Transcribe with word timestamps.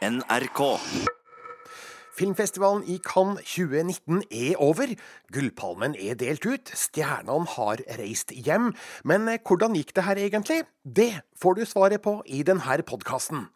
NRK. 0.00 0.80
Filmfestivalen 2.16 2.86
i 2.88 2.96
Cannes 3.04 3.44
2019 3.44 4.22
er 4.32 4.56
over. 4.56 4.94
Gullpalmen 5.32 5.92
er 5.92 6.16
delt 6.16 6.46
ut. 6.48 6.72
Stjernene 6.72 7.44
har 7.52 7.82
reist 7.98 8.32
hjem. 8.32 8.70
Men 9.04 9.28
eh, 9.28 9.36
hvordan 9.44 9.76
gikk 9.76 9.92
det 9.96 10.06
her 10.06 10.20
egentlig? 10.22 10.62
Det 10.84 11.12
får 11.36 11.58
du 11.58 11.64
svaret 11.68 12.00
på 12.00 12.22
i 12.24 12.40
denne 12.48 12.80
podkasten. 12.88 13.50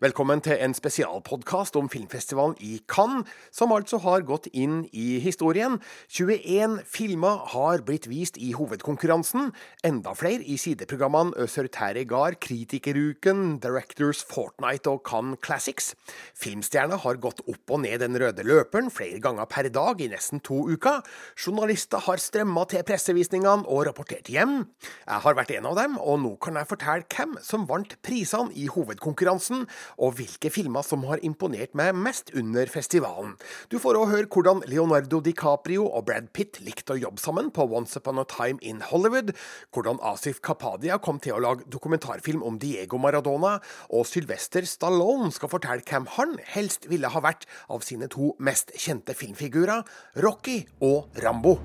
Velkommen 0.00 0.40
til 0.40 0.56
en 0.64 0.72
spesialpodkast 0.72 1.74
om 1.76 1.90
filmfestivalen 1.92 2.54
i 2.64 2.78
Cannes, 2.88 3.28
som 3.52 3.74
altså 3.76 3.98
har 4.00 4.22
gått 4.24 4.46
inn 4.56 4.86
i 4.96 5.18
historien. 5.20 5.74
21 6.08 6.78
filmer 6.88 7.42
har 7.52 7.82
blitt 7.84 8.06
vist 8.08 8.38
i 8.40 8.54
hovedkonkurransen. 8.56 9.50
Enda 9.84 10.14
flere 10.16 10.40
i 10.40 10.56
sideprogrammene 10.56 11.36
Øser 11.44 11.68
Gard, 12.08 12.38
Kritikeruken, 12.40 13.58
Directors 13.60 14.22
Fortnight 14.24 14.88
og 14.88 15.02
Cannes 15.04 15.36
Classics. 15.44 15.92
Filmstjerna 16.32 16.96
har 16.96 17.20
gått 17.20 17.44
opp 17.44 17.68
og 17.68 17.82
ned 17.84 18.00
den 18.00 18.16
røde 18.16 18.42
løperen 18.42 18.88
flere 18.88 19.20
ganger 19.20 19.44
per 19.44 19.68
dag 19.68 20.00
i 20.00 20.08
nesten 20.08 20.40
to 20.40 20.62
uker. 20.64 21.04
Journalister 21.36 22.00
har 22.08 22.16
strømma 22.16 22.64
til 22.72 22.86
pressevisningene 22.88 23.68
og 23.68 23.84
rapportert 23.90 24.32
hjem. 24.32 24.64
Jeg 25.04 25.20
har 25.28 25.36
vært 25.36 25.52
en 25.58 25.68
av 25.74 25.76
dem, 25.76 26.00
og 26.00 26.24
nå 26.24 26.34
kan 26.40 26.56
jeg 26.56 26.72
fortelle 26.72 27.04
hvem 27.04 27.36
som 27.44 27.68
vant 27.68 27.98
prisene 28.00 28.56
i 28.56 28.64
hovedkonkurransen 28.64 29.68
og 29.98 30.18
hvilke 30.18 30.50
filmer 30.52 30.84
som 30.86 31.04
har 31.08 31.22
imponert 31.26 31.74
meg 31.78 31.96
mest 31.96 32.32
under 32.36 32.70
festivalen. 32.70 33.36
Du 33.72 33.78
får 33.82 33.98
òg 33.98 34.10
høre 34.12 34.30
hvordan 34.30 34.62
Leonardo 34.70 35.20
DiCaprio 35.24 35.86
og 35.88 36.06
Brad 36.08 36.30
Pitt 36.36 36.60
likte 36.64 36.94
å 36.94 37.00
jobbe 37.00 37.22
sammen 37.22 37.50
på 37.54 37.66
Once 37.70 37.98
Upon 37.98 38.22
a 38.22 38.26
Time 38.28 38.60
in 38.62 38.82
Hollywood, 38.90 39.34
hvordan 39.74 40.00
Asif 40.12 40.40
Kapadia 40.44 41.00
kom 41.02 41.20
til 41.22 41.36
å 41.36 41.42
lage 41.42 41.68
dokumentarfilm 41.72 42.44
om 42.46 42.58
Diego 42.62 43.00
Maradona, 43.00 43.58
og 43.90 44.06
Sylvester 44.08 44.66
Stallone 44.68 45.32
skal 45.34 45.52
fortelle 45.52 45.86
hvem 45.86 46.08
han 46.16 46.36
helst 46.54 46.88
ville 46.90 47.10
ha 47.10 47.24
vært 47.24 47.46
av 47.70 47.84
sine 47.86 48.10
to 48.12 48.34
mest 48.38 48.74
kjente 48.78 49.16
filmfigurer, 49.16 49.84
Rocky 50.22 50.62
og 50.84 51.10
Rambo. 51.22 51.58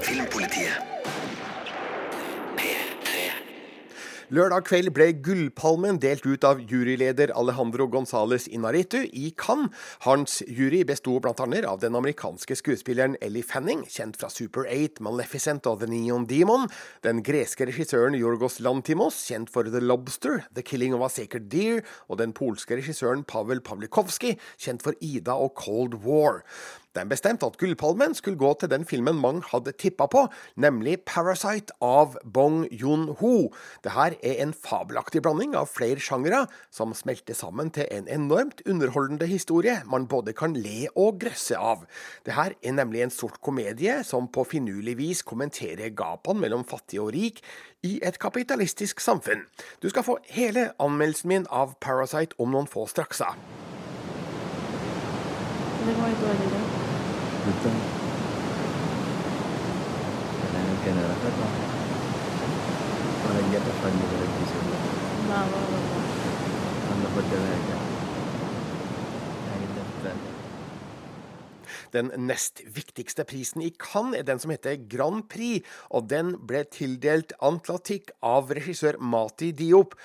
Filmpolitiet. 0.00 0.99
Lørdag 4.30 4.68
kveld 4.68 4.92
ble 4.94 5.08
Gullpalmen 5.26 5.96
delt 5.98 6.22
ut 6.22 6.44
av 6.46 6.60
juryleder 6.62 7.32
Alejandro 7.34 7.88
Gonzales 7.90 8.44
Inaritu 8.46 9.00
i 9.10 9.32
Cannes. 9.34 9.74
Hans 10.04 10.36
jury 10.46 10.84
besto 10.86 11.16
bl.a. 11.18 11.34
av 11.66 11.80
den 11.82 11.96
amerikanske 11.98 12.54
skuespilleren 12.60 13.16
Ellie 13.26 13.42
Fanning, 13.42 13.82
kjent 13.90 14.20
fra 14.20 14.30
Super 14.30 14.68
8, 14.70 15.02
Maleficent 15.02 15.66
og 15.66 15.80
The 15.80 15.88
Neon 15.90 16.28
Demon, 16.30 16.68
den 17.02 17.24
greske 17.26 17.66
regissøren 17.66 18.14
Jorgos 18.14 18.60
Lantimos, 18.62 19.18
kjent 19.26 19.50
for 19.50 19.66
The 19.66 19.82
Lobster, 19.82 20.44
The 20.54 20.62
Killing 20.62 20.94
of 20.94 21.02
a 21.02 21.10
Sacred 21.10 21.50
Deer, 21.50 21.82
og 22.06 22.22
den 22.22 22.30
polske 22.30 22.78
regissøren 22.78 23.26
Pavel 23.26 23.64
Pavlikovskij, 23.66 24.38
kjent 24.62 24.86
for 24.86 24.94
Ida 25.02 25.34
og 25.34 25.56
Cold 25.58 25.98
War. 26.06 26.44
De 26.90 27.04
bestemte 27.06 27.46
at 27.46 27.54
Gullpalmen 27.60 28.16
skulle 28.18 28.38
gå 28.40 28.48
til 28.58 28.70
den 28.72 28.82
filmen 28.88 29.18
mange 29.22 29.44
hadde 29.52 29.70
tippa 29.78 30.08
på, 30.10 30.24
nemlig 30.58 30.96
Parasite 31.06 31.76
av 31.86 32.16
Bong 32.24 32.64
Joon-ho. 32.74 33.52
Dette 33.84 34.08
er 34.26 34.40
en 34.42 34.50
fabelaktig 34.50 35.22
blanding 35.22 35.54
av 35.54 35.70
flere 35.70 36.02
sjangere, 36.02 36.40
som 36.74 36.90
smelter 36.98 37.38
sammen 37.38 37.70
til 37.70 37.86
en 37.94 38.10
enormt 38.10 38.64
underholdende 38.66 39.28
historie 39.30 39.76
man 39.86 40.08
både 40.10 40.34
kan 40.34 40.58
le 40.58 40.88
og 40.96 41.20
grøsse 41.22 41.54
av. 41.54 41.86
Dette 42.26 42.50
er 42.58 42.74
nemlig 42.74 43.06
en 43.06 43.14
sort 43.14 43.38
komedie 43.38 44.00
som 44.06 44.26
på 44.26 44.48
finurlig 44.50 44.96
vis 44.98 45.22
kommenterer 45.22 45.94
gapene 45.94 46.42
mellom 46.42 46.66
fattig 46.66 46.98
og 46.98 47.14
rik 47.14 47.38
i 47.86 48.00
et 48.02 48.18
kapitalistisk 48.18 48.98
samfunn. 48.98 49.46
Du 49.78 49.86
skal 49.94 50.02
få 50.02 50.18
hele 50.34 50.72
anmeldelsen 50.82 51.30
min 51.30 51.50
av 51.54 51.78
Parasite 51.78 52.34
om 52.42 52.50
noen 52.50 52.66
få 52.66 52.90
strakser. 52.90 53.38
Det 55.86 55.94
var 55.96 56.08
itu 56.08 56.79
betul 57.50 57.74
Kena 60.40 60.60
kena 60.86 61.02
rasa 61.02 61.28
tu. 61.34 61.46
Kalau 63.20 63.42
dia 63.52 63.60
tak 63.60 63.76
pandai 63.82 64.06
berlatih 64.06 64.46
sebelah. 64.48 64.82
Kan? 67.68 67.79
Den 71.94 72.10
nest 72.26 72.62
viktigste 72.66 73.24
prisen 73.28 73.64
i 73.64 73.72
Cannes 73.74 74.20
er 74.20 74.26
den 74.28 74.40
som 74.42 74.52
heter 74.52 74.78
Grand 74.90 75.26
Prix, 75.30 75.66
og 75.90 76.08
den 76.10 76.36
ble 76.46 76.64
tildelt 76.70 77.34
Atlantic 77.40 78.12
av 78.22 78.52
regissør 78.54 79.00
Mati 79.00 79.50
Diop. 79.56 79.96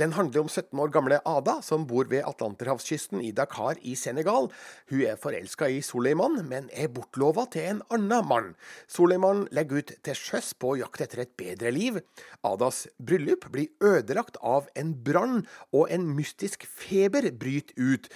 Den 0.00 0.14
handler 0.16 0.44
om 0.44 0.48
17 0.48 0.78
år 0.80 0.92
gamle 0.94 1.18
Ada, 1.28 1.58
som 1.66 1.84
bor 1.88 2.06
ved 2.08 2.24
Atlanterhavskysten 2.24 3.20
i 3.20 3.32
Dakar 3.36 3.80
i 3.82 3.96
Senegal. 3.98 4.48
Hun 4.88 5.02
er 5.04 5.18
forelska 5.20 5.68
i 5.68 5.82
Soleiman, 5.84 6.38
men 6.48 6.70
er 6.72 6.88
bortlova 6.94 7.44
til 7.52 7.66
en 7.68 7.82
annen 7.92 8.28
mann. 8.30 8.50
Soleiman 8.88 9.46
legger 9.52 9.82
ut 9.82 9.94
til 10.06 10.16
sjøs 10.16 10.54
på 10.56 10.76
jakt 10.80 11.04
etter 11.04 11.24
et 11.26 11.34
bedre 11.40 11.74
liv. 11.74 12.00
Adas 12.46 12.86
bryllup 12.96 13.50
blir 13.52 13.68
ødelagt 13.84 14.40
av 14.40 14.70
en 14.78 14.94
brann, 15.04 15.42
og 15.74 15.90
en 15.92 16.08
mystisk 16.16 16.64
feber 16.64 17.28
bryter 17.36 17.76
ut. 17.76 18.08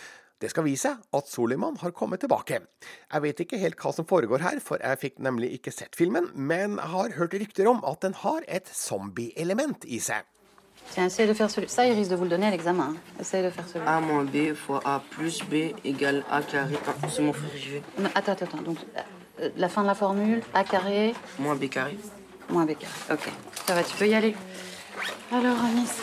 Det 0.44 0.50
skal 0.53 0.66
vise 0.66 0.91
at 1.16 1.28
Soliman 1.31 1.78
har 1.81 1.94
kommet 1.97 2.21
tilbake. 2.21 2.59
Jeg 3.15 3.22
vet 3.25 3.38
ikke 3.41 3.56
helt 3.62 3.78
hva 3.81 3.93
som 3.97 4.05
foregår 4.05 4.43
her, 4.44 4.59
for 4.60 4.77
jeg 4.84 4.99
fikk 5.00 5.22
nemlig 5.25 5.55
ikke 5.56 5.72
sett 5.72 5.97
filmen, 5.97 6.27
men 6.37 6.77
jeg 6.77 6.91
har 6.93 7.15
hørt 7.16 7.32
rykter 7.41 7.71
om 7.71 7.81
at 7.88 8.03
den 8.05 8.12
har 8.21 8.44
et 8.47 8.69
zombie-element 8.69 9.87
i 9.88 9.99
seg. 10.05 10.27
Tiens, 10.93 11.06
essayez 11.09 11.28
de 11.31 11.34
faire 11.34 11.49
celui. 11.49 11.69
Ça, 11.72 11.87
il 11.87 11.94
risque 11.97 12.10
de 12.10 12.16
vous 12.16 12.25
le 12.25 12.31
donner 12.31 12.49
à 12.49 12.50
l'examen. 12.50 12.94
Essayez 13.19 13.43
de 13.47 13.49
faire 13.50 13.66
celui. 13.66 13.87
A 13.88 14.00
moins 14.00 14.25
B 14.25 14.53
fois 14.55 14.82
A 14.84 15.00
plus 15.15 15.41
B 15.49 15.72
égale 15.82 16.22
A 16.31 16.43
carré. 16.43 16.76
C'est 17.09 17.22
mon 17.22 17.32
frère, 17.32 17.56
j'y 17.56 17.71
vais. 17.71 17.82
Attends, 18.15 18.32
attends, 18.32 18.44
attends. 18.44 18.62
Donc, 18.62 18.76
euh, 19.41 19.49
la 19.56 19.71
fin 19.71 19.81
de 19.81 19.87
la 19.87 19.94
formule, 19.94 20.43
A 20.53 20.62
carré, 20.62 21.15
Moins 21.38 21.56
B 21.56 21.71
carré. 21.71 21.97
moins 22.50 22.66
B 22.66 22.76
carré. 22.76 22.93
Ok. 23.11 23.31
Ça 23.66 23.75
va, 23.75 23.82
tu 23.82 23.97
peux 23.97 24.06
y 24.06 24.15
aller. 24.15 24.37
Alors, 25.32 25.56
Anis. 25.65 26.03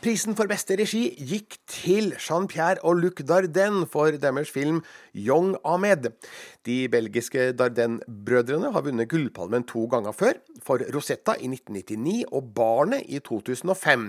Prisen 0.00 0.32
for 0.32 0.48
beste 0.48 0.78
regi 0.80 1.10
gikk 1.28 1.58
til 1.68 2.14
Jean-Pierre 2.16 2.80
og 2.88 3.02
Luc 3.02 3.18
Dardenne 3.28 3.84
for 3.84 4.14
deres 4.16 4.48
film 4.48 4.78
Young 5.12 5.58
Ahmed. 5.60 6.06
De 6.64 6.86
belgiske 6.88 7.50
Dardenne-brødrene 7.58 8.70
har 8.72 8.86
vunnet 8.86 9.10
Gullpalmen 9.10 9.66
to 9.68 9.82
ganger 9.92 10.16
før, 10.16 10.38
for 10.64 10.80
Rosetta 10.94 11.34
i 11.36 11.50
1999 11.52 12.32
og 12.32 12.48
Barnet 12.56 13.04
i 13.12 13.20
2005. 13.20 14.06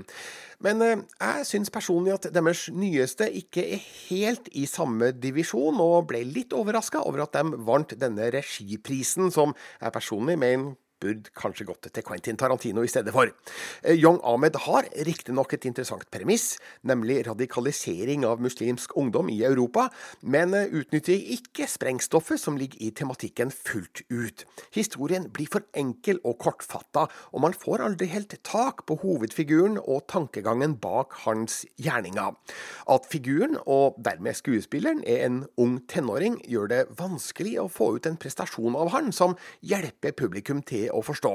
Men 0.64 0.86
eh, 0.86 1.04
jeg 1.20 1.50
syns 1.50 1.74
personlig 1.76 2.16
at 2.16 2.30
deres 2.32 2.70
nyeste 2.72 3.28
ikke 3.42 3.66
er 3.76 3.84
helt 4.06 4.48
i 4.56 4.64
samme 4.72 5.12
divisjon, 5.12 5.82
og 5.84 6.08
ble 6.14 6.24
litt 6.24 6.56
overraska 6.56 7.04
over 7.04 7.26
at 7.26 7.36
de 7.36 7.60
vant 7.68 7.98
denne 8.00 8.32
regiprisen, 8.32 9.28
som 9.28 9.52
jeg 9.82 9.98
personlig 10.00 10.40
mener 10.40 10.72
burde 11.02 11.34
kanskje 11.38 11.68
gått 11.68 11.90
til 11.90 12.06
Quentin 12.06 12.38
Tarantino 12.40 12.84
i 12.86 12.92
stedet 12.92 13.14
for. 13.16 13.32
Eh, 13.84 13.98
Young 13.98 14.20
Ahmed 14.28 14.58
har 14.68 14.88
riktignok 15.08 15.54
et 15.56 15.66
interessant 15.70 16.06
premiss, 16.14 16.58
nemlig 16.88 17.22
radikalisering 17.28 18.26
av 18.28 18.42
muslimsk 18.44 18.96
ungdom 18.98 19.30
i 19.34 19.42
Europa, 19.48 19.90
men 20.22 20.54
eh, 20.58 20.70
utnytter 20.70 21.18
ikke 21.36 21.68
sprengstoffet 21.70 22.42
som 22.42 22.60
ligger 22.60 22.82
i 22.82 22.92
tematikken 22.96 23.52
fullt 23.52 24.04
ut. 24.12 24.46
Historien 24.76 25.28
blir 25.34 25.50
for 25.52 25.66
enkel 25.78 26.22
og 26.28 26.38
kortfatta, 26.44 27.08
og 27.32 27.46
man 27.46 27.58
får 27.58 27.86
aldri 27.86 28.10
helt 28.12 28.38
tak 28.48 28.86
på 28.88 29.00
hovedfiguren 29.02 29.80
og 29.82 30.06
tankegangen 30.12 30.78
bak 30.82 31.18
hans 31.26 31.64
gjerninger. 31.82 32.38
At 32.92 33.08
figuren, 33.12 33.58
og 33.66 33.98
dermed 34.04 34.38
skuespilleren, 34.38 35.04
er 35.08 35.26
en 35.26 35.44
ung 35.62 35.80
tenåring, 35.90 36.40
gjør 36.48 36.70
det 36.72 36.82
vanskelig 37.00 37.58
å 37.62 37.70
få 37.72 37.96
ut 37.98 38.08
en 38.10 38.20
prestasjon 38.22 38.78
av 38.78 38.92
han 38.96 39.12
som 39.16 39.36
hjelper 39.66 40.16
publikum 40.18 40.62
til 40.68 40.91
å 40.94 41.02
forstå. 41.06 41.34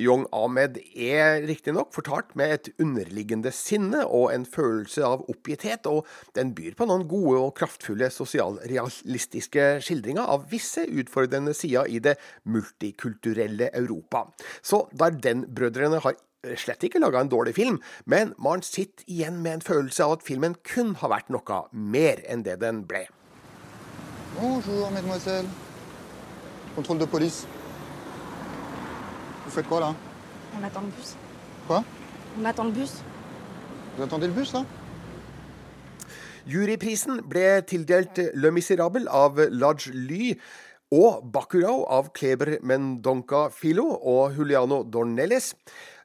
Young 0.00 0.26
Ahmed 0.34 0.78
er 0.94 1.42
riktignok 1.48 1.92
fortalt 1.96 2.34
med 2.38 2.54
et 2.54 2.70
underliggende 2.82 3.52
sinne 3.54 4.04
og 4.06 4.32
en 4.34 4.46
følelse 4.48 5.04
av 5.06 5.26
oppgitthet, 5.30 5.88
og 5.90 6.06
den 6.38 6.54
byr 6.56 6.76
på 6.78 6.88
noen 6.88 7.06
gode 7.10 7.42
og 7.42 7.54
kraftfulle 7.58 8.10
sosialrealistiske 8.14 9.68
skildringer 9.84 10.28
av 10.28 10.48
visse 10.52 10.86
utfordrende 10.88 11.54
sider 11.56 11.88
i 11.88 12.00
det 12.02 12.16
multikulturelle 12.48 13.70
Europa. 13.76 14.26
Så 14.62 14.86
Darden-brødrene 14.98 16.02
har 16.04 16.18
slett 16.56 16.84
ikke 16.86 17.00
laga 17.02 17.20
en 17.20 17.30
dårlig 17.30 17.54
film, 17.56 17.80
men 18.06 18.32
man 18.38 18.62
sitter 18.62 19.04
igjen 19.10 19.40
med 19.42 19.58
en 19.58 19.64
følelse 19.64 20.04
av 20.04 20.18
at 20.18 20.26
filmen 20.26 20.54
kun 20.66 20.94
har 21.00 21.10
vært 21.12 21.32
noe 21.34 21.62
mer 21.72 22.22
enn 22.30 22.44
det 22.46 22.60
den 22.62 22.84
ble. 22.88 23.06
Bonjour, 24.38 24.90
mademoiselle. 24.94 25.48
Contrôle 26.76 27.00
de 27.00 27.06
police. 27.10 27.57
Vous 29.48 29.54
faites 29.54 29.66
quoi 29.66 29.80
là 29.80 29.94
On 30.60 30.62
attend 30.62 30.82
le 30.82 30.88
bus. 30.88 31.16
Quoi 31.66 31.82
On 32.38 32.44
attend 32.44 32.64
le 32.64 32.70
bus. 32.70 32.96
Vous 33.96 34.02
attendez 34.02 34.26
le 34.26 34.34
bus 34.34 34.52
là 34.52 34.62
Juryprisen 36.46 37.22
ble 37.24 37.62
tildelt 37.64 38.20
Le 38.34 38.50
Miserable 38.50 39.08
av 39.08 39.40
Lodge 39.48 39.88
Ly 39.94 40.34
og 40.92 41.24
Bacurau 41.32 41.86
av 41.88 42.10
Kleber 42.12 42.58
Mendonca 42.60 43.46
Filo 43.48 43.86
og 43.96 44.36
Juliano 44.36 44.82
Dornelles. 44.84 45.54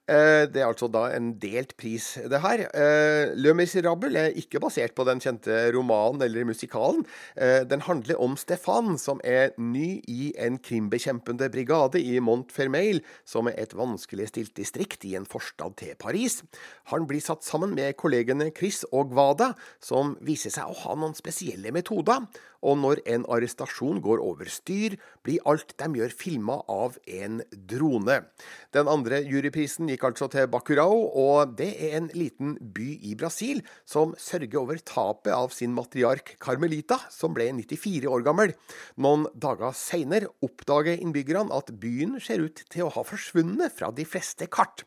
Eh, 0.04 0.44
Det 0.52 0.60
er 0.60 0.68
altså 0.68 0.90
da 0.92 1.06
en 1.16 1.30
delt 1.40 1.78
pris, 1.80 2.18
det 2.28 2.42
her. 2.44 2.66
Eh, 2.76 3.32
Le 3.40 3.54
Miserable 3.56 4.20
er 4.20 4.36
ikke 4.36 4.60
basert 4.60 4.92
på 4.96 5.06
den 5.08 5.22
kjente 5.24 5.72
romanen 5.72 6.22
eller 6.22 6.44
musikalen. 6.44 7.06
Eh, 7.38 7.64
Den 7.64 7.80
handler 7.80 8.20
om 8.20 8.36
Stefan, 8.36 8.98
som 8.98 9.22
er 9.24 9.52
ny 9.58 10.02
i 10.08 10.34
en 10.38 10.58
krimbekjempende 10.60 11.50
brigade 11.50 12.04
i 12.04 12.20
Montfermeil, 12.20 13.02
som 13.24 13.48
er 13.48 13.56
et 13.58 13.74
vanskeligstilt 13.74 14.54
distrikt 14.54 15.06
i 15.06 15.16
en 15.16 15.26
forstad 15.26 15.78
til 15.78 15.96
Paris. 15.96 16.44
Han 16.92 17.08
blir 17.08 17.22
satt 17.22 17.44
sammen 17.44 17.74
med 17.74 17.96
kollegene 17.96 18.52
Chris 18.54 18.84
og 18.92 19.14
Wada, 19.14 19.54
som 19.80 20.18
viser 20.20 20.52
seg 20.52 20.68
å 20.68 20.76
ha 20.84 20.96
noen 20.96 21.16
spesielle 21.16 21.72
metoder. 21.72 22.28
Og 22.64 22.78
når 22.80 23.02
en 23.12 23.26
arrestasjon 23.28 24.00
går 24.04 24.22
over 24.24 24.48
styr, 24.48 24.96
blir 25.24 25.44
alt 25.46 25.76
de 25.78 26.00
gjør 26.00 26.14
filma 26.16 26.62
av 26.72 26.98
en 27.08 27.42
drone. 27.52 28.22
Den 28.72 28.88
andre 28.88 29.20
juryprisen 29.28 29.92
gikk 29.94 30.08
altså 30.10 30.28
til 30.32 30.50
Bacurau, 30.52 31.06
og 31.20 31.56
det 31.60 31.70
er 31.88 31.98
en 32.00 32.10
liten 32.18 32.56
by 32.76 32.90
i 33.06 33.14
Brasil 33.20 33.62
som 33.90 34.16
sørger 34.20 34.60
over 34.62 34.82
tapet 34.82 35.34
av 35.36 35.54
sin 35.56 35.74
matriark 35.76 36.36
Carmelita, 36.44 37.00
som 37.14 37.36
ble 37.36 37.50
94 37.56 38.10
år 38.10 38.26
gammel. 38.26 38.56
Noen 39.02 39.28
dager 39.34 39.76
seinere 39.78 40.32
oppdager 40.46 40.98
innbyggerne 40.98 41.54
at 41.56 41.74
byen 41.82 42.18
ser 42.24 42.44
ut 42.46 42.64
til 42.74 42.88
å 42.88 42.94
ha 42.96 43.06
forsvunnet 43.08 43.74
fra 43.78 43.92
de 43.96 44.06
fleste 44.08 44.50
kart. 44.52 44.86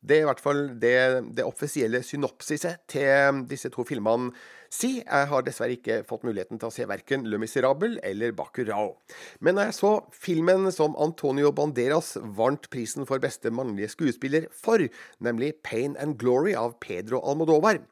Det 0.00 0.18
er 0.18 0.24
i 0.24 0.28
hvert 0.28 0.42
fall 0.42 0.62
det, 0.80 0.96
det 1.36 1.46
offisielle 1.46 2.02
synopsiset 2.04 2.84
til 2.90 3.44
disse 3.50 3.70
to 3.74 3.84
filmene 3.86 4.32
si. 4.72 5.00
Jeg 5.00 5.30
har 5.30 5.46
dessverre 5.46 5.76
ikke 5.76 6.02
fått 6.08 6.26
muligheten 6.26 6.60
til 6.60 6.70
å 6.70 6.74
se 6.74 6.86
verken 6.88 7.26
Le 7.30 7.40
Miserable 7.42 8.00
eller 8.06 8.34
Bacurao. 8.36 8.96
Men 9.40 9.58
når 9.58 9.70
jeg 9.70 9.78
så 9.80 9.94
filmen 10.14 10.70
som 10.74 10.96
Antonio 11.02 11.52
Banderas 11.56 12.14
vant 12.36 12.70
prisen 12.72 13.08
for 13.08 13.22
beste 13.22 13.52
mannlige 13.54 13.94
skuespiller 13.94 14.50
for, 14.54 14.84
nemlig 15.24 15.56
Pain 15.66 15.96
and 16.02 16.18
Glory 16.20 16.54
av 16.58 16.78
Pedro 16.82 17.22
Almodovar, 17.24 17.82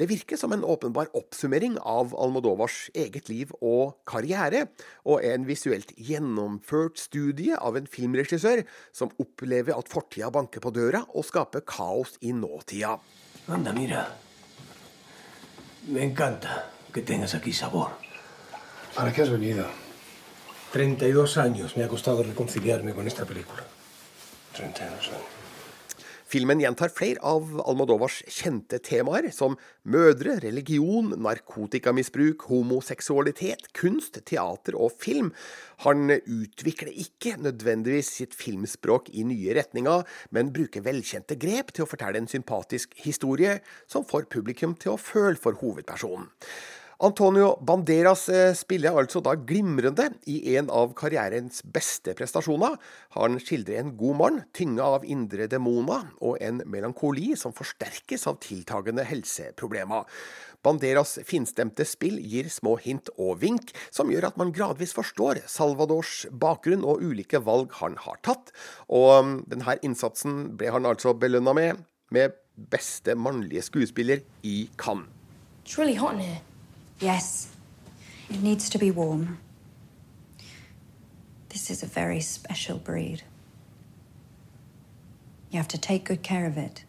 det 0.00 0.08
virker 0.08 0.38
som 0.40 0.54
en 0.56 0.64
åpenbar 0.64 1.10
oppsummering 1.12 1.74
av 1.84 2.14
Almodovars 2.16 2.86
eget 2.96 3.28
liv 3.28 3.50
og 3.60 3.98
karriere, 4.08 4.70
og 5.04 5.20
en 5.28 5.44
visuelt 5.44 5.92
gjennomført 6.00 6.96
studie 7.02 7.52
av 7.52 7.76
en 7.76 7.88
filmregissør 7.90 8.62
som 8.96 9.12
opplever 9.20 9.76
at 9.76 9.92
fortida 9.92 10.30
banker 10.32 10.64
på 10.64 10.72
døra 10.72 11.02
og 11.12 11.26
skaper 11.28 11.66
kaos 11.68 12.16
i 12.24 12.32
nåtida. 12.32 12.94
Anda, 13.52 13.74
mira. 13.76 14.06
Me 15.92 16.00
encanta 16.06 16.62
que 16.94 17.02
tengas 17.02 17.34
aquí 17.34 17.52
sabor. 17.52 17.90
¿Para 18.96 19.12
qué 19.12 19.22
has 19.22 19.30
venido? 19.30 19.66
32 20.72 21.36
años 21.36 21.76
me 21.76 21.84
ha 21.84 21.88
costado 21.88 22.22
reconciliarme 22.22 22.94
con 22.94 23.06
esta 23.06 23.26
película. 23.26 23.64
32 24.56 25.08
años. 25.08 25.39
Filmen 26.30 26.60
gjentar 26.62 26.92
flere 26.94 27.18
av 27.26 27.56
Almodovars 27.66 28.20
kjente 28.30 28.78
temaer, 28.86 29.32
som 29.34 29.56
mødre, 29.90 30.36
religion, 30.44 31.08
narkotikamisbruk, 31.18 32.44
homoseksualitet, 32.46 33.66
kunst, 33.74 34.20
teater 34.30 34.78
og 34.78 34.94
film. 35.02 35.32
Han 35.82 36.06
utvikler 36.14 36.92
ikke 36.94 37.34
nødvendigvis 37.42 38.12
sitt 38.20 38.38
filmspråk 38.38 39.10
i 39.10 39.26
nye 39.26 39.56
retninger, 39.58 40.06
men 40.30 40.54
bruker 40.54 40.86
velkjente 40.86 41.34
grep 41.34 41.74
til 41.74 41.82
å 41.82 41.90
fortelle 41.90 42.22
en 42.22 42.30
sympatisk 42.30 42.94
historie 43.02 43.58
som 43.90 44.06
får 44.06 44.30
publikum 44.30 44.78
til 44.78 44.94
å 44.94 45.02
føle 45.02 45.34
for 45.40 45.58
hovedpersonen. 45.58 46.30
Antonio 47.00 47.54
Banderas 47.64 48.26
eh, 48.28 48.50
spiller 48.52 48.92
altså 49.00 49.22
da 49.24 49.32
glimrende 49.32 50.10
i 50.28 50.52
en 50.58 50.66
av 50.68 50.90
karrierens 50.98 51.62
beste 51.64 52.12
prestasjoner. 52.12 52.74
Han 53.16 53.38
skildrer 53.40 53.78
en 53.80 53.94
god 53.96 54.18
mann, 54.18 54.36
tynga 54.52 54.84
av 54.98 55.06
indre 55.08 55.46
demoner, 55.48 56.10
og 56.20 56.36
en 56.44 56.60
melankoli 56.68 57.30
som 57.40 57.54
forsterkes 57.56 58.28
av 58.28 58.36
tiltagende 58.44 59.06
helseproblemer. 59.08 60.04
Banderas 60.60 61.14
finstemte 61.24 61.86
spill 61.88 62.18
gir 62.20 62.50
små 62.52 62.74
hint 62.84 63.08
og 63.16 63.40
vink, 63.46 63.72
som 63.88 64.12
gjør 64.12 64.28
at 64.28 64.36
man 64.36 64.52
gradvis 64.52 64.92
forstår 64.92 65.40
Salvadors 65.48 66.26
bakgrunn 66.28 66.84
og 66.84 67.00
ulike 67.00 67.40
valg 67.46 67.72
han 67.80 67.96
har 68.04 68.20
tatt. 68.28 68.52
Og 68.92 69.08
um, 69.16 69.32
denne 69.48 69.78
innsatsen 69.80 70.50
ble 70.60 70.68
han 70.76 70.84
altså 70.84 71.16
belønna 71.16 71.56
med, 71.56 71.80
med 72.12 72.36
beste 72.68 73.16
mannlige 73.16 73.64
skuespiller 73.70 74.20
i 74.44 74.68
Cannes. 74.76 75.08
It's 75.64 75.78
really 75.78 75.96
hot 75.96 76.12
in 76.12 76.20
here. 76.20 76.49
Yes, 77.00 77.48
it 78.28 78.42
needs 78.42 78.68
to 78.68 78.78
be 78.78 78.90
warm. 78.90 79.38
This 81.48 81.70
is 81.70 81.82
a 81.82 81.86
very 81.86 82.20
special 82.20 82.76
breed. 82.76 83.22
You 85.50 85.56
have 85.56 85.68
to 85.68 85.78
take 85.78 86.04
good 86.04 86.22
care 86.22 86.44
of 86.44 86.58
it. 86.58 86.84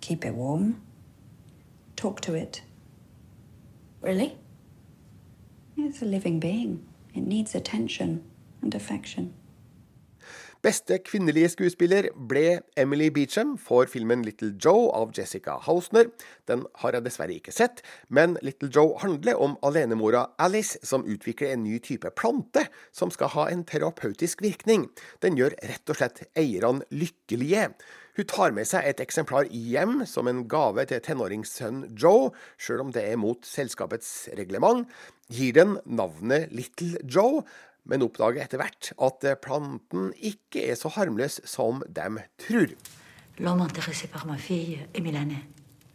Keep 0.00 0.24
it 0.24 0.34
warm. 0.34 0.80
Talk 1.96 2.20
to 2.22 2.34
it. 2.34 2.62
Really? 4.00 4.36
It's 5.76 6.00
a 6.00 6.04
living 6.04 6.38
being. 6.38 6.86
It 7.12 7.22
needs 7.22 7.56
attention 7.56 8.22
and 8.62 8.72
affection. 8.72 9.34
Beste 10.66 10.96
kvinnelige 10.98 11.52
skuespiller 11.52 12.08
ble 12.26 12.56
Emily 12.80 13.06
Beecham 13.14 13.52
for 13.54 13.86
filmen 13.86 14.24
Little 14.26 14.48
Joe 14.64 14.88
av 14.98 15.12
Jessica 15.14 15.60
Hausner. 15.62 16.08
Den 16.50 16.64
har 16.82 16.96
jeg 16.96 17.04
dessverre 17.04 17.36
ikke 17.36 17.54
sett, 17.54 17.84
men 18.10 18.34
Little 18.42 18.72
Joe 18.74 18.96
handler 18.98 19.38
om 19.38 19.54
alenemora 19.62 20.24
Alice 20.42 20.80
som 20.82 21.04
utvikler 21.06 21.52
en 21.54 21.62
ny 21.68 21.78
type 21.78 22.10
plante 22.18 22.64
som 22.90 23.12
skal 23.14 23.30
ha 23.36 23.44
en 23.52 23.62
terapeutisk 23.68 24.42
virkning. 24.42 24.88
Den 25.22 25.38
gjør 25.38 25.54
rett 25.70 25.94
og 25.94 26.00
slett 26.00 26.24
eierne 26.34 26.82
lykkelige. 26.90 27.68
Hun 28.18 28.28
tar 28.32 28.56
med 28.56 28.66
seg 28.66 28.90
et 28.90 29.04
eksemplar 29.04 29.46
hjem 29.52 30.00
som 30.10 30.26
en 30.26 30.48
gave 30.50 30.82
til 30.90 31.04
tenåringssønnen 31.04 31.94
Joe, 31.94 32.32
sjøl 32.58 32.88
om 32.88 32.90
det 32.90 33.06
er 33.06 33.22
mot 33.22 33.46
selskapets 33.46 34.32
reglement. 34.34 34.90
Gir 35.30 35.54
den 35.54 35.78
navnet 35.86 36.50
Little 36.50 36.98
Joe, 37.06 37.44
men 37.86 38.02
oppdager 38.02 38.42
etter 38.42 38.60
hvert 38.60 38.92
at 38.98 39.26
planten 39.42 40.10
ikke 40.18 40.66
er 40.70 40.78
så 40.78 40.90
harmløs 40.92 41.40
som 41.46 41.82
de 41.86 42.22
tror. 42.42 42.74
L'homme 43.38 43.62
intéressé 43.62 44.08
par 44.08 44.26
ma 44.26 44.36
fille 44.36 44.86
est 44.94 45.00
milanais. 45.00 45.44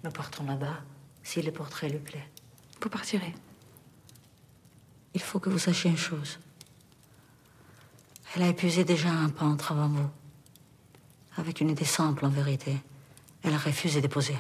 Nous 0.04 0.12
partons 0.12 0.46
là-bas 0.46 0.84
si 1.24 1.42
le 1.42 1.52
portrait 1.52 1.90
lui 1.90 2.00
plaît. 2.00 2.28
Vous 2.82 2.90
partirez. 2.90 3.34
Il 5.14 5.22
faut 5.22 5.40
que 5.40 5.50
vous 5.50 5.60
sachiez 5.60 5.90
une 5.90 5.98
chose. 5.98 6.40
Elle 8.36 8.44
a 8.44 8.48
épuisé 8.48 8.84
déjà 8.84 9.10
un 9.10 9.30
peintre 9.30 9.74
avant 9.74 9.90
vous. 9.90 10.10
Avec 11.38 11.62
une 11.62 11.70
idée 11.70 11.86
simple, 11.86 12.26
en 12.26 12.30
vérité. 12.30 12.78
Elle 13.44 13.54
a 13.54 13.58
refusé 13.58 14.02
de 14.02 14.08
poser. 14.08 14.38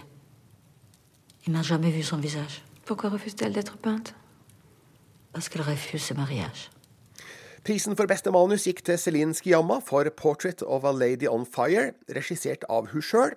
Il 1.45 1.53
n'a 1.53 1.63
jamais 1.63 1.91
vu 1.91 2.03
son 2.03 2.17
visage. 2.17 2.63
Pourquoi 2.85 3.09
refuse-t-elle 3.09 3.53
d'être 3.53 3.77
peinte? 3.77 4.13
Parce 5.33 5.49
qu'elle 5.49 5.63
refuse 5.63 6.03
ce 6.03 6.13
mariage. 6.13 6.69
Prisen 7.61 7.93
for 7.93 8.09
beste 8.09 8.31
manus 8.33 8.63
gikk 8.65 8.79
til 8.87 8.97
Celine 8.97 9.35
Sciamma 9.37 9.75
for 9.85 10.09
'Portrait 10.09 10.63
of 10.65 10.83
a 10.83 10.91
Lady 10.91 11.27
on 11.29 11.45
Fire', 11.45 11.93
regissert 12.09 12.63
av 12.67 12.87
hun 12.89 13.01
sjøl. 13.05 13.35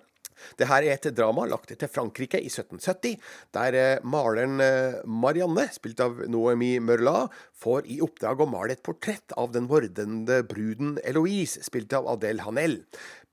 Dette 0.56 0.78
er 0.78 0.86
et 0.94 1.08
drama 1.14 1.44
lagt 1.44 1.74
til 1.76 1.90
Frankrike 1.92 2.40
i 2.40 2.48
1770, 2.48 3.18
der 3.52 3.76
eh, 3.76 4.00
maleren 4.02 4.60
eh, 4.64 4.96
Marianne, 5.04 5.66
spilt 5.76 6.00
av 6.00 6.24
Noemi 6.26 6.78
Mørla, 6.80 7.28
får 7.52 7.84
i 7.84 8.00
oppdrag 8.00 8.40
å 8.40 8.48
male 8.48 8.72
et 8.72 8.82
portrett 8.82 9.36
av 9.36 9.52
den 9.52 9.68
vordende 9.68 10.40
bruden 10.48 10.96
Eloise, 11.04 11.60
spilt 11.62 11.92
av 11.92 12.08
Adel 12.16 12.40
Hanel. 12.46 12.80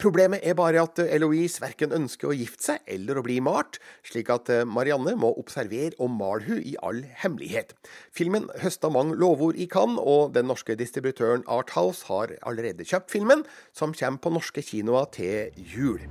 Problemet 0.01 0.41
er 0.41 0.55
bare 0.57 0.81
at 0.81 0.97
Eloise 1.03 1.61
verken 1.61 1.91
ønsker 1.93 2.31
å 2.31 2.33
gifte 2.33 2.71
seg 2.71 2.87
eller 2.89 3.19
å 3.19 3.23
bli 3.25 3.35
malt, 3.43 3.77
slik 4.01 4.31
at 4.33 4.49
eh, 4.49 4.63
Marianne 4.65 5.13
må 5.19 5.29
observere 5.37 5.93
og 6.01 6.09
male 6.15 6.41
hun 6.47 6.61
i 6.65 6.73
all 6.81 7.03
hemmelighet. 7.21 7.75
Filmen 8.09 8.47
høsta 8.63 8.89
mange 8.89 9.13
lovord 9.21 9.59
i 9.61 9.67
Cannes, 9.69 10.01
og 10.01 10.33
den 10.33 10.49
norske 10.49 10.73
distributøren 10.79 11.45
Arthouse 11.45 12.09
har 12.09 12.33
allerede 12.41 12.87
kjøpt 12.87 13.13
filmen, 13.13 13.45
som 13.77 13.93
kommer 13.93 14.23
på 14.23 14.33
norske 14.33 14.65
kinoer 14.65 15.05
til 15.13 15.53
jul. 15.69 16.01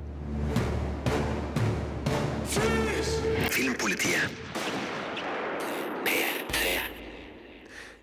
Filmpolitiet. 3.50 4.49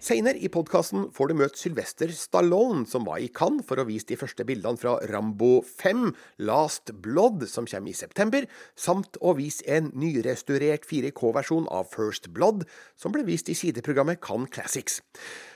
Senere 0.06 0.40
i 0.42 0.50
podkasten 0.50 1.08
får 1.14 1.30
du 1.30 1.34
møte 1.38 1.60
Sylvester 1.60 2.10
Stallone, 2.16 2.82
som 2.90 3.06
var 3.06 3.20
i 3.22 3.30
Cannes 3.30 3.62
for 3.68 3.78
å 3.78 3.86
vise 3.86 4.08
de 4.08 4.18
første 4.18 4.44
bildene 4.48 4.80
fra 4.80 4.96
Rambo 5.10 5.60
5, 5.62 6.10
Last 6.48 6.90
Blood, 7.04 7.46
som 7.50 7.68
kommer 7.70 7.92
i 7.92 7.96
september, 7.96 8.48
samt 8.74 9.18
å 9.22 9.36
vise 9.38 9.62
en 9.70 9.92
nyrestaurert 9.94 10.86
4K-versjon 10.90 11.70
av 11.70 11.90
First 11.94 12.32
Blood, 12.34 12.66
som 12.98 13.14
ble 13.14 13.22
vist 13.28 13.50
i 13.52 13.56
sideprogrammet 13.58 14.22
Cannes 14.24 14.50
Classics. 14.50 15.00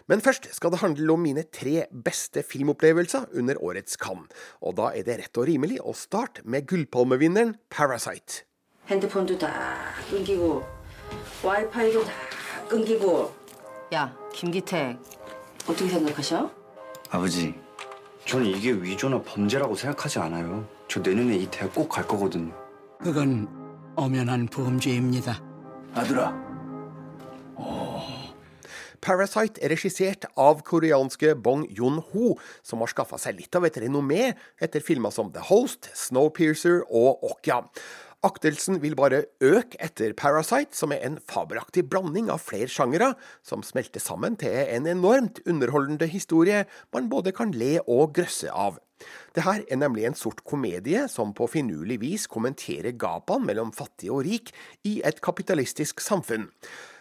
Men 0.07 0.23
først 0.23 0.51
skal 0.55 0.75
det 0.75 0.83
handle 0.85 1.17
om 1.17 1.25
mine 1.27 1.47
tre 1.51 1.89
beste 1.91 2.47
filmopplevelser 2.47 3.33
under 3.41 3.59
årets 3.59 3.99
Cannes, 3.99 4.31
og 4.63 4.79
da 4.79 4.93
er 4.95 5.07
det 5.07 5.21
rett 5.25 5.43
og 5.43 5.51
rimelig 5.51 5.83
å 5.83 5.97
starte 5.97 6.47
med 6.47 6.69
gullpalmevinneren 6.71 7.57
Parasite. 7.69 8.47
핸드폰도 8.87 9.37
다 9.37 9.51
끊기고 10.09 10.63
와이파이도 11.43 12.05
다 12.05 12.13
끊기고. 12.69 13.40
야, 13.94 14.16
김기택. 14.34 14.98
어떻게 15.68 15.90
생각하셔? 15.90 16.50
아버지, 17.10 17.54
저는 18.26 18.46
이게 18.46 18.72
위조나 18.72 19.22
범죄라고 19.22 19.76
생각하지 19.76 20.20
않아요. 20.20 20.66
저 20.88 21.02
내년에 21.02 21.36
이 21.36 21.48
대학 21.52 21.74
꼭 21.76 21.90
갈 21.90 22.08
거거든요. 22.08 22.54
그건 23.00 23.48
엄연한 23.96 24.48
범죄입니다. 24.48 25.42
아들아, 25.94 26.52
Parasite 29.02 29.58
er 29.64 29.72
regissert 29.74 30.28
av 30.38 30.62
koreanske 30.62 31.34
Bong 31.34 31.66
Joon-ho, 31.74 32.36
som 32.62 32.84
har 32.84 32.92
skaffa 32.92 33.18
seg 33.18 33.40
litt 33.40 33.56
av 33.58 33.66
et 33.66 33.80
renommé 33.82 34.36
etter 34.62 34.80
filmer 34.86 35.10
som 35.10 35.32
The 35.34 35.42
Host, 35.50 35.90
Snowpiercer 35.98 36.84
og 36.86 37.24
Okja. 37.26 37.64
Aktelsen 38.22 38.78
vil 38.84 38.94
bare 38.94 39.24
øke 39.42 39.80
etter 39.82 40.12
Parasite, 40.14 40.76
som 40.78 40.92
er 40.94 41.02
en 41.08 41.16
fabelaktig 41.26 41.88
blanding 41.90 42.28
av 42.30 42.44
flere 42.46 42.70
sjangere, 42.70 43.16
som 43.42 43.64
smelter 43.66 44.04
sammen 44.04 44.36
til 44.38 44.54
en 44.62 44.86
enormt 44.86 45.42
underholdende 45.50 46.06
historie 46.06 46.68
man 46.94 47.10
både 47.10 47.34
kan 47.34 47.50
le 47.58 47.80
og 47.88 48.14
grøsse 48.20 48.54
av. 48.54 48.78
Det 49.34 49.42
her 49.42 49.66
er 49.66 49.82
nemlig 49.82 50.06
en 50.06 50.20
sort 50.20 50.44
komedie 50.46 51.08
som 51.10 51.34
på 51.34 51.50
finurlig 51.50 51.98
vis 52.04 52.30
kommenterer 52.30 52.94
gapene 52.94 53.50
mellom 53.50 53.74
fattig 53.74 54.14
og 54.14 54.22
rik 54.30 54.54
i 54.86 55.00
et 55.02 55.18
kapitalistisk 55.26 56.06
samfunn. 56.06 56.46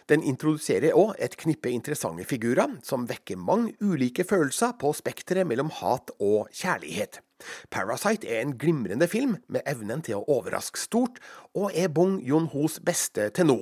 Den 0.09 0.25
introduserer 0.25 0.97
òg 0.97 1.13
et 1.21 1.37
knippe 1.37 1.69
interessante 1.69 2.25
figurer, 2.25 2.79
som 2.81 3.05
vekker 3.05 3.37
mange 3.37 3.77
ulike 3.77 4.25
følelser 4.25 4.73
på 4.81 4.89
spekteret 4.97 5.45
mellom 5.45 5.69
hat 5.83 6.09
og 6.17 6.49
kjærlighet. 6.49 7.21
Parasite 7.71 8.27
er 8.27 8.41
en 8.41 8.57
glimrende 8.57 9.07
film 9.07 9.37
med 9.47 9.65
evnen 9.69 10.01
til 10.05 10.19
å 10.19 10.25
overraske 10.39 10.79
stort, 10.79 11.21
og 11.55 11.71
er 11.75 11.91
Bong 11.93 12.19
Joon-hos 12.25 12.79
beste 12.85 13.29
til 13.35 13.49
nå. 13.51 13.59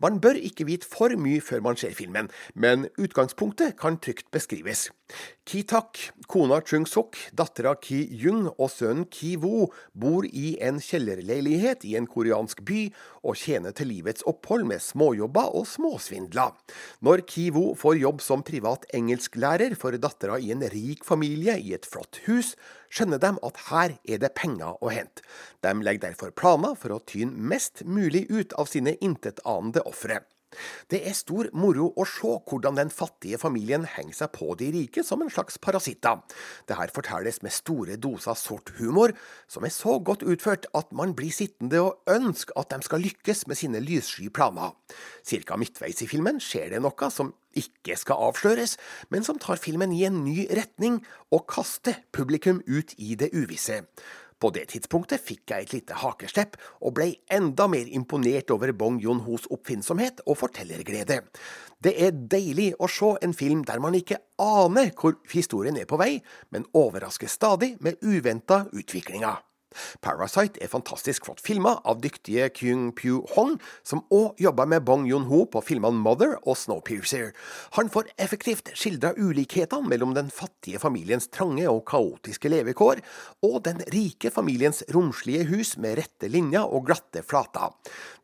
Man 0.00 0.20
bør 0.20 0.36
ikke 0.36 0.66
vite 0.68 0.86
for 0.88 1.14
mye 1.18 1.40
før 1.40 1.62
man 1.64 1.78
ser 1.80 1.94
filmen, 1.96 2.28
men 2.54 2.88
utgangspunktet 3.00 3.78
kan 3.80 3.96
trygt 3.98 4.30
beskrives. 4.34 4.90
Ki 5.44 5.60
Tak, 5.68 5.98
kona 6.26 6.62
Chung 6.64 6.86
Sok, 6.88 7.18
dattera 7.36 7.74
Ki 7.76 7.98
Jung 8.16 8.46
og 8.54 8.70
sønnen 8.72 9.04
Ki 9.12 9.34
Wo 9.42 9.66
bor 9.92 10.24
i 10.24 10.54
en 10.64 10.80
kjellerleilighet 10.80 11.84
i 11.84 11.92
en 11.98 12.08
koreansk 12.08 12.62
by 12.64 12.86
og 13.20 13.36
tjener 13.36 13.76
til 13.76 13.92
livets 13.92 14.24
opphold 14.30 14.64
med 14.70 14.80
småjobber 14.80 15.52
og 15.60 15.68
småsvindler. 15.68 16.56
Når 17.04 17.26
Ki 17.28 17.50
Wo 17.52 17.66
får 17.76 18.00
jobb 18.00 18.24
som 18.24 18.46
privat 18.46 18.88
engelsklærer 18.96 19.76
for 19.76 19.92
dattera 20.00 20.40
i 20.40 20.50
en 20.56 20.64
rik 20.72 21.04
familie 21.04 21.58
i 21.60 21.76
et 21.76 21.84
flott 21.84 22.22
hus, 22.24 22.54
skjønner 22.88 23.20
de 23.20 23.34
at 23.44 23.64
her 23.68 23.98
er 24.08 24.24
det 24.24 24.32
penger 24.40 24.80
å 24.80 24.94
hente. 24.94 25.20
De 25.60 25.76
legger 25.84 26.08
derfor 26.08 26.32
planer 26.32 26.78
for 26.80 26.96
å 26.96 27.02
tyne 27.04 27.36
mest 27.36 27.84
mulig 27.84 28.30
ut 28.32 28.56
av 28.56 28.72
sine 28.72 28.96
intetanende 29.04 29.84
ofre. 29.84 30.24
Det 30.90 31.02
er 31.06 31.16
stor 31.16 31.50
moro 31.56 31.90
å 31.96 32.06
se 32.08 32.32
hvordan 32.48 32.78
den 32.78 32.92
fattige 32.94 33.40
familien 33.40 33.86
henger 33.96 34.18
seg 34.22 34.32
på 34.36 34.54
de 34.60 34.70
rike 34.74 35.04
som 35.06 35.22
en 35.22 35.32
slags 35.32 35.58
parasitter. 35.62 36.22
Det 36.68 36.78
her 36.78 36.92
fortelles 36.94 37.42
med 37.44 37.54
store 37.54 37.98
doser 38.00 38.38
sort 38.38 38.74
humor, 38.78 39.14
som 39.48 39.66
er 39.66 39.74
så 39.74 39.98
godt 39.98 40.26
utført 40.26 40.68
at 40.74 40.92
man 40.96 41.14
blir 41.16 41.34
sittende 41.34 41.82
og 41.84 42.10
ønske 42.10 42.56
at 42.58 42.72
de 42.72 42.86
skal 42.86 43.04
lykkes 43.04 43.46
med 43.50 43.60
sine 43.60 43.82
lyssky 43.84 44.30
planer. 44.34 44.74
Cirka 45.26 45.58
midtveis 45.60 46.02
i 46.04 46.10
filmen 46.10 46.42
skjer 46.42 46.74
det 46.74 46.84
noe 46.84 47.10
som 47.12 47.32
ikke 47.58 47.96
skal 47.98 48.18
avsløres, 48.28 48.76
men 49.14 49.24
som 49.26 49.38
tar 49.38 49.60
filmen 49.62 49.92
i 49.94 50.04
en 50.08 50.24
ny 50.24 50.44
retning 50.50 51.00
og 51.34 51.46
kaster 51.50 52.02
publikum 52.14 52.60
ut 52.66 52.94
i 52.98 53.14
det 53.18 53.30
uvisse. 53.34 53.84
På 54.40 54.50
det 54.54 54.66
tidspunktet 54.72 55.22
fikk 55.22 55.52
jeg 55.52 55.66
et 55.66 55.72
lite 55.76 55.98
hakeslepp, 56.02 56.58
og 56.82 56.96
ble 56.98 57.08
enda 57.32 57.68
mer 57.70 57.88
imponert 57.88 58.50
over 58.54 58.74
Bong 58.76 58.98
Joon-hos 59.02 59.46
oppfinnsomhet 59.54 60.24
og 60.26 60.38
fortellerglede. 60.42 61.20
Det 61.84 61.94
er 62.00 62.12
deilig 62.12 62.72
å 62.80 62.88
se 62.90 63.14
en 63.24 63.34
film 63.36 63.64
der 63.68 63.82
man 63.82 63.96
ikke 63.98 64.20
aner 64.42 64.92
hvor 64.98 65.18
historien 65.32 65.78
er 65.80 65.88
på 65.88 66.00
vei, 66.00 66.18
men 66.50 66.68
overrasker 66.74 67.30
stadig 67.30 67.74
med 67.84 68.00
uventa 68.02 68.64
utviklinger. 68.72 69.42
Parasite 70.04 70.60
er 70.62 70.72
fantastisk 70.72 71.26
flott 71.26 71.42
filma 71.44 71.76
av 71.84 72.00
dyktige 72.04 72.48
Kyung 72.54 72.92
Pyu 72.96 73.22
Hong, 73.34 73.56
som 73.86 74.04
òg 74.14 74.40
jobba 74.42 74.66
med 74.70 74.84
Bong 74.86 75.06
Joon-ho 75.08 75.44
på 75.50 75.62
filmene 75.64 76.00
Mother 76.00 76.36
og 76.42 76.58
Snowpiercer. 76.58 77.32
Han 77.78 77.90
får 77.92 78.10
effektivt 78.20 78.72
skildra 78.78 79.14
ulikhetene 79.16 79.88
mellom 79.90 80.14
den 80.16 80.30
fattige 80.34 80.80
familiens 80.82 81.28
trange 81.32 81.66
og 81.70 81.84
kaotiske 81.90 82.50
levekår, 82.52 83.02
og 83.46 83.60
den 83.68 83.82
rike 83.94 84.32
familiens 84.34 84.82
romslige 84.94 85.48
hus 85.50 85.74
med 85.80 85.98
rette 86.00 86.30
linjer 86.30 86.64
og 86.64 86.86
glatte 86.88 87.24
flater. 87.26 87.74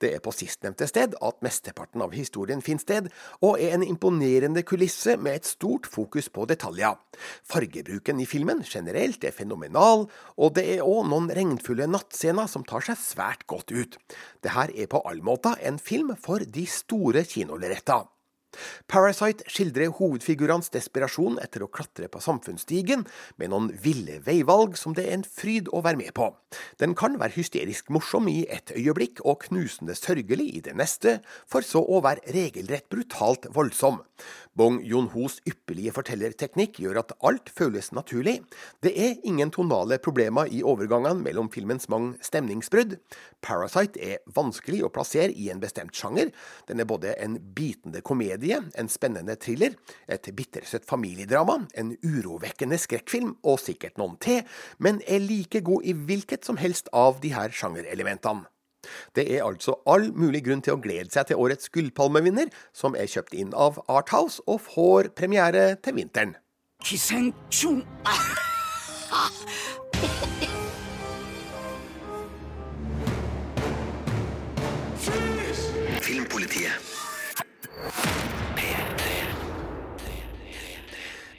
Det 0.01 0.15
er 0.17 0.25
på 0.25 0.33
sistnevnte 0.35 0.89
sted 0.89 1.17
at 1.21 1.43
mesteparten 1.45 2.03
av 2.05 2.15
historien 2.17 2.63
finner 2.65 2.81
sted, 2.81 3.09
og 3.45 3.61
er 3.61 3.75
en 3.77 3.85
imponerende 3.85 4.63
kulisse 4.67 5.17
med 5.21 5.41
et 5.41 5.49
stort 5.49 5.89
fokus 5.91 6.31
på 6.33 6.47
detaljer. 6.49 6.97
Fargebruken 7.51 8.21
i 8.23 8.29
filmen 8.29 8.63
generelt 8.65 9.25
er 9.27 9.37
fenomenal, 9.37 10.07
og 10.37 10.55
det 10.57 10.67
er 10.77 10.87
òg 10.87 11.09
noen 11.11 11.31
regnfulle 11.41 11.89
nattscener 11.91 12.49
som 12.51 12.67
tar 12.69 12.85
seg 12.87 13.01
svært 13.01 13.47
godt 13.51 13.73
ut. 13.73 13.99
Det 14.45 14.55
her 14.55 14.73
er 14.77 14.91
på 14.91 15.03
all 15.09 15.25
måte 15.25 15.57
en 15.65 15.81
film 15.81 16.15
for 16.21 16.45
de 16.45 16.67
store 16.69 17.25
kinolerreta. 17.29 18.05
Parasite 18.91 19.47
skildrer 19.47 19.93
hovedfigurenes 19.95 20.73
desperasjon 20.75 21.39
etter 21.43 21.63
å 21.63 21.69
klatre 21.71 22.09
på 22.11 22.23
samfunnsstigen, 22.23 23.05
med 23.39 23.53
noen 23.53 23.69
ville 23.85 24.19
veivalg 24.27 24.75
som 24.79 24.97
det 24.97 25.05
er 25.07 25.19
en 25.19 25.27
fryd 25.27 25.71
å 25.71 25.83
være 25.87 26.01
med 26.01 26.11
på. 26.17 26.27
Den 26.83 26.97
kan 26.99 27.19
være 27.21 27.37
hysterisk 27.37 27.93
morsom 27.95 28.27
i 28.31 28.43
et 28.51 28.73
øyeblikk 28.75 29.23
og 29.23 29.47
knusende 29.47 29.95
sørgelig 29.95 30.49
i 30.57 30.65
det 30.67 30.75
neste, 30.79 31.21
for 31.47 31.67
så 31.67 31.85
å 31.85 32.03
være 32.03 32.35
regelrett 32.35 32.91
brutalt 32.91 33.47
voldsom. 33.55 34.03
Bong 34.59 34.81
Joon-hos 34.83 35.39
ypperlige 35.47 35.93
fortellerteknikk 35.95 36.81
gjør 36.83 36.99
at 37.05 37.13
alt 37.27 37.53
føles 37.55 37.93
naturlig. 37.95 38.41
Det 38.83 38.91
er 38.99 39.21
ingen 39.25 39.53
tonale 39.55 40.01
problemer 40.03 40.51
i 40.51 40.63
overgangene 40.67 41.23
mellom 41.23 41.51
filmens 41.55 41.89
mange 41.93 42.19
stemningsbrudd. 42.27 42.97
Parasite 43.47 44.03
er 44.03 44.21
vanskelig 44.35 44.83
å 44.85 44.93
plassere 44.93 45.31
i 45.31 45.49
en 45.55 45.63
bestemt 45.63 45.95
sjanger. 45.97 46.35
Den 46.67 46.83
er 46.83 46.91
både 46.91 47.15
en 47.23 47.39
bitende 47.55 48.03
komedie, 48.03 48.59
en 48.75 48.91
spennende 48.91 49.39
thriller, 49.41 49.79
et 50.11 50.33
bittersøtt 50.35 50.89
familiedrama, 50.89 51.61
en 51.79 51.95
urovekkende 52.03 52.79
skrekkfilm 52.81 53.37
og 53.47 53.63
sikkert 53.63 54.03
noen 54.03 54.19
til, 54.21 54.43
men 54.79 54.99
er 55.07 55.23
like 55.23 55.63
god 55.63 55.87
i 55.87 55.95
hvilket 55.95 56.49
som 56.49 56.59
helst 56.61 56.91
av 56.93 57.23
de 57.23 57.37
her 57.37 57.55
sjangerelementene. 57.55 58.49
Det 59.17 59.27
er 59.29 59.47
altså 59.47 59.77
all 59.87 60.11
mulig 60.13 60.45
grunn 60.47 60.63
til 60.65 60.77
å 60.77 60.83
glede 60.83 61.11
seg 61.15 61.31
til 61.31 61.41
årets 61.41 61.71
gullpalmevinner, 61.75 62.53
som 62.73 62.97
er 62.99 63.11
kjøpt 63.11 63.35
inn 63.39 63.55
av 63.55 63.81
Arthouse 63.89 64.43
og 64.47 64.61
får 64.69 65.13
premiere 65.19 65.75
til 65.85 65.99
vinteren. 66.01 66.37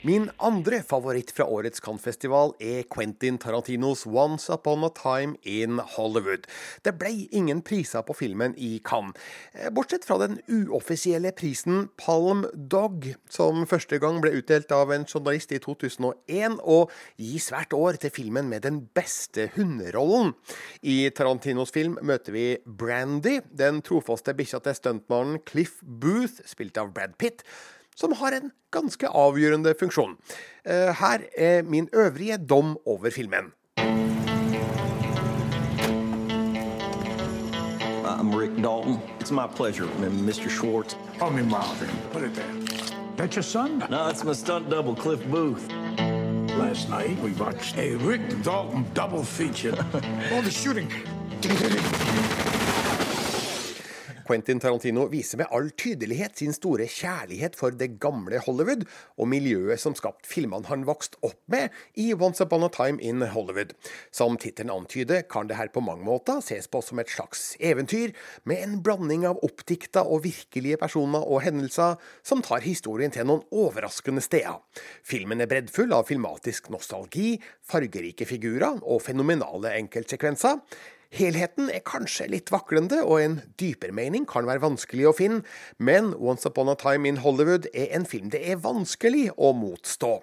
Min 0.04 0.24
andre 0.42 0.80
favoritt 0.82 1.28
fra 1.30 1.44
årets 1.46 1.78
Cannes-festival 1.78 2.56
er 2.58 2.80
Quentin 2.90 3.36
Tarantinos 3.38 4.00
Once 4.02 4.50
Upon 4.50 4.82
a 4.82 4.88
Time 4.90 5.36
in 5.46 5.76
Hollywood. 5.78 6.48
Det 6.82 6.96
ble 6.98 7.28
ingen 7.30 7.60
priser 7.62 8.02
på 8.02 8.16
filmen 8.18 8.56
i 8.58 8.80
Cannes, 8.82 9.14
eh, 9.54 9.68
bortsett 9.70 10.02
fra 10.04 10.16
den 10.18 10.40
uoffisielle 10.50 11.30
prisen 11.38 11.84
Palm 11.96 12.42
Dog, 12.52 13.12
som 13.30 13.62
første 13.62 14.00
gang 14.02 14.18
ble 14.20 14.32
utdelt 14.40 14.72
av 14.74 14.90
en 14.90 15.06
journalist 15.06 15.54
i 15.54 15.60
2001, 15.62 16.58
og 16.64 16.90
gis 17.16 17.52
hvert 17.54 17.70
år 17.70 18.00
til 18.02 18.10
filmen 18.10 18.48
med 18.50 18.62
den 18.62 18.80
beste 18.98 19.52
hunderollen. 19.54 20.34
I 20.82 21.10
Tarantinos 21.14 21.70
film 21.70 21.94
møter 22.02 22.32
vi 22.32 22.58
Brandy, 22.66 23.38
den 23.54 23.78
trofaste 23.82 24.34
bikkja 24.34 24.58
til 24.66 24.74
stuntmannen 24.74 25.38
Cliff 25.46 25.78
Booth, 25.80 26.42
spilt 26.44 26.76
av 26.76 26.90
Brad 26.92 27.14
Pitt 27.18 27.46
som 27.96 28.12
har 28.12 28.32
en 28.32 28.50
ganske 28.72 29.08
avgjørende 29.08 29.74
funksjon. 29.80 30.16
Eh, 30.64 30.92
Her 30.94 31.18
er 31.36 31.62
min 31.62 31.88
øvrige 31.92 32.36
dom 32.38 32.76
over 32.86 33.10
filmen. 33.10 33.52
I'm 38.22 38.34
Rick 38.34 38.56
Dalton. 38.62 39.00
It's 39.20 39.30
my 39.32 39.46
pleasure, 39.46 39.86
Mr. 39.98 40.48
Schwartz. 40.48 40.96
Call 41.18 41.30
me 41.30 41.42
Marvin. 41.42 41.88
Put 42.12 42.22
it 42.22 42.34
there. 42.34 42.54
That 43.16 43.34
your 43.34 43.42
son? 43.42 43.82
No, 43.90 44.08
it's 44.08 44.24
my 44.24 44.32
stunt 44.32 44.70
double, 44.70 44.94
Cliff 44.94 45.20
Booth. 45.30 45.68
Last 46.58 46.88
night 46.88 47.18
we 47.20 47.32
watched 47.32 47.76
a 47.78 47.96
Rick 47.96 48.42
Dalton 48.42 48.84
double 48.94 49.24
feature. 49.24 49.74
All 50.32 50.42
the 50.42 50.50
shooting. 50.50 50.88
Quentin 54.32 54.60
Tarantino 54.60 55.02
viser 55.12 55.42
med 55.42 55.50
all 55.52 55.66
tydelighet 55.76 56.38
sin 56.40 56.54
store 56.56 56.86
kjærlighet 56.88 57.56
for 57.58 57.74
det 57.76 57.98
gamle 58.00 58.38
Hollywood 58.40 58.86
og 59.20 59.26
miljøet 59.28 59.82
som 59.82 59.92
skapte 59.92 60.24
filmene 60.30 60.70
han 60.70 60.86
vokste 60.88 61.18
opp 61.26 61.36
med 61.52 61.74
i 62.00 62.06
Once 62.16 62.40
Upon 62.40 62.64
a 62.64 62.70
Time 62.72 62.96
in 63.04 63.20
Hollywood. 63.34 63.74
Som 64.08 64.38
tittelen 64.40 64.72
antyder, 64.72 65.26
kan 65.28 65.50
det 65.50 65.58
her 65.58 65.68
på 65.74 65.82
mange 65.84 66.06
måter 66.06 66.40
ses 66.40 66.70
på 66.72 66.80
som 66.80 67.02
et 67.02 67.12
slags 67.12 67.42
eventyr, 67.60 68.14
med 68.48 68.62
en 68.64 68.78
blanding 68.80 69.28
av 69.28 69.42
oppdikta 69.44 70.06
og 70.08 70.24
virkelige 70.24 70.80
personer 70.80 71.28
og 71.28 71.44
hendelser 71.44 72.00
som 72.24 72.40
tar 72.40 72.64
historien 72.64 73.12
til 73.12 73.28
noen 73.28 73.44
overraskende 73.52 74.24
steder. 74.24 74.62
Filmen 75.04 75.44
er 75.44 75.52
breddfull 75.52 75.92
av 75.92 76.08
filmatisk 76.08 76.72
nostalgi, 76.72 77.36
fargerike 77.68 78.24
figurer 78.32 78.80
og 78.80 79.04
fenomenale 79.04 79.76
enkeltsekvenser. 79.82 80.64
Helheten 81.12 81.68
er 81.68 81.82
kanskje 81.84 82.24
litt 82.32 82.48
vaklende, 82.52 83.02
og 83.04 83.18
en 83.20 83.34
dypere 83.60 83.92
mening 83.92 84.24
kan 84.28 84.46
være 84.48 84.62
vanskelig 84.62 85.10
å 85.10 85.12
finne, 85.16 85.42
men 85.76 86.14
Once 86.16 86.48
Upon 86.48 86.72
a 86.72 86.76
Time 86.80 87.10
in 87.10 87.20
Hollywood 87.20 87.68
er 87.74 87.92
en 87.98 88.08
film 88.08 88.30
det 88.32 88.40
er 88.48 88.62
vanskelig 88.64 89.26
å 89.36 89.52
motstå. 89.52 90.14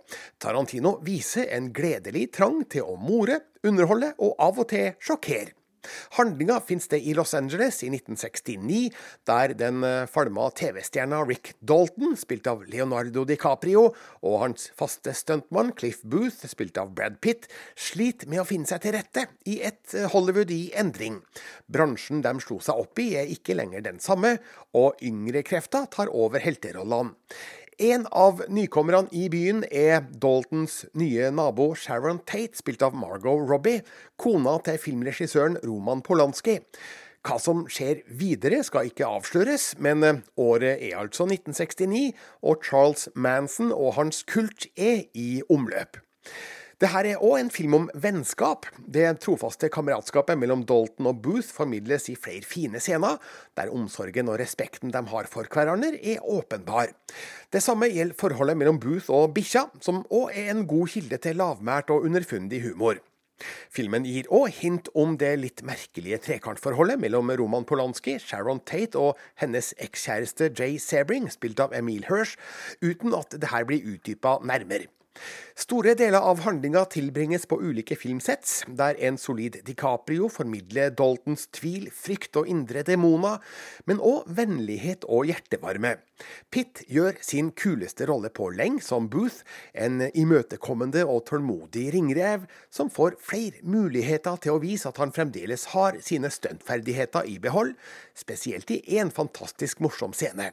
Tarantino 0.41 0.97
viser 1.05 1.45
en 1.53 1.69
gledelig 1.77 2.31
trang 2.39 2.63
til 2.73 2.89
å 2.89 2.97
more, 2.97 3.37
underholde 3.61 4.15
og 4.17 4.33
av 4.41 4.65
og 4.65 4.71
til 4.73 4.91
sjokkere. 4.97 5.58
Handlinga 6.17 6.59
finnes 6.65 6.89
det 6.91 7.01
i 7.05 7.13
Los 7.17 7.33
Angeles 7.37 7.81
i 7.83 7.89
1969, 7.91 8.89
der 9.29 9.53
den 9.59 9.83
eh, 9.87 10.07
falma 10.09 10.49
TV-stjerna 10.55 11.21
Rick 11.27 11.53
Dalton, 11.59 12.15
spilt 12.19 12.49
av 12.49 12.65
Leonardo 12.69 13.25
DiCaprio, 13.27 13.89
og 14.25 14.37
hans 14.43 14.69
faste 14.79 15.13
stuntmann 15.17 15.73
Cliff 15.77 16.01
Booth, 16.03 16.47
spilt 16.49 16.79
av 16.81 16.93
Brad 16.97 17.19
Pitt, 17.23 17.49
sliter 17.79 18.29
med 18.31 18.43
å 18.43 18.47
finne 18.49 18.69
seg 18.69 18.83
til 18.83 18.95
rette 18.97 19.27
i 19.49 19.59
et 19.69 19.95
eh, 19.95 20.09
Hollywood 20.13 20.51
i 20.55 20.69
endring. 20.79 21.21
Bransjen 21.71 22.23
de 22.25 22.35
slo 22.43 22.59
seg 22.63 22.83
opp 22.83 23.01
i, 23.03 23.11
er 23.21 23.31
ikke 23.31 23.57
lenger 23.57 23.85
den 23.85 24.03
samme, 24.03 24.37
og 24.77 24.99
yngre 25.05 25.43
krefter 25.47 25.89
tar 25.91 26.11
over 26.13 26.43
helterollene. 26.43 27.15
En 27.79 28.03
av 28.11 28.41
nykommerne 28.51 29.07
i 29.15 29.29
byen 29.31 29.61
er 29.71 30.01
Daltons 30.19 30.81
nye 30.99 31.29
nabo 31.31 31.69
Sharon 31.79 32.17
Tate, 32.27 32.59
spilt 32.59 32.81
av 32.83 32.97
Margot 32.99 33.39
Robbie, 33.47 33.85
kona 34.19 34.57
til 34.65 34.75
filmregissøren 34.83 35.55
Roman 35.63 36.01
Polanski. 36.03 36.57
Hva 37.23 37.37
som 37.39 37.61
skjer 37.71 38.01
videre 38.19 38.59
skal 38.67 38.91
ikke 38.91 39.07
avsløres, 39.07 39.69
men 39.79 40.03
eh, 40.03 40.19
året 40.35 40.83
er 40.89 40.99
altså 40.99 41.23
1969, 41.29 42.11
og 42.43 42.67
Charles 42.67 43.07
Manson 43.15 43.71
og 43.71 43.95
hans 43.95 44.25
kult 44.27 44.67
er 44.75 45.05
i 45.15 45.39
omløp. 45.47 46.01
Dette 46.79 46.99
er 47.11 47.19
òg 47.19 47.33
en 47.35 47.49
film 47.51 47.73
om 47.75 47.85
vennskap. 47.91 48.63
Det 48.79 49.03
trofaste 49.19 49.67
kameratskapet 49.67 50.37
mellom 50.39 50.61
Dalton 50.63 51.09
og 51.09 51.17
Booth 51.25 51.51
formidles 51.51 52.05
i 52.07 52.13
flere 52.15 52.45
fine 52.47 52.79
scener, 52.79 53.17
der 53.59 53.71
omsorgen 53.75 54.29
og 54.31 54.37
respekten 54.39 54.93
de 54.93 55.01
har 55.11 55.27
for 55.27 55.43
hverandre, 55.51 55.97
er 55.99 56.23
åpenbar. 56.23 56.93
Det 57.51 57.59
samme 57.59 57.89
gjelder 57.91 58.15
forholdet 58.15 58.55
mellom 58.61 58.79
Booth 58.79 59.11
og 59.11 59.33
bikkja, 59.35 59.65
som 59.83 60.05
òg 60.07 60.31
er 60.31 60.53
en 60.53 60.61
god 60.69 60.93
kilde 60.93 61.19
til 61.19 61.35
lavmælt 61.41 61.91
og 61.91 62.05
underfundig 62.07 62.61
humor. 62.63 63.01
Filmen 63.75 64.07
gir 64.07 64.29
òg 64.31 64.47
hint 64.61 64.87
om 64.95 65.17
det 65.19 65.33
litt 65.41 65.63
merkelige 65.67 66.21
trekantforholdet 66.29 66.95
mellom 67.03 67.33
Roman 67.41 67.67
Polanski, 67.67 68.15
Sharon 68.23 68.63
Tate 68.63 68.95
og 68.95 69.19
hennes 69.43 69.73
ekskjæreste 69.83 70.47
Jay 70.55 70.79
Sebring, 70.79 71.27
spilt 71.27 71.59
av 71.59 71.75
Emil 71.75 72.07
Hirsch, 72.07 72.39
uten 72.79 73.19
at 73.19 73.35
det 73.35 73.51
her 73.51 73.67
blir 73.67 73.83
utdypa 73.97 74.37
nærmere. 74.47 74.87
Store 75.59 75.95
deler 75.99 76.23
av 76.23 76.43
handlinga 76.45 76.85
tilbringes 76.93 77.45
på 77.49 77.59
ulike 77.61 77.97
filmsets, 77.99 78.63
der 78.67 78.99
en 79.03 79.17
solid 79.19 79.59
DiCaprio 79.67 80.29
formidler 80.31 80.93
Daltons 80.95 81.47
tvil, 81.55 81.89
frykt 81.93 82.39
og 82.39 82.49
indre 82.51 82.83
demoner, 82.87 83.43
men 83.85 83.99
òg 83.99 84.29
vennlighet 84.39 85.07
og 85.09 85.29
hjertevarme. 85.29 85.97
Pitt 86.51 86.83
gjør 86.91 87.17
sin 87.25 87.51
kuleste 87.51 88.07
rolle 88.09 88.31
på 88.33 88.49
lenge 88.55 88.83
som 88.85 89.09
Booth, 89.11 89.43
en 89.73 90.01
imøtekommende 90.09 91.05
og 91.05 91.25
tålmodig 91.29 91.89
ringrev 91.95 92.47
som 92.73 92.91
får 92.93 93.19
flere 93.23 93.63
muligheter 93.63 94.39
til 94.43 94.57
å 94.57 94.63
vise 94.63 94.89
at 94.89 95.01
han 95.01 95.13
fremdeles 95.15 95.69
har 95.75 95.99
sine 96.05 96.31
stuntferdigheter 96.33 97.29
i 97.29 97.37
behold, 97.41 97.75
spesielt 98.17 98.71
i 98.71 98.81
én 98.99 99.13
fantastisk 99.13 99.83
morsom 99.83 100.15
scene. 100.17 100.51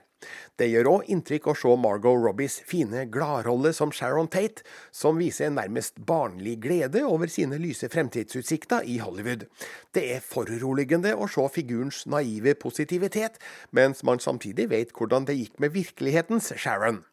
Det 0.57 0.67
gjør 0.71 0.89
òg 0.91 1.11
inntrykk 1.13 1.51
å 1.51 1.55
se 1.59 1.73
Margot 1.79 2.17
Robbies 2.17 2.57
fine 2.67 3.05
gladrolle 3.13 3.73
som 3.77 3.93
Sharon 3.93 4.31
Tate, 4.33 4.65
som 4.95 5.19
viser 5.21 5.51
en 5.51 5.59
nærmest 5.59 6.01
barnlig 6.09 6.57
glede 6.65 7.03
over 7.05 7.29
sine 7.33 7.59
lyse 7.61 7.91
fremtidsutsikter 7.93 8.87
i 8.89 8.97
Hollywood. 9.03 9.45
Det 9.93 10.07
er 10.15 10.25
foruroligende 10.25 11.13
å 11.13 11.29
se 11.31 11.45
figurens 11.53 12.05
naive 12.09 12.57
positivitet, 12.59 13.37
mens 13.77 14.03
man 14.09 14.23
samtidig 14.23 14.71
vet 14.73 14.97
hvordan 14.97 15.29
det 15.29 15.37
gikk 15.37 15.56
med 15.63 15.75
virkelighetens 15.77 16.53
Sharon. 16.57 17.05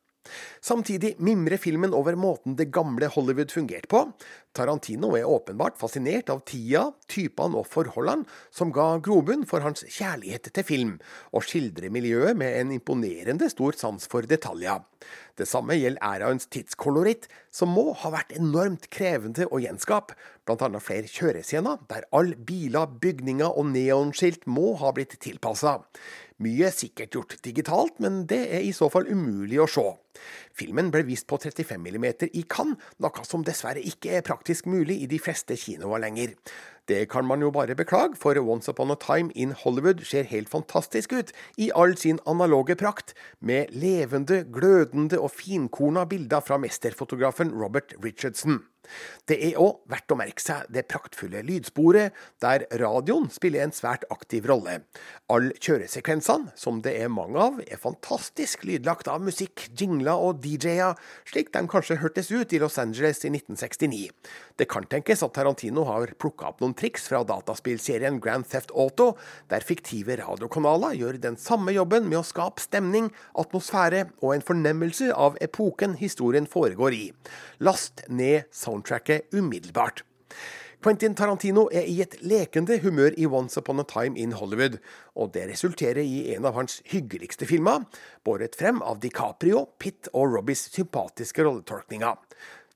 Samtidig 0.64 1.16
mimrer 1.20 1.60
filmen 1.60 1.94
over 1.94 2.16
måten 2.16 2.56
det 2.56 2.70
gamle 2.72 3.10
Hollywood 3.12 3.52
fungerte 3.52 3.90
på. 3.92 4.06
Tarantino 4.56 5.10
er 5.18 5.28
åpenbart 5.28 5.76
fascinert 5.80 6.30
av 6.32 6.44
tida, 6.48 6.86
typene 7.12 7.60
og 7.60 7.68
forholdene 7.68 8.28
som 8.54 8.72
ga 8.74 9.02
grobunn 9.04 9.44
for 9.50 9.66
hans 9.66 9.84
kjærlighet 9.84 10.52
til 10.54 10.68
film, 10.68 10.94
og 11.34 11.44
skildrer 11.48 11.92
miljøet 11.92 12.40
med 12.40 12.56
en 12.62 12.72
imponerende 12.78 13.50
stor 13.52 13.76
sans 13.80 14.08
for 14.08 14.30
detaljer. 14.30 14.86
Det 15.36 15.50
samme 15.50 15.76
gjelder 15.76 16.06
æraens 16.06 16.48
tidskoloritt, 16.48 17.28
som 17.52 17.74
må 17.76 17.90
ha 17.98 18.14
vært 18.14 18.36
enormt 18.38 18.88
krevende 18.94 19.50
å 19.50 19.60
gjenskape, 19.60 20.16
annet 20.54 20.84
flere 20.84 21.10
kjørescener 21.10 21.84
der 21.90 22.06
alle 22.16 22.38
biler, 22.38 22.88
bygninger 23.02 23.58
og 23.58 23.72
neonskilt 23.74 24.46
må 24.48 24.76
ha 24.80 24.92
blitt 24.96 25.18
tilpassa. 25.24 25.82
Mye 26.44 26.68
er 26.68 26.76
sikkert 26.76 27.16
gjort 27.16 27.36
digitalt, 27.46 28.00
men 28.04 28.24
det 28.28 28.42
er 28.58 28.66
i 28.66 28.74
så 28.76 28.90
fall 28.92 29.08
umulig 29.08 29.62
å 29.64 29.70
se. 29.70 29.86
Filmen 30.54 30.92
ble 30.94 31.04
vist 31.08 31.28
på 31.30 31.40
35 31.42 31.80
mm 31.80 32.06
i 32.32 32.44
Cannes, 32.50 32.78
noe 33.02 33.26
som 33.28 33.46
dessverre 33.46 33.82
ikke 33.82 34.18
er 34.18 34.26
praktisk 34.26 34.70
mulig 34.70 35.02
i 35.02 35.10
de 35.10 35.20
fleste 35.22 35.58
kinoer 35.60 36.04
lenger. 36.06 36.36
Det 36.88 37.06
kan 37.10 37.24
man 37.24 37.40
jo 37.40 37.52
bare 37.52 37.78
beklage, 37.80 38.18
for 38.20 38.36
Once 38.44 38.68
Upon 38.70 38.92
a 38.92 38.96
Time 39.00 39.32
in 39.36 39.54
Hollywood 39.56 40.04
ser 40.04 40.28
helt 40.28 40.50
fantastisk 40.52 41.14
ut 41.14 41.32
i 41.58 41.72
all 41.76 41.96
sin 41.98 42.20
analoge 42.28 42.76
prakt, 42.76 43.14
med 43.40 43.72
levende, 43.72 44.44
glødende 44.52 45.20
og 45.20 45.32
finkorna 45.32 46.04
bilder 46.06 46.44
fra 46.44 46.60
mesterfotografen 46.60 47.56
Robert 47.56 47.96
Richardson. 48.04 48.66
Det 49.30 49.38
er 49.48 49.60
òg 49.62 49.86
verdt 49.88 50.12
å 50.12 50.18
merke 50.20 50.44
seg 50.44 50.68
det 50.76 50.86
praktfulle 50.92 51.40
lydsporet, 51.48 52.12
der 52.44 52.66
radioen 52.82 53.30
spiller 53.32 53.64
en 53.64 53.76
svært 53.76 54.04
aktiv 54.12 54.48
rolle. 54.50 54.82
Alle 55.32 55.56
kjøresekvensene, 55.56 56.52
som 56.60 56.82
det 56.84 56.98
er 57.00 57.14
mange 57.14 57.40
av, 57.40 57.62
er 57.64 57.80
fantastisk 57.80 58.68
lydlagt 58.68 59.08
av 59.08 59.24
musikk, 59.24 59.70
jingler 60.04 60.20
og 60.20 60.42
DJ-er, 60.44 60.98
slik 61.26 61.52
de 61.54 61.64
kanskje 61.68 62.00
hørtes 62.02 62.32
ut 62.32 62.54
i 62.54 62.60
Los 62.60 62.78
Angeles 62.78 63.24
i 63.24 63.32
1969. 63.32 64.12
Det 64.58 64.68
kan 64.70 64.86
tenkes 64.86 65.24
at 65.24 65.34
Tarantino 65.34 65.86
har 65.88 66.14
plukka 66.20 66.52
opp 66.52 66.62
noen 66.62 66.76
triks 66.76 67.08
fra 67.08 67.24
dataspillserien 67.24 68.20
Grand 68.20 68.46
Theft 68.46 68.72
Auto, 68.72 69.16
der 69.50 69.64
fiktive 69.64 70.18
radiokanaler 70.20 70.96
gjør 71.00 71.20
den 71.24 71.38
samme 71.38 71.74
jobben 71.74 72.10
med 72.10 72.20
å 72.20 72.28
skape 72.28 72.62
stemning, 72.62 73.12
atmosfære 73.34 74.10
og 74.22 74.36
en 74.36 74.46
fornemmelse 74.46 75.14
av 75.14 75.38
epoken 75.42 75.98
historien 76.00 76.48
foregår 76.48 76.94
i. 76.94 77.06
Last 77.64 78.06
ned 78.10 78.50
soundtracket 78.52 79.32
umiddelbart. 79.34 80.04
Quentin 80.84 81.14
Tarantino 81.16 81.70
er 81.72 81.86
i 81.88 82.02
et 82.04 82.18
lekende 82.28 82.76
humør 82.84 83.14
i 83.16 83.24
Once 83.24 83.56
Upon 83.56 83.80
a 83.80 83.86
Time 83.88 84.20
in 84.20 84.34
Hollywood, 84.36 84.82
og 85.16 85.30
det 85.32 85.46
resulterer 85.48 86.02
i 86.04 86.34
en 86.34 86.44
av 86.44 86.58
hans 86.58 86.82
hyggeligste 86.92 87.48
filmer, 87.48 87.86
båret 88.28 88.58
frem 88.60 88.82
av 88.84 89.00
DiCaprio, 89.00 89.62
Pitt 89.80 90.10
og 90.12 90.34
Robbies 90.34 90.66
sympatiske 90.74 91.46
rolletolkninger. 91.48 92.20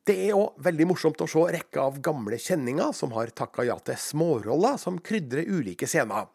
Det 0.08 0.15
er 0.30 0.39
òg 0.39 0.56
veldig 0.63 0.88
morsomt 0.88 1.20
å 1.20 1.28
se 1.28 1.43
rekka 1.58 1.84
av 1.84 2.00
gamle 2.00 2.39
kjenninger 2.39 2.96
som 2.96 3.12
har 3.17 3.36
takka 3.36 3.67
ja 3.67 3.76
til 3.84 4.00
småroller 4.00 4.80
som 4.80 5.04
krydrer 5.04 5.52
ulike 5.52 5.89
scener. 5.91 6.32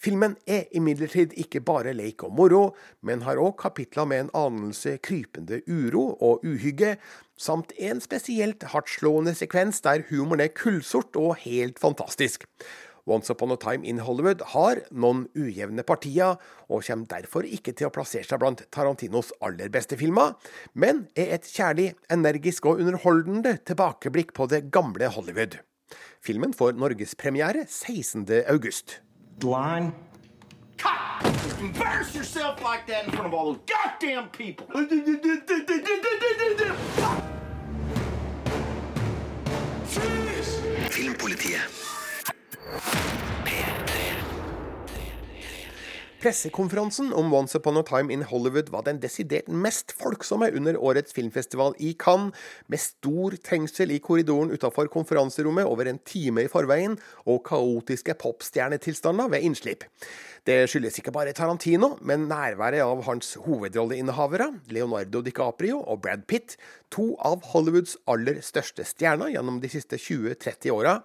Filmen 0.00 0.38
er 0.48 0.62
imidlertid 0.72 1.34
ikke 1.36 1.60
bare 1.60 1.92
leik 1.92 2.22
og 2.24 2.32
moro, 2.32 2.60
men 3.04 3.20
har 3.26 3.36
òg 3.36 3.58
kapitler 3.60 4.06
med 4.08 4.22
en 4.24 4.30
anelse 4.46 4.94
krypende 5.04 5.58
uro 5.68 6.14
og 6.24 6.46
uhygge, 6.46 6.94
samt 7.36 7.74
en 7.76 8.00
spesielt 8.00 8.64
hardtslående 8.72 9.34
sekvens 9.36 9.82
der 9.84 10.06
humoren 10.08 10.46
er 10.46 10.54
kullsort 10.56 11.18
og 11.20 11.34
helt 11.42 11.76
fantastisk. 11.82 12.46
Once 13.04 13.32
Upon 13.32 13.52
a 13.52 13.58
Time 13.60 13.84
in 13.84 14.00
Hollywood 14.06 14.40
har 14.54 14.80
noen 14.90 15.26
ujevne 15.36 15.84
partier, 15.84 16.40
og 16.72 16.84
kommer 16.86 17.10
derfor 17.10 17.44
ikke 17.44 17.76
til 17.76 17.90
å 17.90 17.92
plassere 17.92 18.24
seg 18.24 18.40
blant 18.40 18.64
Tarantinos 18.72 19.34
aller 19.44 19.68
beste 19.68 20.00
filmer, 20.00 20.32
men 20.72 21.08
er 21.12 21.34
et 21.36 21.48
kjærlig, 21.48 21.90
energisk 22.08 22.72
og 22.72 22.80
underholdende 22.80 23.58
tilbakeblikk 23.68 24.32
på 24.32 24.48
det 24.48 24.70
gamle 24.72 25.12
Hollywood. 25.12 25.60
Filmen 26.24 26.56
får 26.56 26.76
norgespremiere 26.80 27.66
16. 27.68 28.24
August. 29.40 29.44
Line. 29.44 29.92
Cut! 30.76 31.60
Embarrass 31.60 32.14
yourself 32.14 32.62
like 32.62 32.86
that 32.86 33.04
in 33.06 33.10
front 33.10 33.26
of 33.26 33.34
all 33.34 33.52
those 33.52 33.62
goddamn 33.66 34.28
people. 34.28 34.66
Filmpolitiet. 40.90 41.90
Pressekonferansen 46.20 47.14
om 47.16 47.32
Once 47.32 47.56
Upon 47.56 47.78
a 47.80 47.82
Time 47.82 48.12
in 48.12 48.22
Hollywood 48.28 48.68
var 48.68 48.82
den 48.84 48.98
desidert 49.00 49.46
mest 49.48 49.94
folksomme 49.96 50.50
under 50.52 50.76
årets 50.76 51.14
filmfestival 51.16 51.72
i 51.80 51.94
Cannes, 51.96 52.36
med 52.68 52.82
stor 52.82 53.38
trengsel 53.40 53.94
i 53.94 54.02
korridoren 54.04 54.52
utafor 54.52 54.90
konferanserommet 54.92 55.64
over 55.64 55.88
en 55.88 56.02
time 56.04 56.44
i 56.44 56.52
forveien, 56.52 56.98
og 57.24 57.40
kaotiske 57.48 58.18
popstjernetilstander 58.20 59.32
ved 59.32 59.48
innslipp. 59.48 59.88
Det 60.44 60.66
skyldes 60.68 61.00
ikke 61.00 61.16
bare 61.16 61.32
Tarantino, 61.32 61.94
men 62.04 62.28
nærværet 62.28 62.84
av 62.84 63.00
hans 63.08 63.38
hovedrolleinnehavere, 63.40 64.52
Leonardo 64.68 65.24
DiCaprio 65.24 65.80
og 65.80 66.02
Brad 66.04 66.28
Pitt, 66.28 66.58
to 66.92 67.14
av 67.16 67.48
Hollywoods 67.54 67.96
aller 68.04 68.44
største 68.44 68.84
stjerner 68.84 69.32
gjennom 69.32 69.60
de 69.64 69.72
siste 69.72 69.96
20-30 69.96 70.68
åra. 70.76 70.98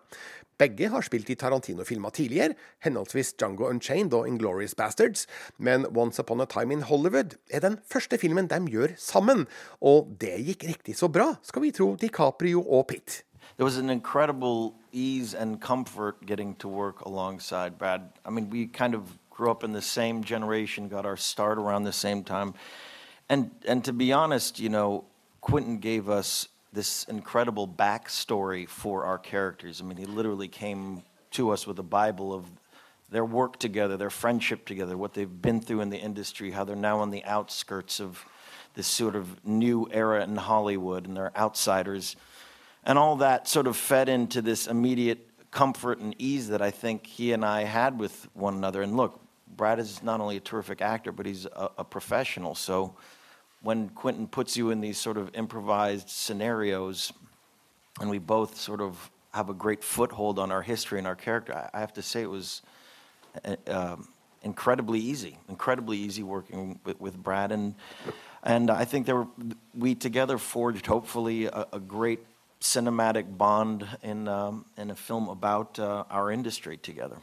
Begge 0.58 0.88
har 0.90 1.04
spilt 1.04 1.30
i 1.30 1.36
Tarantino-filmer 1.36 2.10
tidligere, 2.16 2.56
henholdsvis 2.84 3.34
Django 3.34 3.68
Unchained 3.70 4.14
og 4.14 4.28
Inglorious 4.28 4.76
Bastards, 4.76 5.28
men 5.58 5.86
Once 5.98 6.20
Upon 6.20 6.42
a 6.42 6.46
Time 6.46 6.74
in 6.74 6.82
Hollywood 6.82 7.36
er 7.50 7.60
den 7.60 7.78
første 7.92 8.18
filmen 8.18 8.48
de 8.48 8.62
gjør 8.72 8.96
sammen, 8.98 9.48
og 9.82 10.16
det 10.22 10.46
gikk 10.46 10.64
riktig 10.64 10.96
så 10.96 11.08
bra, 11.08 11.34
skal 11.44 11.62
vi 11.62 11.72
tro 11.72 11.96
DiCaprio 11.96 12.64
og 12.64 12.88
Pitt. 12.88 13.24
There 13.58 13.66
was 13.66 13.78
an 13.78 13.90
incredible 13.90 14.74
ease 14.92 15.34
and 15.34 15.62
comfort 15.62 16.26
getting 16.26 16.56
to 16.56 16.68
work 16.70 17.02
alongside 17.06 17.78
Brad. 17.78 18.02
I 18.26 18.32
mean, 18.32 18.50
we 18.50 18.68
kind 18.68 18.96
of 18.96 19.02
grew 19.30 19.52
up 19.52 19.64
in 19.64 19.74
the 19.74 19.82
same 19.82 20.24
generation, 20.24 20.90
got 20.90 21.06
our 21.06 21.18
start 21.18 21.58
around 21.58 21.84
the 21.84 21.94
same 21.94 22.24
time. 22.24 22.54
And, 23.30 23.52
and 23.68 23.84
to 23.86 23.94
be 23.94 24.14
honest, 24.14 24.60
you 24.60 24.70
know, 24.70 25.06
Quentin 25.42 25.80
gave 25.80 26.10
us 26.10 26.48
this 26.76 27.06
incredible 27.06 27.68
backstory 27.68 28.68
for 28.68 29.06
our 29.06 29.18
characters. 29.18 29.82
I 29.82 29.86
mean, 29.86 29.98
he 29.98 30.06
literally 30.06 30.48
came 30.48 31.02
to 31.32 31.50
us 31.50 31.66
with 31.66 31.80
a 31.80 31.84
Bible 31.84 32.34
of 32.34 32.46
their 33.10 33.26
work 33.26 33.58
together, 33.58 33.98
their 33.98 34.10
friendship 34.10 34.66
together, 34.66 34.98
what 34.98 35.14
they've 35.14 35.42
been 35.42 35.62
through 35.62 35.82
in 35.82 35.90
the 35.90 35.98
industry, 35.98 36.52
how 36.52 36.64
they're 36.64 36.76
now 36.76 37.00
on 37.00 37.12
the 37.12 37.24
outskirts 37.24 38.00
of 38.00 38.24
this 38.74 38.88
sort 38.88 39.16
of 39.16 39.46
new 39.46 39.88
era 39.92 40.24
in 40.24 40.36
Hollywood 40.36 41.08
and 41.08 41.16
they're 41.16 41.36
outsiders. 41.38 42.16
And 42.84 43.00
all 43.00 43.16
that 43.18 43.48
sort 43.48 43.68
of 43.68 43.78
fed 43.78 44.10
into 44.10 44.42
this 44.42 44.68
immediate 44.68 45.30
comfort 45.52 46.00
and 46.00 46.14
ease 46.20 46.50
that 46.50 46.62
I 46.62 46.72
think 46.72 47.08
he 47.08 47.32
and 47.32 47.46
I 47.46 47.64
had 47.64 47.98
with 47.98 48.28
one 48.34 48.56
another. 48.56 48.82
And 48.82 48.98
look, 48.98 49.22
Brad 49.48 49.80
is 49.80 50.04
not 50.04 50.20
only 50.20 50.36
a 50.36 50.42
terrific 50.42 50.82
actor, 50.82 51.14
but 51.14 51.26
he's 51.26 51.46
a, 51.46 51.72
a 51.78 51.84
professional. 51.86 52.54
So 52.54 52.96
when 53.66 53.90
Quentin 53.90 54.28
puts 54.28 54.56
you 54.56 54.70
in 54.70 54.80
these 54.80 54.96
sort 54.96 55.18
of 55.18 55.34
improvised 55.34 56.08
scenarios, 56.08 57.12
and 58.00 58.12
we 58.12 58.20
both 58.20 58.58
sort 58.58 58.80
of 58.80 59.10
have 59.34 59.50
a 59.50 59.56
great 59.56 59.84
foothold 59.84 60.38
on 60.38 60.52
our 60.52 60.62
history 60.62 61.00
and 61.00 61.08
our 61.08 61.16
character, 61.16 61.68
I, 61.74 61.80
have 61.80 61.92
to 61.94 62.04
say 62.04 62.22
it 62.22 62.30
was 62.30 62.62
uh, 63.44 63.56
um, 63.66 64.08
incredibly 64.44 65.00
easy, 65.00 65.40
incredibly 65.50 65.98
easy 65.98 66.22
working 66.22 66.80
with, 66.86 67.02
with 67.02 67.18
Brad, 67.18 67.52
and 67.52 67.74
and 68.44 68.70
I 68.70 68.86
think 68.86 69.08
there 69.08 69.16
were 69.16 69.28
we 69.74 69.96
together 69.96 70.38
forged 70.38 70.86
hopefully 70.86 71.46
a, 71.46 71.66
a 71.74 71.80
great 71.80 72.20
cinematic 72.62 73.36
bond 73.36 73.88
in 74.04 74.28
um, 74.28 74.66
in 74.78 74.92
a 74.92 74.96
film 74.96 75.28
about 75.28 75.80
uh, 75.80 76.04
our 76.12 76.32
industry 76.32 76.78
together. 76.78 77.18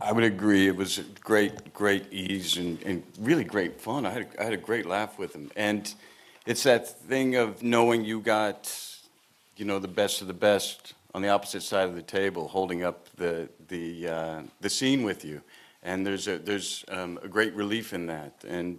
I 0.00 0.12
would 0.12 0.24
agree. 0.24 0.66
It 0.66 0.76
was 0.76 0.98
great, 1.20 1.72
great 1.72 2.12
ease 2.12 2.56
and, 2.56 2.82
and 2.82 3.02
really 3.20 3.44
great 3.44 3.80
fun. 3.80 4.04
I 4.04 4.10
had, 4.10 4.22
a, 4.22 4.40
I 4.40 4.44
had 4.44 4.52
a 4.52 4.56
great 4.58 4.86
laugh 4.86 5.18
with 5.18 5.34
him. 5.34 5.50
And 5.54 5.92
it's 6.46 6.64
that 6.64 6.88
thing 6.88 7.36
of 7.36 7.62
knowing 7.62 8.04
you 8.04 8.20
got, 8.20 8.74
you 9.56 9.64
know, 9.64 9.78
the 9.78 9.88
best 9.88 10.20
of 10.20 10.26
the 10.26 10.34
best 10.34 10.94
on 11.14 11.22
the 11.22 11.28
opposite 11.28 11.62
side 11.62 11.88
of 11.88 11.94
the 11.94 12.02
table, 12.02 12.48
holding 12.48 12.82
up 12.82 13.08
the, 13.16 13.48
the, 13.68 14.08
uh, 14.08 14.42
the 14.60 14.70
scene 14.70 15.02
with 15.02 15.24
you. 15.24 15.42
And 15.82 16.06
there's, 16.06 16.26
a, 16.26 16.38
there's 16.38 16.84
um, 16.88 17.18
a 17.22 17.28
great 17.28 17.54
relief 17.54 17.92
in 17.92 18.06
that. 18.06 18.44
And 18.48 18.78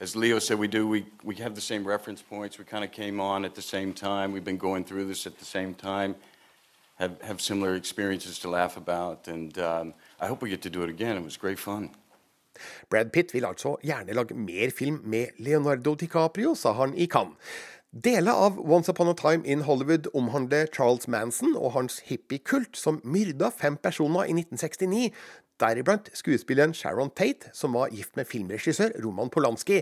as 0.00 0.16
Leo 0.16 0.38
said, 0.38 0.58
we 0.58 0.66
do, 0.66 0.88
we, 0.88 1.06
we 1.22 1.36
have 1.36 1.54
the 1.54 1.60
same 1.60 1.86
reference 1.86 2.20
points. 2.20 2.58
We 2.58 2.64
kind 2.64 2.82
of 2.82 2.90
came 2.90 3.20
on 3.20 3.44
at 3.44 3.54
the 3.54 3.62
same 3.62 3.92
time. 3.92 4.32
We've 4.32 4.44
been 4.44 4.56
going 4.56 4.84
through 4.84 5.06
this 5.06 5.26
at 5.26 5.38
the 5.38 5.44
same 5.44 5.74
time, 5.74 6.16
have, 6.96 7.20
have 7.22 7.40
similar 7.40 7.76
experiences 7.76 8.38
to 8.40 8.50
laugh 8.50 8.76
about. 8.76 9.28
And 9.28 9.56
um, 9.58 9.94
I 10.22 10.26
hope 10.28 10.42
we 10.42 10.50
get 10.50 10.62
to 10.62 10.70
do 10.70 10.82
it 10.84 10.90
again. 10.90 11.16
It 11.16 11.24
was 11.24 11.36
great 11.36 11.58
fun. 11.58 11.90
Brad 12.90 13.10
Pitt 13.10 13.34
vil 13.34 13.44
altså 13.44 13.76
gjerne 13.82 14.14
lage 14.14 14.34
mer 14.34 14.70
film 14.78 15.00
med 15.04 15.26
Leonardo 15.38 15.94
DiCaprio, 15.94 16.54
sa 16.54 16.72
han 16.72 16.94
i 16.94 17.06
Cannes. 17.06 17.36
Deler 18.04 18.32
av 18.32 18.56
Once 18.56 18.88
Upon 18.88 19.08
a 19.08 19.12
Time 19.12 19.44
in 19.44 19.60
Hollywood 19.60 20.06
omhandler 20.14 20.66
Charles 20.72 21.08
Manson 21.08 21.56
og 21.56 21.72
hans 21.72 21.98
hippiekult 22.06 22.76
som 22.76 23.00
myrda 23.04 23.50
fem 23.52 23.76
personer 23.76 24.30
i 24.30 24.32
1969, 24.32 25.10
deriblant 25.62 26.10
skuespilleren 26.18 26.74
Sharon 26.74 27.12
Tate, 27.14 27.52
som 27.56 27.76
var 27.78 27.94
gift 27.94 28.18
med 28.18 28.28
filmregissør 28.28 28.92
Roman 29.04 29.30
Polanski. 29.32 29.80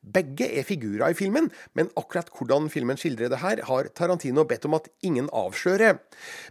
Begge 0.00 0.48
er 0.58 0.64
figurer 0.64 1.12
i 1.12 1.16
filmen, 1.16 1.50
men 1.76 1.90
akkurat 1.96 2.30
hvordan 2.34 2.70
filmen 2.72 2.98
skildrer 2.98 3.30
det 3.30 3.42
her, 3.42 3.60
har 3.68 3.90
Tarantino 3.94 4.44
bedt 4.48 4.64
om 4.66 4.74
at 4.78 4.88
ingen 5.06 5.28
avslører. 5.32 5.98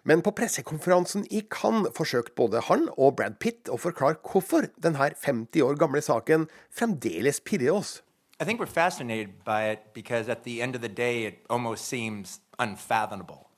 Men 0.04 0.22
på 0.26 0.34
pressekonferansen 0.38 1.26
i 1.34 1.42
Cannes 1.52 1.92
forsøkte 1.98 2.38
både 2.38 2.62
han 2.70 2.88
og 2.96 3.18
Brad 3.18 3.40
Pitt 3.42 3.70
å 3.70 3.80
forklare 3.82 4.22
hvorfor 4.24 4.70
denne 4.78 5.12
50 5.18 5.66
år 5.66 5.80
gamle 5.82 6.04
saken 6.06 6.48
fremdeles 6.70 7.42
pirrer 7.42 7.74
oss. 7.80 8.00
I 8.40 8.46
think 8.46 8.60
we're 8.60 8.68
fascinated 8.68 9.44
by 9.44 9.72
it 9.72 9.94
because 9.94 10.30
at 10.30 10.44
the 10.44 10.62
end 10.62 10.76
of 10.76 10.82
the 10.82 10.88
day, 10.88 11.26
it 11.26 11.46
almost 11.50 11.86
seems 11.86 12.40
unfathomable. 12.58 13.50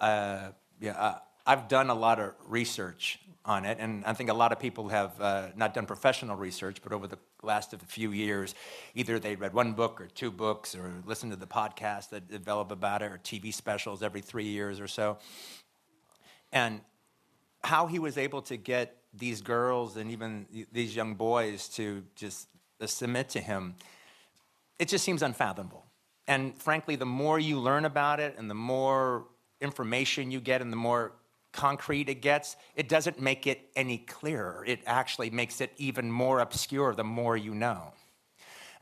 Uh, 0.00 0.52
yeah, 0.80 0.92
uh, 0.92 1.18
I've 1.46 1.66
done 1.66 1.90
a 1.90 1.94
lot 1.94 2.20
of 2.20 2.34
research 2.46 3.18
on 3.44 3.64
it, 3.64 3.78
and 3.80 4.04
I 4.04 4.12
think 4.12 4.30
a 4.30 4.34
lot 4.34 4.52
of 4.52 4.60
people 4.60 4.88
have 4.88 5.20
uh, 5.20 5.48
not 5.56 5.74
done 5.74 5.86
professional 5.86 6.36
research, 6.36 6.80
but 6.82 6.92
over 6.92 7.06
the 7.06 7.18
last 7.42 7.72
of 7.72 7.82
a 7.82 7.86
few 7.86 8.12
years, 8.12 8.54
either 8.94 9.18
they 9.18 9.34
read 9.34 9.52
one 9.52 9.72
book 9.72 10.00
or 10.00 10.06
two 10.06 10.30
books, 10.30 10.74
or 10.74 10.92
listened 11.06 11.32
to 11.32 11.38
the 11.38 11.46
podcast 11.46 12.10
that 12.10 12.30
develop 12.30 12.70
about 12.70 13.02
it, 13.02 13.06
or 13.06 13.18
TV 13.18 13.52
specials 13.52 14.02
every 14.02 14.20
three 14.20 14.46
years 14.46 14.78
or 14.78 14.86
so. 14.86 15.18
And 16.52 16.80
how 17.64 17.86
he 17.86 17.98
was 17.98 18.16
able 18.18 18.42
to 18.42 18.56
get 18.56 18.98
these 19.14 19.40
girls 19.40 19.96
and 19.96 20.10
even 20.10 20.46
these 20.72 20.94
young 20.94 21.14
boys 21.14 21.68
to 21.68 22.04
just 22.14 22.48
submit 22.86 23.28
to 23.30 23.40
him 23.40 23.74
it 24.82 24.88
just 24.88 25.04
seems 25.04 25.22
unfathomable. 25.22 25.86
And 26.26 26.60
frankly, 26.60 26.96
the 26.96 27.06
more 27.06 27.38
you 27.38 27.60
learn 27.60 27.84
about 27.84 28.18
it 28.18 28.34
and 28.36 28.50
the 28.50 28.54
more 28.54 29.26
information 29.60 30.32
you 30.32 30.40
get 30.40 30.60
and 30.60 30.72
the 30.72 30.76
more 30.76 31.12
concrete 31.52 32.08
it 32.08 32.16
gets, 32.22 32.56
it 32.74 32.88
doesn't 32.88 33.20
make 33.20 33.46
it 33.46 33.70
any 33.76 33.98
clearer. 33.98 34.64
It 34.66 34.80
actually 34.86 35.30
makes 35.30 35.60
it 35.60 35.72
even 35.76 36.10
more 36.10 36.40
obscure 36.40 36.94
the 36.94 37.04
more 37.04 37.36
you 37.36 37.54
know. 37.54 37.92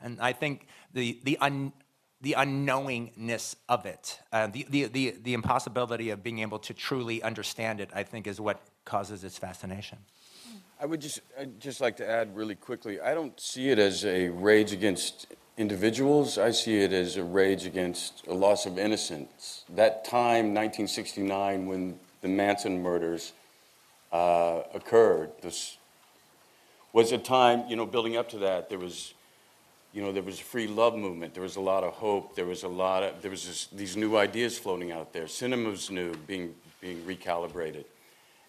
And 0.01 0.19
I 0.19 0.33
think 0.33 0.67
the, 0.93 1.19
the, 1.23 1.37
un, 1.37 1.73
the 2.21 2.33
unknowingness 2.37 3.55
of 3.69 3.85
it, 3.85 4.19
uh, 4.31 4.47
the, 4.47 4.65
the, 4.69 4.85
the, 4.85 5.15
the 5.21 5.33
impossibility 5.33 6.09
of 6.09 6.23
being 6.23 6.39
able 6.39 6.59
to 6.59 6.73
truly 6.73 7.21
understand 7.21 7.79
it, 7.79 7.89
I 7.93 8.03
think 8.03 8.25
is 8.25 8.41
what 8.41 8.61
causes 8.85 9.23
its 9.23 9.37
fascination. 9.37 9.99
I 10.79 10.85
would 10.85 11.01
just, 11.01 11.21
I'd 11.39 11.59
just 11.59 11.79
like 11.79 11.97
to 11.97 12.09
add 12.09 12.35
really 12.35 12.55
quickly 12.55 12.99
I 12.99 13.13
don't 13.13 13.39
see 13.39 13.69
it 13.69 13.77
as 13.77 14.03
a 14.03 14.29
rage 14.29 14.73
against 14.73 15.27
individuals, 15.55 16.39
I 16.39 16.49
see 16.51 16.77
it 16.77 16.91
as 16.91 17.17
a 17.17 17.23
rage 17.23 17.67
against 17.67 18.25
a 18.25 18.33
loss 18.33 18.65
of 18.65 18.79
innocence. 18.79 19.63
That 19.69 20.03
time, 20.03 20.55
1969, 20.55 21.67
when 21.67 21.99
the 22.21 22.27
Manson 22.27 22.81
murders 22.81 23.33
uh, 24.11 24.61
occurred, 24.73 25.31
this 25.41 25.77
was 26.93 27.11
a 27.11 27.17
time, 27.17 27.63
you 27.67 27.75
know, 27.75 27.85
building 27.85 28.17
up 28.17 28.29
to 28.29 28.39
that, 28.39 28.69
there 28.69 28.79
was, 28.79 29.13
you 29.93 30.01
know, 30.01 30.11
there 30.11 30.23
was 30.23 30.39
a 30.39 30.43
free 30.43 30.67
love 30.67 30.95
movement. 30.95 31.33
There 31.33 31.43
was 31.43 31.55
a 31.55 31.61
lot 31.61 31.83
of 31.83 31.93
hope. 31.93 32.35
There 32.35 32.45
was 32.45 32.63
a 32.63 32.67
lot 32.67 33.03
of, 33.03 33.21
there 33.21 33.31
was 33.31 33.47
this, 33.47 33.67
these 33.67 33.95
new 33.95 34.17
ideas 34.17 34.57
floating 34.57 34.91
out 34.91 35.13
there. 35.13 35.27
Cinema 35.27 35.69
was 35.69 35.89
new, 35.89 36.13
being, 36.27 36.53
being 36.81 37.01
recalibrated. 37.03 37.85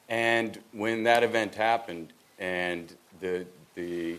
And 0.08 0.58
when 0.72 1.04
that 1.04 1.22
event 1.22 1.54
happened 1.54 2.12
and 2.38 2.92
the, 3.20 3.46
the, 3.76 4.16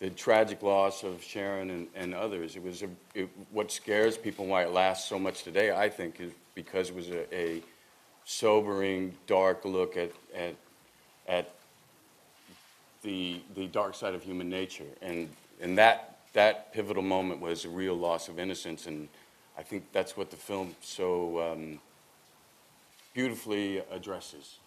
the 0.00 0.10
tragic 0.10 0.62
loss 0.62 1.02
of 1.02 1.22
Sharon 1.22 1.70
and, 1.70 1.86
and 1.94 2.14
others. 2.14 2.56
It 2.56 2.62
was 2.62 2.82
a, 2.82 2.88
it, 3.14 3.28
what 3.52 3.70
scares 3.70 4.18
people, 4.18 4.46
why 4.46 4.64
it 4.64 4.70
lasts 4.70 5.08
so 5.08 5.18
much 5.18 5.44
today, 5.44 5.72
I 5.72 5.88
think, 5.88 6.20
is 6.20 6.32
because 6.54 6.90
it 6.90 6.96
was 6.96 7.08
a, 7.10 7.34
a 7.34 7.62
sobering, 8.24 9.14
dark 9.26 9.64
look 9.64 9.96
at, 9.96 10.10
at, 10.34 10.54
at 11.28 11.50
the, 13.02 13.40
the 13.54 13.66
dark 13.66 13.94
side 13.94 14.14
of 14.14 14.22
human 14.22 14.48
nature. 14.48 14.84
And, 15.02 15.28
and 15.60 15.78
that, 15.78 16.18
that 16.32 16.72
pivotal 16.72 17.02
moment 17.02 17.40
was 17.40 17.64
a 17.64 17.68
real 17.68 17.94
loss 17.94 18.28
of 18.28 18.38
innocence. 18.38 18.86
And 18.86 19.08
I 19.58 19.62
think 19.62 19.84
that's 19.92 20.16
what 20.16 20.30
the 20.30 20.36
film 20.36 20.74
so 20.80 21.52
um, 21.52 21.80
beautifully 23.12 23.82
addresses. 23.90 24.58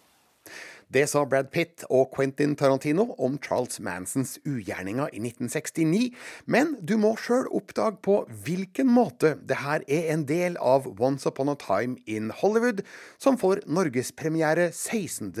Det 0.88 1.04
sa 1.10 1.24
Brad 1.28 1.50
Pitt 1.52 1.82
og 1.92 2.14
Quentin 2.16 2.54
Tarantino 2.56 3.10
om 3.20 3.34
Charles 3.44 3.76
Mansons 3.84 4.38
ugjerninger 4.48 5.10
i 5.12 5.20
1969, 5.20 6.14
men 6.48 6.72
du 6.80 6.96
må 7.00 7.12
sjøl 7.20 7.44
oppdage 7.52 8.00
på 8.06 8.22
hvilken 8.46 8.88
måte 8.88 9.34
det 9.44 9.60
her 9.66 9.84
er 9.84 10.08
en 10.14 10.24
del 10.28 10.56
av 10.56 10.88
Once 10.96 11.28
Upon 11.28 11.52
a 11.52 11.58
Time 11.60 12.00
in 12.06 12.32
Hollywood, 12.40 12.80
som 13.20 13.36
får 13.36 13.66
norgespremiere 13.68 14.70
16. 14.72 15.34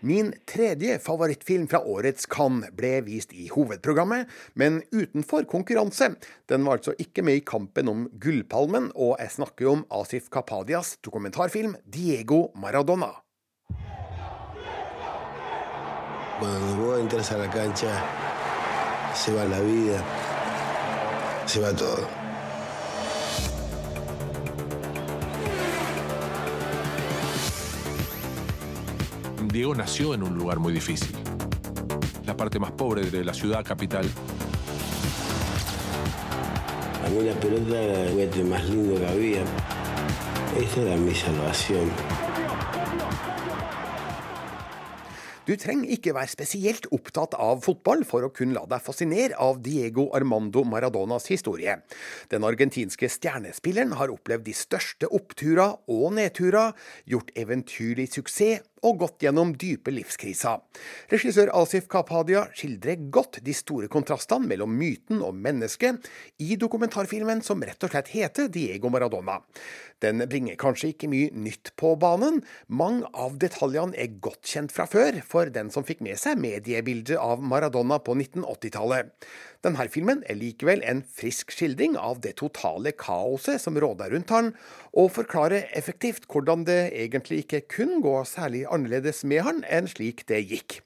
Min 0.00 0.32
tredje 0.46 0.98
favorittfilm 1.02 1.66
fra 1.68 1.80
årets 1.82 2.26
Cannes 2.30 2.70
ble 2.76 3.00
vist 3.06 3.32
i 3.34 3.48
hovedprogrammet, 3.50 4.28
men 4.54 4.82
utenfor 4.94 5.42
konkurranse. 5.50 6.12
Den 6.46 6.64
var 6.66 6.78
altså 6.78 6.94
ikke 6.98 7.24
med 7.26 7.40
i 7.40 7.42
kampen 7.46 7.90
om 7.90 8.04
Gullpalmen, 8.22 8.92
og 8.94 9.16
jeg 9.18 9.34
snakker 9.34 9.72
om 9.72 9.86
Asif 9.90 10.30
Kapadias 10.30 10.98
dokumentarfilm 11.02 11.74
'Diego 11.84 12.48
Maradona'. 12.54 13.24
Cuando 16.38 17.22
se 19.14 19.32
va 19.32 19.44
la 19.44 19.60
vida, 19.60 20.04
se. 21.46 22.27
Diego 29.58 29.74
nació 29.74 30.14
en 30.14 30.22
un 30.22 30.38
lugar 30.38 30.60
muy 30.60 30.72
difícil, 30.72 31.16
la 32.24 32.36
parte 32.36 32.60
más 32.60 32.70
pobre 32.70 33.10
de 33.10 33.24
la 33.24 33.34
ciudad 33.34 33.64
capital. 33.64 34.08
A 37.04 37.08
mí 37.08 37.24
la 37.24 37.32
pelota 37.40 37.82
era 37.82 38.04
el 38.04 38.12
juguete 38.12 38.44
más 38.44 38.64
lindo 38.68 39.00
que 39.00 39.06
había. 39.08 39.42
Esa 40.56 40.82
era 40.82 40.96
mi 40.96 41.12
salvación. 41.12 41.90
Du 45.48 45.54
trenger 45.56 45.88
ikke 45.94 46.12
være 46.12 46.28
spesielt 46.28 46.86
opptatt 46.92 47.32
av 47.40 47.62
fotball 47.64 48.02
for 48.04 48.26
å 48.26 48.28
kunne 48.36 48.52
la 48.52 48.66
deg 48.68 48.82
fascinere 48.84 49.38
av 49.40 49.62
Diego 49.64 50.10
Armando 50.12 50.60
Maradonas 50.68 51.30
historie. 51.32 51.78
Den 52.28 52.44
argentinske 52.44 53.08
stjernespilleren 53.08 53.94
har 53.96 54.12
opplevd 54.12 54.44
de 54.44 54.52
største 54.52 55.08
oppturer 55.08 55.78
og 55.88 56.12
nedturer, 56.18 56.76
gjort 57.08 57.32
eventyrlig 57.32 58.10
suksess 58.12 58.60
og 58.82 59.00
gått 59.02 59.24
gjennom 59.24 59.54
dype 59.58 59.92
livskriser. 59.94 60.62
Regissør 61.12 61.52
Asif 61.58 61.88
Kapadia 61.90 62.46
skildrer 62.54 63.08
godt 63.14 63.40
de 63.44 63.54
store 63.56 63.90
kontrastene 63.92 64.48
mellom 64.48 64.74
myten 64.78 65.22
og 65.24 65.36
mennesket 65.36 66.08
i 66.44 66.56
dokumentarfilmen 66.60 67.42
som 67.46 67.62
rett 67.64 67.82
og 67.84 67.92
slett 67.92 68.12
heter 68.14 68.50
Diego 68.52 68.92
Maradona. 68.92 69.38
Den 70.02 70.22
bringer 70.30 70.58
kanskje 70.60 70.92
ikke 70.92 71.10
mye 71.10 71.32
nytt 71.34 71.72
på 71.80 71.96
banen. 71.98 72.40
Mange 72.70 73.08
av 73.18 73.38
detaljene 73.42 73.98
er 73.98 74.18
godt 74.22 74.46
kjent 74.46 74.74
fra 74.74 74.86
før 74.86 75.18
for 75.26 75.50
den 75.50 75.72
som 75.74 75.86
fikk 75.86 76.04
med 76.06 76.20
seg 76.20 76.38
mediebildet 76.38 77.18
av 77.18 77.42
Maradona 77.42 77.98
på 77.98 78.14
1980-tallet. 78.14 79.10
Denne 79.66 79.88
filmen 79.90 80.20
er 80.30 80.38
likevel 80.38 80.84
en 80.86 81.00
frisk 81.02 81.50
skildring 81.50 81.96
av 81.98 82.20
det 82.22 82.36
totale 82.38 82.92
kaoset 82.94 83.58
som 83.58 83.74
råder 83.74 84.12
rundt 84.14 84.30
han, 84.30 84.52
og 84.94 85.10
forklarer 85.16 85.66
effektivt 85.74 86.28
hvordan 86.30 86.62
det 86.68 86.92
egentlig 86.92 87.42
ikke 87.42 87.64
kunne 87.74 87.98
gå 88.04 88.14
særlig 88.28 88.68
annerledes 88.70 89.24
med 89.26 89.42
han 89.48 89.64
enn 89.66 89.90
slik 89.90 90.22
det 90.30 90.44
gikk. 90.46 90.78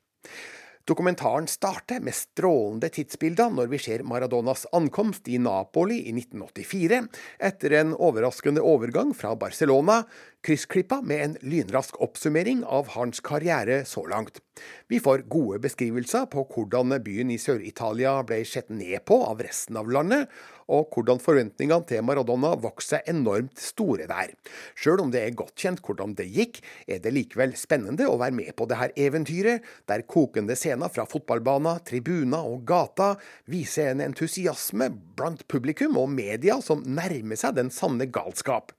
Dokumentaren 0.88 1.44
starter 1.46 2.00
med 2.02 2.16
strålende 2.16 2.88
tidsbilder 2.90 3.52
når 3.54 3.68
vi 3.70 3.78
ser 3.78 4.02
Maradonas 4.08 4.64
ankomst 4.74 5.28
i 5.30 5.37
Napoli 5.38 6.00
i 6.08 6.14
1984, 6.16 7.04
etter 7.38 7.76
en 7.78 7.92
overraskende 7.94 8.64
overgang 8.66 9.12
fra 9.14 9.37
Barcelona, 9.38 10.00
kryssklippa 10.42 11.00
med 11.07 11.24
en 11.24 11.37
lynrask 11.46 12.00
oppsummering 12.02 12.64
av 12.64 12.88
hans 12.96 13.20
karriere 13.20 13.85
så 13.85 14.07
langt. 14.07 14.40
Vi 14.88 14.98
får 15.00 15.24
gode 15.33 15.61
beskrivelser 15.64 16.26
på 16.33 16.44
hvordan 16.50 16.96
byen 17.05 17.31
i 17.33 17.38
Sør-Italia 17.40 18.18
ble 18.26 18.42
sett 18.44 18.68
ned 18.74 19.05
på 19.09 19.22
av 19.24 19.40
resten 19.40 19.78
av 19.81 19.88
landet, 19.90 20.28
og 20.72 20.92
hvordan 20.94 21.20
forventningene 21.20 21.85
til 21.88 22.05
Maradona 22.07 22.52
vokste 22.61 23.02
enormt 23.11 23.61
store 23.61 24.07
der. 24.11 24.33
Sjøl 24.78 25.02
om 25.05 25.12
det 25.12 25.22
er 25.24 25.37
godt 25.37 25.57
kjent 25.59 25.83
hvordan 25.85 26.14
det 26.18 26.28
gikk, 26.33 26.61
er 26.87 27.02
det 27.02 27.14
likevel 27.14 27.55
spennende 27.59 28.07
å 28.09 28.18
være 28.20 28.37
med 28.37 28.52
på 28.57 28.68
dette 28.70 28.92
eventyret, 29.00 29.64
der 29.88 30.05
kokende 30.09 30.57
scener 30.59 30.92
fra 30.92 31.07
fotballbaner, 31.09 31.83
tribuner 31.88 32.46
og 32.48 32.66
gata 32.68 33.14
viser 33.50 33.92
en 33.92 34.05
entusiasme 34.05 34.90
blant 35.18 35.46
publikum 35.50 35.98
og 36.00 36.11
media 36.12 36.59
som 36.64 36.85
nærmer 36.87 37.40
seg 37.40 37.57
den 37.59 37.72
sanne 37.72 38.09
galskap. 38.12 38.72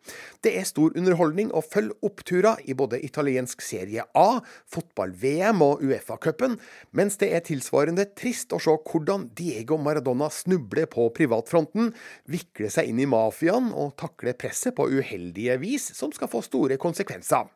Det 0.43 0.55
er 0.59 0.69
stor 0.69 0.95
underholdning 0.97 1.52
å 1.53 1.61
følge 1.63 1.95
oppturer 2.05 2.61
i 2.67 2.75
både 2.77 2.99
italiensk 3.05 3.63
serie 3.63 4.05
A, 4.17 4.41
fotball-VM 4.73 5.63
og 5.65 5.83
Uefa-cupen, 5.85 6.57
mens 6.97 7.19
det 7.21 7.31
er 7.33 7.45
tilsvarende 7.47 8.07
trist 8.17 8.53
å 8.55 8.61
se 8.61 8.73
hvordan 8.73 9.29
Diego 9.37 9.77
Maradona 9.81 10.29
snubler 10.33 10.89
på 10.91 11.09
privatfronten, 11.15 11.93
vikler 12.25 12.73
seg 12.73 12.89
inn 12.91 13.03
i 13.03 13.09
mafiaen 13.09 13.71
og 13.71 13.95
takler 14.01 14.37
presset 14.37 14.75
på 14.77 14.89
uheldige 14.89 15.59
vis 15.61 15.91
som 15.97 16.13
skal 16.15 16.31
få 16.31 16.43
store 16.45 16.79
konsekvenser. 16.81 17.47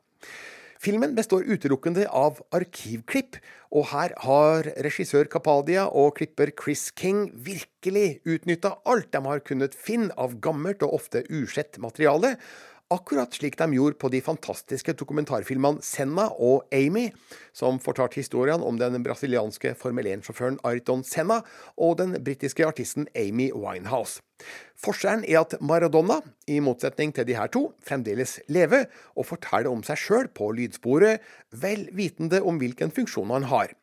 Filmen 0.78 1.16
består 1.18 1.46
utelukkende 1.50 2.06
av 2.14 2.38
arkivklipp, 2.54 3.40
og 3.74 3.90
her 3.90 4.14
har 4.24 4.68
regissør 4.86 5.28
Kapadia 5.32 5.88
og 5.90 6.14
klipper 6.20 6.52
Chris 6.54 6.92
King 6.98 7.32
virkelig 7.34 8.22
utnytta 8.30 8.76
alt 8.86 9.10
de 9.14 9.22
har 9.26 9.42
kunnet 9.48 9.74
finne 9.74 10.14
av 10.22 10.38
gammelt 10.44 10.86
og 10.86 11.00
ofte 11.00 11.24
usett 11.34 11.82
materiale, 11.82 12.36
akkurat 12.94 13.34
slik 13.34 13.58
de 13.60 13.68
gjorde 13.74 14.00
på 14.00 14.12
de 14.14 14.22
fantastiske 14.24 14.96
dokumentarfilmene 15.00 15.84
Senna 15.86 16.30
og 16.34 16.68
Amy, 16.76 17.10
som 17.56 17.82
fortalte 17.84 18.22
historien 18.22 18.64
om 18.64 18.80
den 18.80 19.04
brasilianske 19.04 19.76
Formel 19.80 20.08
1-sjåføren 20.14 20.62
Ayrton 20.68 21.04
Senna 21.08 21.42
og 21.76 21.98
den 22.02 22.18
britiske 22.24 22.66
artisten 22.68 23.10
Amy 23.16 23.52
Winehouse. 23.56 24.22
Forskjellen 24.78 25.24
er 25.26 25.40
at 25.42 25.56
Maradona, 25.66 26.20
i 26.48 26.60
motsetning 26.64 27.10
til 27.12 27.26
de 27.28 27.34
her 27.36 27.50
to, 27.52 27.64
fremdeles 27.84 28.36
lever 28.54 28.86
og 29.18 29.26
forteller 29.26 29.72
om 29.72 29.82
seg 29.84 29.98
sjøl 30.00 30.30
på 30.38 30.52
lydsporet, 30.56 31.24
vel 31.50 31.88
vitende 31.98 32.44
om 32.46 32.60
hvilken 32.62 32.94
funksjon 32.94 33.34
han 33.34 33.48
har. 33.50 33.74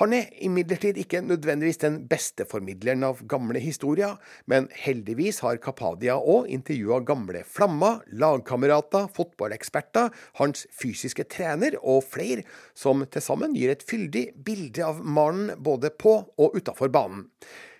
Han 0.00 0.16
er 0.16 0.32
imidlertid 0.46 0.96
ikke 1.02 1.20
nødvendigvis 1.26 1.82
den 1.84 2.00
beste 2.08 2.46
formidleren 2.48 3.04
av 3.06 3.20
gamle 3.28 3.60
historier, 3.60 4.16
men 4.48 4.70
heldigvis 4.72 5.42
har 5.44 5.60
Kapadia 5.62 6.16
òg 6.16 6.48
intervjua 6.56 7.02
gamle 7.06 7.44
flammer, 7.44 8.00
lagkamerater, 8.08 9.12
fotballeksperter, 9.14 10.10
hans 10.40 10.64
fysiske 10.80 11.28
trener 11.28 11.76
og 11.82 12.06
flere, 12.08 12.48
som 12.72 13.04
til 13.04 13.22
sammen 13.22 13.54
gir 13.58 13.76
et 13.76 13.84
fyldig 13.84 14.30
bilde 14.48 14.86
av 14.88 15.04
mannen 15.04 15.58
både 15.60 15.92
på 15.92 16.22
og 16.24 16.56
utafor 16.56 16.88
banen. 16.88 17.28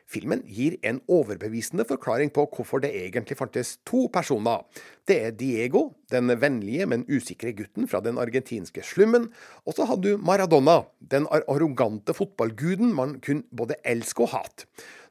Filmen 0.08 0.40
gir 0.48 0.78
en 0.88 1.02
overbevisende 1.12 1.84
forklaring 1.84 2.30
på 2.32 2.46
hvorfor 2.48 2.80
det 2.80 2.94
egentlig 2.96 3.36
fantes 3.36 3.74
to 3.88 4.06
personer. 4.12 4.62
Det 5.04 5.18
er 5.26 5.34
Diego, 5.36 5.90
den 6.08 6.32
vennlige, 6.40 6.86
men 6.88 7.04
usikre 7.12 7.52
gutten 7.52 7.88
fra 7.90 8.00
den 8.04 8.16
argentinske 8.20 8.80
slummen, 8.88 9.28
og 9.68 9.76
så 9.76 9.84
hadde 9.90 10.14
du 10.14 10.22
Maradona, 10.24 10.80
den 10.98 11.28
arrogante 11.28 12.16
fotballguden 12.16 12.94
man 12.96 13.18
kunne 13.20 13.44
både 13.52 13.76
elske 13.84 14.24
og 14.24 14.32
hate. 14.32 14.64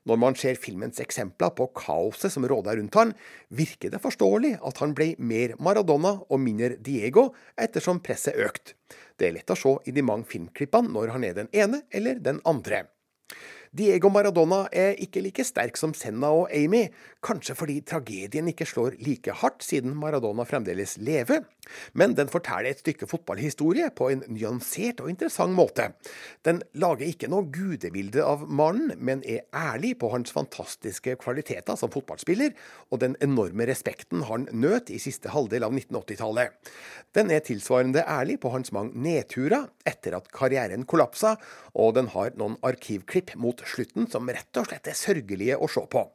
Når 0.07 0.17
man 0.21 0.37
ser 0.39 0.57
filmens 0.57 1.01
eksempler 1.03 1.51
på 1.53 1.67
kaoset 1.75 2.31
som 2.31 2.45
råder 2.47 2.79
rundt 2.79 2.95
han, 2.95 3.13
virker 3.53 3.91
det 3.91 4.01
forståelig 4.01 4.55
at 4.65 4.81
han 4.81 4.95
ble 4.97 5.11
mer 5.19 5.57
Maradona 5.59 6.15
og 6.23 6.41
mindre 6.41 6.77
Diego 6.81 7.29
ettersom 7.59 7.99
presset 8.01 8.39
økte. 8.39 8.77
Det 9.19 9.27
er 9.27 9.35
lett 9.35 9.51
å 9.51 9.57
se 9.59 9.77
i 9.85 9.93
de 9.93 10.05
mange 10.05 10.29
filmklippene 10.31 10.93
når 10.93 11.17
han 11.17 11.27
er 11.27 11.35
den 11.41 11.51
ene 11.51 11.83
eller 11.91 12.21
den 12.23 12.39
andre. 12.47 12.85
Diego 13.75 14.09
Maradona 14.13 14.65
er 14.71 14.95
ikke 15.03 15.21
like 15.25 15.43
sterk 15.47 15.77
som 15.79 15.93
Senna 15.97 16.29
og 16.31 16.51
Amy, 16.55 16.85
kanskje 17.25 17.55
fordi 17.57 17.81
tragedien 17.87 18.47
ikke 18.51 18.67
slår 18.67 18.97
like 19.03 19.35
hardt 19.41 19.65
siden 19.65 19.95
Maradona 19.97 20.45
fremdeles 20.47 20.97
lever, 21.01 21.43
men 21.97 22.15
den 22.17 22.31
forteller 22.31 22.71
et 22.71 22.81
stykke 22.83 23.07
fotballhistorie 23.09 23.89
på 23.95 24.09
en 24.13 24.23
nyansert 24.31 25.01
og 25.03 25.11
interessant 25.11 25.55
måte. 25.57 25.89
Den 26.47 26.61
lager 26.77 27.07
ikke 27.07 27.29
noe 27.31 27.47
gudebilde 27.53 28.23
av 28.25 28.45
mannen, 28.47 28.93
men 28.97 29.23
er 29.27 29.45
ærlig 29.55 29.95
på 30.01 30.11
hans 30.13 30.33
fantastiske 30.35 31.17
kvaliteter 31.21 31.77
som 31.79 31.91
fotballspiller, 31.93 32.53
og 32.91 33.01
den 33.03 33.17
enorme 33.23 33.67
respekten 33.69 34.25
han 34.27 34.47
nøt 34.51 34.91
i 34.93 34.99
siste 35.01 35.31
halvdel 35.33 35.67
av 35.67 35.75
1980-tallet. 35.75 36.73
Den 37.17 37.31
er 37.33 37.43
tilsvarende 37.45 38.03
ærlig 38.07 38.39
på 38.43 38.51
hans 38.53 38.73
mange 38.75 38.97
nedturer 39.01 39.69
etter 39.87 40.17
at 40.17 40.29
karrieren 40.33 40.85
kollapsa, 40.89 41.35
og 41.77 41.95
den 41.97 42.11
har 42.13 42.35
noen 42.39 42.59
arkivklipp 42.65 43.35
mot 43.39 43.61
slutten 43.67 44.09
som 44.11 44.29
rett 44.29 44.59
og 44.59 44.69
slett 44.69 44.89
er 44.89 44.97
sørgelige 44.97 45.57
å 45.57 45.69
se 45.71 45.83
på. 45.91 46.07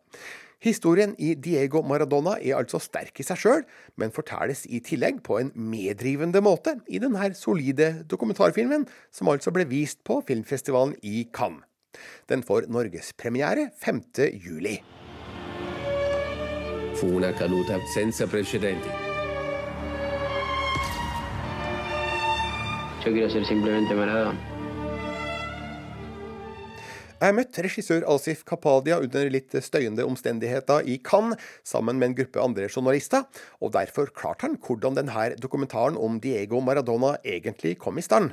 Historien 0.63 1.17
i 1.19 1.33
Diego 1.35 1.81
Maradona 1.83 2.37
er 2.39 2.55
altså 2.55 2.79
sterk 2.79 3.19
i 3.19 3.25
seg 3.27 3.41
sjøl, 3.43 3.65
men 3.99 4.15
fortelles 4.15 4.63
i 4.71 4.79
tillegg 4.85 5.19
på 5.27 5.41
en 5.41 5.51
medrivende 5.59 6.39
måte 6.45 6.77
i 6.87 7.01
denne 7.03 7.33
solide 7.35 8.05
dokumentarfilmen, 8.07 8.87
som 9.11 9.33
altså 9.33 9.51
ble 9.51 9.67
vist 9.67 10.05
på 10.07 10.21
filmfestivalen 10.29 10.95
i 11.03 11.25
Cannes. 11.35 11.67
Den 12.31 12.47
får 12.47 12.71
norgespremiere 12.71 13.73
5. 13.83 14.03
juli. 14.39 14.79
Fu 16.95 17.11
una 17.19 17.33
caduta 17.35 17.81
senza 17.93 18.31
precedenti. 18.31 18.89
Yo 23.03 23.11
quiero 23.11 23.29
ser 23.29 23.45
simplemente 23.45 23.95
Maradona. 23.95 24.52
Jeg 27.23 27.37
møtte 27.39 27.63
regissør 27.63 28.03
Asif 28.11 28.41
Kapadia 28.43 28.97
under 28.99 29.29
litt 29.31 29.53
støyende 29.63 30.03
omstendigheter 30.03 30.83
i 30.91 30.97
Cannes, 31.07 31.39
sammen 31.63 32.01
med 32.01 32.09
en 32.09 32.17
gruppe 32.19 32.41
andre 32.43 32.67
journalister, 32.67 33.29
og 33.63 33.71
derfor 33.77 34.11
klarte 34.11 34.49
han 34.49 34.57
hvordan 34.59 34.97
denne 34.99 35.27
dokumentaren 35.39 35.95
om 35.95 36.17
Diego 36.19 36.59
Maradona 36.59 37.13
egentlig 37.23 37.77
kom 37.79 38.01
i 38.01 38.03
stand. 38.03 38.33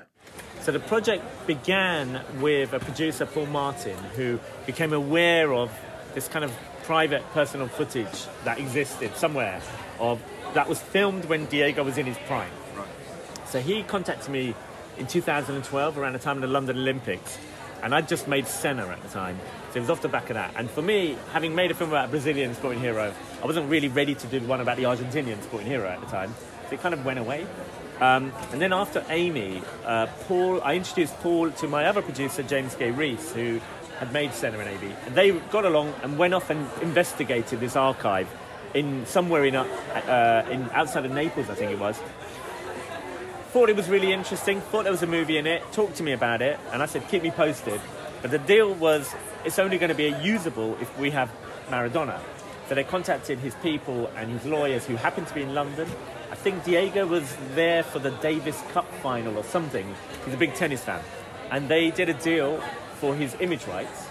So 0.64 0.72
the 0.72 0.80
project 0.80 1.22
began 1.46 2.18
with 2.42 2.74
a 2.74 2.80
producer, 2.80 3.28
Paul 3.28 3.46
Martin, 3.46 3.98
who 4.18 4.40
became 4.66 4.92
aware 4.94 5.54
of 5.54 5.70
this 6.16 6.28
kind 6.28 6.44
of 6.44 6.52
private 6.84 7.22
personal 7.34 7.68
footage 7.68 8.26
that 8.44 8.58
existed 8.58 9.12
somewhere 9.16 9.62
of 10.00 10.18
that 10.56 10.68
was 10.68 10.82
filmed 10.82 11.26
when 11.26 11.46
Diego 11.46 11.84
was 11.84 11.98
in 12.00 12.08
his 12.08 12.18
prime. 12.28 12.54
So 13.46 13.60
he 13.60 13.84
contacted 13.84 14.32
me 14.32 14.56
in 14.98 15.06
2012 15.06 15.96
around 15.96 16.14
the 16.14 16.20
time 16.20 16.38
of 16.38 16.42
the 16.42 16.48
London 16.48 16.78
Olympics, 16.78 17.38
and 17.84 17.94
I'd 17.94 18.08
just 18.08 18.28
made 18.28 18.48
Senna 18.48 18.88
at 18.88 19.02
the 19.02 19.10
time. 19.10 19.40
So 19.72 19.78
it 19.78 19.82
was 19.82 19.90
off 19.90 20.02
the 20.02 20.10
back 20.10 20.30
of 20.30 20.36
that. 20.36 20.54
And 20.56 20.70
for 20.70 20.82
me, 20.82 21.18
having 21.32 21.56
made 21.56 21.72
a 21.72 21.74
film 21.74 21.90
about 21.92 22.06
a 22.06 22.12
Brazilian 22.12 22.54
sporting 22.56 22.82
hero, 22.82 23.14
I 23.42 23.46
wasn't 23.46 23.70
really 23.70 23.88
ready 23.88 24.16
to 24.16 24.28
do 24.28 24.40
one 24.42 24.62
about 24.62 24.78
the 24.78 24.84
Argentinian 24.84 25.42
sporting 25.44 25.68
hero 25.68 25.88
at 25.88 26.00
the 26.02 26.08
time. 26.08 26.34
So 26.68 26.76
it 26.76 26.82
kind 26.82 26.94
of 26.94 27.06
went 27.06 27.20
away. 27.20 27.46
Um, 28.00 28.32
and 28.52 28.62
then 28.62 28.72
after 28.72 29.04
Amy, 29.10 29.62
uh, 29.86 30.08
Paul, 30.28 30.62
I 30.62 30.76
introduced 30.76 31.16
Paul 31.20 31.52
to 31.52 31.68
my 31.68 31.86
other 31.86 32.02
producer, 32.02 32.44
James 32.44 32.74
Gay 32.76 32.92
Reese, 32.92 33.34
who 33.34 33.60
had 34.00 34.14
made 34.14 34.34
Senna 34.34 34.58
and 34.60 34.70
Amy. 34.70 34.96
And 35.06 35.16
they 35.16 35.32
got 35.32 35.66
along 35.66 35.94
and 36.02 36.18
went 36.18 36.34
off 36.34 36.50
and 36.50 36.66
investigated 36.82 37.60
this 37.60 37.76
archive 37.76 38.30
in 38.74 39.06
somewhere 39.06 39.46
in, 39.46 39.56
uh, 39.56 39.64
uh, 39.64 40.50
in 40.50 40.70
outside 40.72 41.06
of 41.06 41.12
Naples, 41.12 41.50
I 41.50 41.56
think 41.56 41.72
it 41.72 41.80
was. 41.80 42.00
Thought 43.52 43.70
it 43.70 43.76
was 43.76 43.90
really 43.90 44.14
interesting. 44.14 44.62
Thought 44.62 44.84
there 44.84 44.92
was 44.92 45.02
a 45.02 45.08
movie 45.08 45.40
in 45.40 45.48
it. 45.48 45.64
Talked 45.72 45.96
to 45.96 46.04
me 46.04 46.12
about 46.12 46.44
it, 46.44 46.60
and 46.72 46.84
I 46.84 46.86
said, 46.86 47.08
"Keep 47.08 47.24
me 47.24 47.32
posted." 47.32 47.82
But 48.22 48.30
the 48.30 48.38
deal 48.38 48.76
was, 48.76 49.12
it's 49.44 49.58
only 49.58 49.80
going 49.80 49.90
to 49.90 49.96
be 49.96 50.16
usable 50.22 50.78
if 50.80 50.96
we 51.00 51.10
have 51.12 51.32
Maradona. 51.70 52.20
So 52.68 52.76
they 52.76 52.84
contacted 52.84 53.40
his 53.40 53.56
people 53.56 54.12
and 54.16 54.30
his 54.30 54.46
lawyers, 54.46 54.86
who 54.86 54.98
happened 54.98 55.28
to 55.30 55.34
be 55.34 55.42
in 55.42 55.56
London. 55.56 55.90
I 56.32 56.36
think 56.36 56.64
Diego 56.64 57.08
was 57.08 57.36
there 57.56 57.82
for 57.82 57.98
the 57.98 58.12
Davis 58.12 58.62
Cup 58.72 58.86
final 59.02 59.36
or 59.36 59.44
something. 59.44 59.96
He's 60.26 60.36
a 60.36 60.38
big 60.38 60.54
tennis 60.54 60.84
fan, 60.84 61.02
and 61.50 61.68
they 61.68 61.90
did 61.90 62.08
a 62.08 62.14
deal 62.14 62.62
for 63.00 63.16
his 63.16 63.36
image 63.40 63.66
rights, 63.66 64.06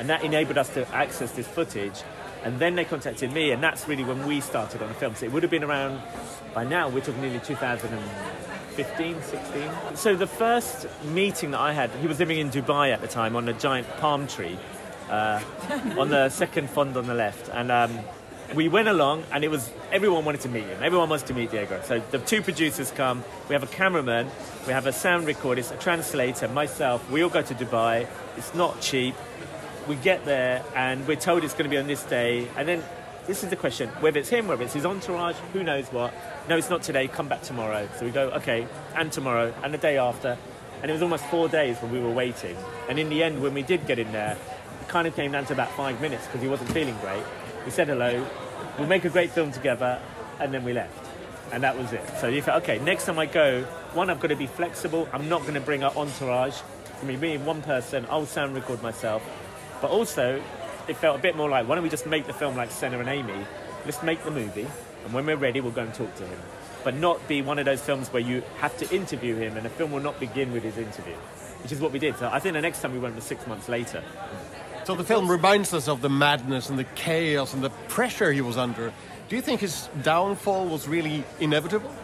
and 0.00 0.08
that 0.10 0.24
enabled 0.24 0.58
us 0.58 0.68
to 0.70 0.88
access 0.92 1.30
this 1.30 1.46
footage. 1.46 2.02
And 2.42 2.58
then 2.58 2.74
they 2.74 2.84
contacted 2.84 3.32
me, 3.32 3.52
and 3.52 3.62
that's 3.62 3.86
really 3.86 4.02
when 4.02 4.26
we 4.26 4.40
started 4.40 4.82
on 4.82 4.88
the 4.88 4.94
film. 4.94 5.14
So 5.14 5.26
it 5.26 5.32
would 5.32 5.44
have 5.44 5.50
been 5.50 5.62
around, 5.62 6.00
by 6.54 6.64
now, 6.64 6.88
we're 6.88 7.02
talking 7.02 7.20
nearly 7.20 7.38
2015, 8.76 9.22
16. 9.22 9.96
So 9.96 10.14
the 10.14 10.26
first 10.26 10.86
meeting 11.04 11.52
that 11.52 11.60
I 11.60 11.72
had, 11.72 11.90
he 11.90 12.06
was 12.06 12.18
living 12.18 12.38
in 12.38 12.50
Dubai 12.50 12.92
at 12.92 13.00
the 13.00 13.08
time 13.08 13.36
on 13.36 13.48
a 13.48 13.52
giant 13.52 13.88
palm 13.98 14.26
tree 14.26 14.58
uh, 15.08 15.40
on 15.98 16.08
the 16.08 16.28
second 16.28 16.70
fund 16.70 16.96
on 16.96 17.06
the 17.06 17.14
left. 17.14 17.50
And 17.52 17.70
um, 17.70 17.98
we 18.54 18.68
went 18.68 18.88
along, 18.88 19.24
and 19.32 19.44
it 19.44 19.48
was 19.48 19.70
everyone 19.92 20.24
wanted 20.24 20.42
to 20.42 20.48
meet 20.48 20.64
him. 20.64 20.82
Everyone 20.82 21.08
wants 21.08 21.24
to 21.24 21.34
meet 21.34 21.50
Diego. 21.50 21.80
So 21.84 22.00
the 22.10 22.18
two 22.18 22.42
producers 22.42 22.90
come. 22.90 23.24
We 23.48 23.54
have 23.54 23.62
a 23.62 23.68
cameraman, 23.68 24.28
we 24.66 24.72
have 24.72 24.86
a 24.86 24.92
sound 24.92 25.26
recordist, 25.26 25.74
a 25.74 25.78
translator, 25.78 26.48
myself. 26.48 27.08
We 27.10 27.22
all 27.22 27.30
go 27.30 27.42
to 27.42 27.54
Dubai. 27.54 28.06
It's 28.36 28.54
not 28.54 28.80
cheap. 28.80 29.14
We 29.88 29.96
get 29.96 30.24
there, 30.24 30.62
and 30.76 31.06
we're 31.06 31.16
told 31.16 31.42
it's 31.42 31.54
going 31.54 31.64
to 31.64 31.70
be 31.70 31.78
on 31.78 31.86
this 31.86 32.02
day. 32.04 32.48
And 32.56 32.68
then 32.68 32.84
this 33.30 33.44
is 33.44 33.50
the 33.50 33.54
question: 33.56 33.88
whether 34.00 34.18
it's 34.18 34.28
him, 34.28 34.48
whether 34.48 34.64
it's 34.64 34.74
his 34.74 34.84
entourage, 34.84 35.36
who 35.52 35.62
knows 35.62 35.86
what? 35.92 36.12
No, 36.48 36.56
it's 36.56 36.68
not 36.68 36.82
today. 36.82 37.06
Come 37.06 37.28
back 37.28 37.42
tomorrow. 37.42 37.88
So 37.96 38.04
we 38.04 38.10
go, 38.10 38.28
okay, 38.30 38.66
and 38.96 39.12
tomorrow, 39.12 39.54
and 39.62 39.72
the 39.72 39.78
day 39.78 39.98
after. 39.98 40.36
And 40.82 40.90
it 40.90 40.92
was 40.92 41.02
almost 41.02 41.24
four 41.26 41.48
days 41.48 41.78
when 41.78 41.92
we 41.92 42.00
were 42.00 42.10
waiting. 42.10 42.56
And 42.88 42.98
in 42.98 43.08
the 43.08 43.22
end, 43.22 43.40
when 43.40 43.54
we 43.54 43.62
did 43.62 43.86
get 43.86 44.00
in 44.00 44.10
there, 44.10 44.36
it 44.80 44.88
kind 44.88 45.06
of 45.06 45.14
came 45.14 45.30
down 45.30 45.44
to 45.44 45.52
about 45.52 45.70
five 45.72 46.00
minutes 46.00 46.26
because 46.26 46.42
he 46.42 46.48
wasn't 46.48 46.72
feeling 46.72 46.96
great. 47.00 47.22
We 47.64 47.70
said 47.70 47.86
hello, 47.86 48.26
we'll 48.78 48.88
make 48.88 49.04
a 49.04 49.10
great 49.10 49.30
film 49.30 49.52
together, 49.52 50.00
and 50.40 50.52
then 50.52 50.64
we 50.64 50.72
left. 50.72 51.06
And 51.52 51.62
that 51.62 51.78
was 51.78 51.92
it. 51.92 52.02
So 52.18 52.26
you 52.26 52.42
thought, 52.42 52.62
okay, 52.62 52.80
next 52.80 53.04
time 53.04 53.18
I 53.20 53.26
go, 53.26 53.62
one, 53.94 54.10
I've 54.10 54.18
got 54.18 54.28
to 54.28 54.36
be 54.36 54.48
flexible. 54.48 55.08
I'm 55.12 55.28
not 55.28 55.42
going 55.42 55.54
to 55.54 55.60
bring 55.60 55.84
an 55.84 55.92
entourage. 55.96 56.58
I 57.00 57.04
mean, 57.04 57.20
being 57.20 57.44
one 57.46 57.62
person, 57.62 58.06
I'll 58.10 58.26
sound 58.26 58.56
record 58.56 58.82
myself. 58.82 59.22
But 59.80 59.90
also, 59.92 60.42
it 60.90 60.96
felt 60.96 61.18
a 61.18 61.22
bit 61.22 61.36
more 61.36 61.48
like, 61.48 61.68
why 61.68 61.76
don't 61.76 61.84
we 61.84 61.90
just 61.90 62.06
make 62.06 62.26
the 62.26 62.32
film 62.32 62.56
like 62.56 62.70
Senna 62.72 62.98
and 62.98 63.08
Amy? 63.08 63.46
Let's 63.84 64.02
make 64.02 64.24
the 64.24 64.30
movie, 64.30 64.66
and 65.04 65.14
when 65.14 65.24
we're 65.24 65.36
ready, 65.36 65.60
we'll 65.60 65.70
go 65.70 65.82
and 65.82 65.94
talk 65.94 66.14
to 66.16 66.26
him. 66.26 66.38
But 66.82 66.96
not 66.96 67.26
be 67.28 67.42
one 67.42 67.58
of 67.58 67.64
those 67.64 67.80
films 67.80 68.08
where 68.08 68.22
you 68.22 68.42
have 68.58 68.76
to 68.78 68.94
interview 68.94 69.36
him, 69.36 69.56
and 69.56 69.64
the 69.64 69.70
film 69.70 69.92
will 69.92 70.00
not 70.00 70.18
begin 70.18 70.52
with 70.52 70.64
his 70.64 70.76
interview, 70.76 71.14
which 71.62 71.70
is 71.70 71.80
what 71.80 71.92
we 71.92 71.98
did. 71.98 72.16
So 72.16 72.28
I 72.28 72.40
think 72.40 72.54
the 72.54 72.60
next 72.60 72.80
time 72.80 72.92
we 72.92 72.98
went 72.98 73.14
was 73.14 73.24
six 73.24 73.46
months 73.46 73.68
later. 73.68 74.02
So 74.84 74.96
the 74.96 75.04
film 75.04 75.30
reminds 75.30 75.72
us 75.72 75.88
of 75.88 76.00
the 76.00 76.10
madness 76.10 76.68
and 76.68 76.78
the 76.78 76.84
chaos 76.84 77.54
and 77.54 77.62
the 77.62 77.70
pressure 77.88 78.32
he 78.32 78.40
was 78.40 78.56
under. 78.56 78.92
Do 79.28 79.36
you 79.36 79.42
think 79.42 79.60
his 79.60 79.88
downfall 80.02 80.66
was 80.66 80.88
really 80.88 81.22
inevitable? 81.38 81.94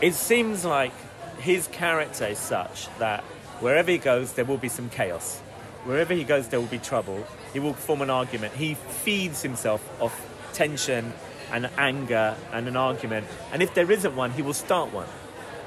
It 0.00 0.14
seems 0.14 0.64
like 0.64 0.92
his 1.38 1.66
character 1.68 2.26
is 2.26 2.38
such 2.38 2.86
that 2.98 3.24
wherever 3.58 3.90
he 3.90 3.98
goes, 3.98 4.34
there 4.34 4.44
will 4.44 4.58
be 4.58 4.68
some 4.68 4.88
chaos. 4.90 5.40
Wherever 5.84 6.14
he 6.14 6.24
goes, 6.24 6.48
there 6.48 6.60
will 6.60 6.68
be 6.68 6.78
trouble. 6.78 7.26
He 7.52 7.60
will 7.60 7.74
form 7.74 8.02
an 8.02 8.10
argument. 8.10 8.54
He 8.54 8.74
feeds 8.74 9.42
himself 9.42 9.82
off 10.00 10.14
tension 10.52 11.12
and 11.52 11.68
anger 11.76 12.36
and 12.52 12.68
an 12.68 12.76
argument. 12.76 13.26
And 13.52 13.62
if 13.62 13.74
there 13.74 13.90
isn't 13.90 14.14
one, 14.14 14.30
he 14.30 14.42
will 14.42 14.54
start 14.54 14.92
one. 14.92 15.08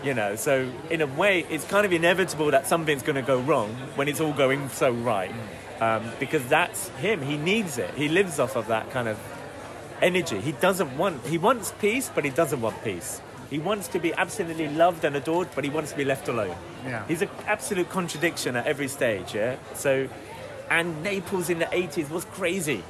You 0.04 0.14
know, 0.14 0.36
so 0.36 0.70
in 0.90 1.02
a 1.02 1.08
way, 1.08 1.46
it's 1.50 1.66
kind 1.66 1.86
of 1.86 1.94
inevitable 1.94 2.52
that 2.52 2.68
something's 2.68 3.04
going 3.04 3.16
to 3.16 3.22
go 3.22 3.40
wrong 3.40 3.70
when 3.96 4.10
it's 4.10 4.20
all 4.20 4.34
going 4.34 4.68
so 4.70 4.92
right. 4.92 5.34
Um, 5.80 6.12
because 6.20 6.46
that's 6.48 6.90
him. 6.90 7.22
He 7.22 7.38
needs 7.38 7.78
it. 7.78 7.94
He 7.96 8.10
lives 8.10 8.38
off 8.40 8.56
of 8.56 8.68
that 8.68 8.92
kind 8.92 9.08
of 9.08 9.18
energy. 10.02 10.40
He 10.42 10.52
doesn't 10.52 10.98
want, 10.98 11.26
he 11.26 11.38
wants 11.38 11.74
peace, 11.80 12.12
but 12.14 12.26
he 12.26 12.32
doesn't 12.32 12.62
want 12.62 12.84
peace. 12.84 13.22
He 13.50 13.60
wants 13.60 13.88
to 13.90 14.00
be 14.00 14.14
absolutely 14.14 14.68
loved 14.68 15.06
and 15.06 15.16
adored, 15.16 15.48
but 15.56 15.64
he 15.64 15.70
wants 15.70 15.92
to 15.92 15.98
be 15.98 16.06
left 16.06 16.28
alone. 16.28 16.56
Yeah. 16.86 17.06
He's 17.08 17.22
an 17.22 17.30
absolute 17.46 17.90
contradiction 17.90 18.56
at 18.56 18.66
every 18.66 18.88
stage, 18.88 19.36
yeah? 19.36 19.58
So, 19.74 20.10
and 20.74 21.04
Naples 21.04 21.52
in 21.52 21.60
the 21.60 21.66
80s 21.66 22.10
was 22.10 22.26
crazy, 22.26 22.84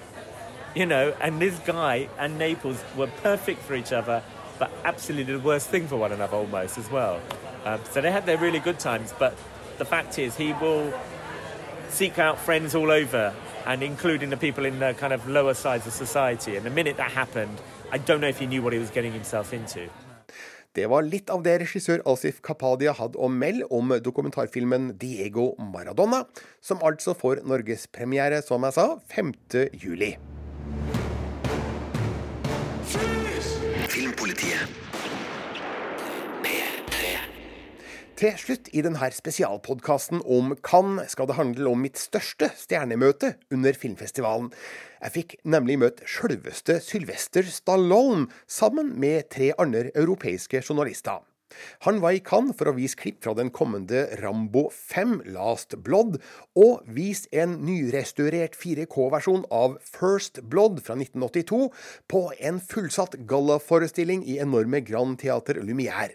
you 0.73 0.85
know, 0.85 1.13
and 1.19 1.41
this 1.41 1.59
guy 1.59 2.07
and 2.17 2.37
Naples 2.37 2.81
were 2.95 3.07
perfect 3.07 3.61
for 3.61 3.75
each 3.75 3.91
other, 3.91 4.23
but 4.57 4.71
absolutely 4.85 5.33
the 5.33 5.43
worst 5.43 5.67
thing 5.67 5.85
for 5.89 5.97
one 5.97 6.13
another 6.13 6.37
almost 6.37 6.77
as 6.77 6.89
well. 6.89 7.19
Um, 7.65 7.81
so 7.91 7.99
they 7.99 8.09
had 8.09 8.25
their 8.25 8.37
really 8.37 8.59
good 8.59 8.79
times, 8.79 9.13
but 9.19 9.37
the 9.79 9.83
fact 9.83 10.17
is, 10.17 10.37
he 10.37 10.53
will 10.53 10.93
seek 11.89 12.19
out 12.19 12.39
friends 12.39 12.73
all 12.73 12.89
over, 12.89 13.35
and 13.65 13.83
including 13.83 14.29
the 14.29 14.37
people 14.37 14.63
in 14.63 14.79
the 14.79 14.93
kind 14.93 15.11
of 15.11 15.27
lower 15.27 15.53
sides 15.53 15.85
of 15.85 15.91
society. 15.91 16.55
And 16.55 16.65
the 16.65 16.69
minute 16.69 16.95
that 16.97 17.11
happened, 17.11 17.59
I 17.91 17.97
don't 17.97 18.21
know 18.21 18.29
if 18.29 18.39
he 18.39 18.45
knew 18.45 18.61
what 18.61 18.71
he 18.71 18.79
was 18.79 18.91
getting 18.91 19.11
himself 19.11 19.51
into. 19.51 19.89
Det 20.73 20.87
var 20.89 21.05
litt 21.05 21.29
av 21.29 21.43
det 21.45 21.59
regissør 21.61 22.01
Asif 22.09 22.39
Kapadia 22.41 22.95
hadde 22.97 23.19
å 23.21 23.27
melde 23.29 23.67
om 23.69 23.91
dokumentarfilmen 24.01 24.95
Diego 24.97 25.51
Maradona, 25.61 26.23
som 26.65 26.81
altså 26.81 27.13
får 27.13 27.43
norgespremiere, 27.45 28.41
som 28.41 28.65
jeg 28.65 28.73
sa, 28.73 28.87
5. 29.13 29.33
juli. 29.77 30.15
Filmpolitiet. 33.93 34.81
Til 38.13 38.35
slutt 38.37 38.67
i 38.77 38.83
denne 38.85 39.07
spesialpodkasten 39.09 40.19
om 40.29 40.51
Cannes 40.61 41.15
skal 41.15 41.25
det 41.29 41.37
handle 41.39 41.71
om 41.71 41.81
mitt 41.81 41.97
største 41.97 42.51
stjernemøte 42.59 43.31
under 43.53 43.73
filmfestivalen. 43.73 44.51
Jeg 45.01 45.15
fikk 45.15 45.35
nemlig 45.49 45.79
møtt 45.81 46.03
selveste 46.05 46.77
Sylvester 46.85 47.49
Stallone 47.49 48.27
sammen 48.45 48.93
med 49.01 49.31
tre 49.33 49.49
andre 49.57 49.89
europeiske 49.97 50.61
journalister. 50.61 51.25
Han 51.85 51.99
var 52.05 52.13
i 52.13 52.21
Cannes 52.21 52.55
for 52.57 52.69
å 52.69 52.75
vise 52.77 52.97
klipp 52.97 53.19
fra 53.25 53.33
den 53.37 53.49
kommende 53.53 54.05
Rambo 54.21 54.67
5 54.73 55.19
Last 55.33 55.75
Blood, 55.85 56.19
og 56.57 56.85
vise 56.85 57.29
en 57.33 57.59
nyrestaurert 57.65 58.57
4K-versjon 58.57 59.45
av 59.53 59.79
First 59.81 60.41
Blood 60.53 60.83
fra 60.85 60.97
1982 60.97 61.67
på 62.13 62.25
en 62.39 62.61
fullsatt 62.61 63.17
gallaforestilling 63.29 64.25
i 64.25 64.39
enorme 64.43 64.81
Grand 64.85 65.17
Theater 65.21 65.61
Lumière. 65.65 66.13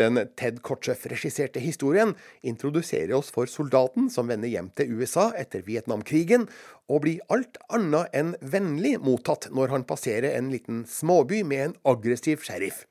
Den 0.00 0.18
Ted 0.34 0.62
Kotcheff-regisserte 0.66 1.62
historien 1.62 2.14
introduserer 2.42 3.14
oss 3.14 3.30
for 3.34 3.50
soldaten 3.50 4.08
som 4.10 4.30
vender 4.32 4.50
hjem 4.50 4.72
til 4.74 4.96
USA 4.98 5.28
etter 5.38 5.62
Vietnamkrigen, 5.66 6.48
og 6.90 7.04
blir 7.04 7.22
alt 7.32 7.60
annet 7.68 8.10
enn 8.16 8.34
vennlig 8.42 8.96
mottatt 9.02 9.50
når 9.54 9.76
han 9.76 9.86
passerer 9.88 10.34
en 10.34 10.50
liten 10.52 10.82
småby 10.90 11.44
med 11.46 11.68
en 11.68 11.78
aggressiv 11.94 12.42
sheriff. 12.44 12.84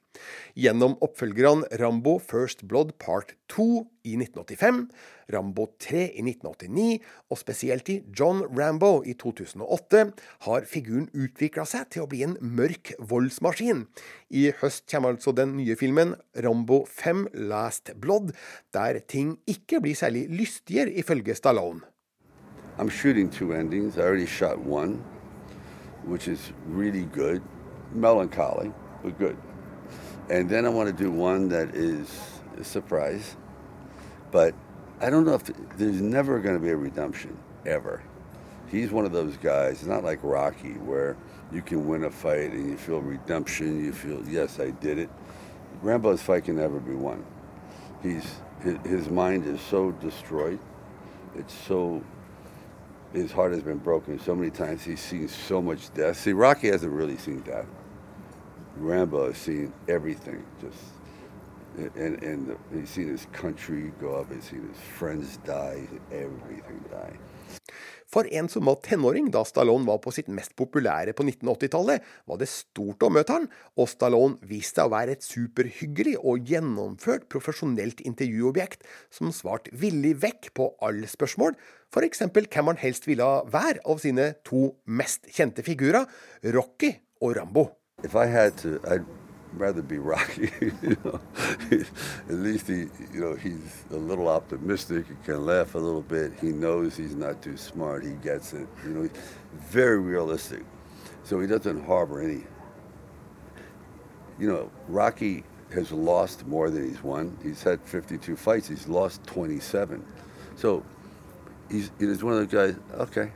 Gjennom 0.59 0.95
oppfølgerne 1.03 1.67
Rambo 1.81 2.17
First 2.21 2.65
Blood 2.69 2.95
Part 3.01 3.33
2 3.53 3.65
i 4.05 4.15
1985, 4.19 4.81
Rambo 5.33 5.67
3 5.81 6.03
i 6.19 6.23
1989 6.25 6.99
og 7.31 7.39
spesielt 7.39 7.89
i 7.89 7.99
John 8.13 8.43
Rambo 8.49 9.01
i 9.07 9.15
2008 9.19 10.03
har 10.47 10.67
figuren 10.69 11.07
utvikla 11.13 11.65
seg 11.69 11.87
til 11.93 12.03
å 12.03 12.09
bli 12.11 12.23
en 12.27 12.35
mørk 12.41 12.93
voldsmaskin. 12.99 13.85
I 14.29 14.51
høst 14.59 14.85
kommer 14.91 15.15
altså 15.15 15.33
den 15.35 15.55
nye 15.57 15.77
filmen 15.79 16.15
Rambo 16.35 16.83
5 16.89 17.29
Last 17.49 17.95
Blood, 18.01 18.35
der 18.75 19.01
ting 19.07 19.37
ikke 19.49 19.81
blir 19.83 19.97
særlig 19.97 20.27
lystigere, 20.29 20.93
ifølge 20.93 21.35
Stallone. 21.37 21.81
I'm 22.77 22.89
shooting 22.89 23.29
two 23.29 23.53
endings. 23.53 23.97
I 23.97 24.01
already 24.01 24.25
shot 24.25 24.57
one, 24.57 25.03
which 26.05 26.27
is 26.27 26.51
really 26.65 27.05
good, 27.05 27.41
melancholy, 27.93 28.71
but 29.03 29.17
good. 29.19 29.37
And 30.29 30.49
then 30.49 30.65
I 30.65 30.69
want 30.69 30.87
to 30.87 31.03
do 31.03 31.11
one 31.11 31.49
that 31.49 31.75
is 31.75 32.39
a 32.57 32.63
surprise, 32.63 33.35
but 34.31 34.55
I 35.01 35.09
don't 35.09 35.25
know 35.25 35.33
if 35.33 35.43
there's 35.77 36.01
never 36.01 36.39
going 36.39 36.55
to 36.55 36.61
be 36.61 36.69
a 36.69 36.75
redemption 36.75 37.37
ever. 37.65 38.01
He's 38.67 38.91
one 38.91 39.05
of 39.05 39.11
those 39.11 39.37
guys. 39.37 39.73
It's 39.73 39.85
not 39.85 40.03
like 40.03 40.19
Rocky 40.23 40.73
where 40.73 41.17
you 41.51 41.61
can 41.61 41.87
win 41.87 42.05
a 42.05 42.09
fight 42.09 42.51
and 42.51 42.69
you 42.69 42.77
feel 42.77 43.01
redemption. 43.01 43.83
You 43.83 43.91
feel 43.91 44.23
yes, 44.27 44.59
I 44.59 44.71
did 44.71 44.97
it. 44.97 45.09
Rambo's 45.81 46.21
fight 46.21 46.45
can 46.45 46.55
never 46.55 46.79
be 46.79 46.95
won. 46.95 47.23
He's 48.01 48.35
his, 48.61 48.77
his 48.85 49.09
mind 49.09 49.45
is 49.45 49.61
so 49.61 49.91
destroyed. 49.91 50.59
It's 51.35 51.53
so 51.53 52.01
his 53.11 53.31
heart 53.31 53.51
has 53.51 53.61
been 53.61 53.77
broken 53.77 54.19
so 54.19 54.35
many 54.35 54.49
times. 54.49 54.83
He's 54.83 55.01
seen 55.01 55.27
so 55.27 55.61
much 55.61 55.93
death. 55.93 56.17
See, 56.17 56.33
Rocky 56.33 56.69
hasn't 56.69 56.91
really 56.91 57.17
seen 57.17 57.41
death. 57.41 57.67
Rambo 58.77 59.27
has 59.27 59.37
seen 59.37 59.73
everything. 59.87 60.43
Just 60.61 61.03
and 61.97 62.23
and 62.23 62.57
he's 62.71 62.89
seen 62.89 63.07
his 63.07 63.27
country 63.31 63.91
go 63.99 64.15
up. 64.15 64.31
He's 64.33 64.49
seen 64.49 64.67
his 64.67 64.81
friends 64.97 65.37
die. 65.45 65.87
Everything 66.11 66.81
die. 66.89 67.17
For 68.13 68.27
en 68.29 68.45
som 68.51 68.67
var 68.69 68.77
tenåring 68.85 69.31
da 69.33 69.41
Stallone 69.47 69.87
var 69.87 69.97
på 70.03 70.11
sitt 70.13 70.29
mest 70.29 70.53
populære 70.59 71.15
på 71.17 71.25
1980-tallet, 71.25 72.03
var 72.29 72.37
det 72.37 72.49
stort 72.51 73.01
å 73.01 73.09
møte 73.09 73.33
han, 73.33 73.47
og 73.73 73.89
Stallone 73.89 74.37
viste 74.45 74.83
seg 74.83 74.89
å 74.89 74.93
være 74.93 75.15
et 75.17 75.25
superhyggelig 75.25 76.19
og 76.21 76.45
gjennomført 76.53 77.25
profesjonelt 77.33 78.05
intervjuobjekt 78.05 78.85
som 79.09 79.33
svarte 79.33 79.73
villig 79.73 80.19
vekk 80.21 80.51
på 80.53 80.69
alle 80.85 81.09
spørsmål, 81.09 81.57
f.eks. 81.89 82.27
hvem 82.29 82.73
han 82.73 82.81
helst 82.85 83.09
ville 83.09 83.29
være 83.49 83.81
av 83.81 84.05
sine 84.05 84.35
to 84.45 84.67
mest 84.85 85.25
kjente 85.33 85.65
figurer, 85.65 86.05
Rocky 86.53 86.93
og 87.17 87.33
Rambo. 87.39 87.71
If 88.03 88.15
I 88.15 88.25
had 88.25 88.57
to, 88.59 88.79
I'd 88.87 89.05
rather 89.53 89.81
be 89.81 89.97
Rocky. 89.97 90.51
you 90.61 90.97
know, 91.03 91.19
at 91.71 92.35
least 92.35 92.67
he, 92.67 92.87
you 93.13 93.21
know, 93.21 93.35
he's 93.35 93.83
a 93.91 93.95
little 93.95 94.27
optimistic. 94.27 95.05
He 95.07 95.15
can 95.25 95.45
laugh 95.45 95.75
a 95.75 95.79
little 95.79 96.01
bit. 96.01 96.33
He 96.39 96.47
knows 96.47 96.95
he's 96.95 97.15
not 97.15 97.41
too 97.41 97.57
smart. 97.57 98.03
He 98.03 98.11
gets 98.13 98.53
it. 98.53 98.67
You 98.83 98.89
know, 98.89 99.01
he's 99.03 99.11
very 99.53 99.99
realistic. 99.99 100.63
So 101.23 101.39
he 101.39 101.47
doesn't 101.47 101.85
harbor 101.85 102.21
any. 102.21 102.43
You 104.39 104.51
know, 104.51 104.71
Rocky 104.87 105.43
has 105.73 105.91
lost 105.91 106.45
more 106.45 106.69
than 106.69 106.87
he's 106.87 107.01
won. 107.01 107.37
He's 107.41 107.63
had 107.63 107.81
52 107.81 108.35
fights. 108.35 108.67
He's 108.67 108.87
lost 108.87 109.23
27. 109.27 110.05
So 110.55 110.83
he's, 111.69 111.91
he's 111.99 112.23
one 112.23 112.33
of 112.33 112.49
those 112.49 112.73
guys. 112.73 112.99
Okay, 112.99 113.31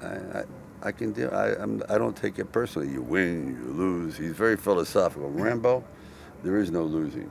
I, 0.00 0.06
I, 0.06 0.44
I 0.82 0.92
can 0.92 1.12
deal. 1.12 1.30
I, 1.34 1.48
I'm, 1.62 1.82
I 1.88 1.98
don't 1.98 2.16
take 2.16 2.38
it 2.38 2.52
personally. 2.52 2.88
You 2.88 3.02
win, 3.02 3.58
you 3.62 3.72
lose. 3.72 4.16
He's 4.16 4.32
very 4.32 4.56
philosophical. 4.56 5.30
Rambo, 5.30 5.84
there 6.42 6.58
is 6.58 6.70
no 6.70 6.82
losing. 6.84 7.30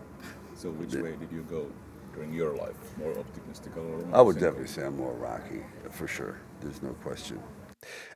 So 0.56 0.70
which 0.72 0.94
way 0.94 1.16
did 1.16 1.32
you 1.32 1.42
go 1.50 1.68
during 2.14 2.34
your 2.34 2.56
life? 2.56 2.76
More 2.98 3.18
optimistic 3.18 3.76
or 3.78 3.84
more 3.84 4.08
I 4.14 4.22
would 4.22 4.36
cynical? 4.36 4.52
definitely 4.62 4.68
say 4.74 4.86
I'm 4.86 4.98
more 4.98 5.14
Rocky, 5.14 5.64
for 5.92 6.08
sure. 6.08 6.38
There's 6.62 6.82
no 6.84 6.90
question. 7.02 7.42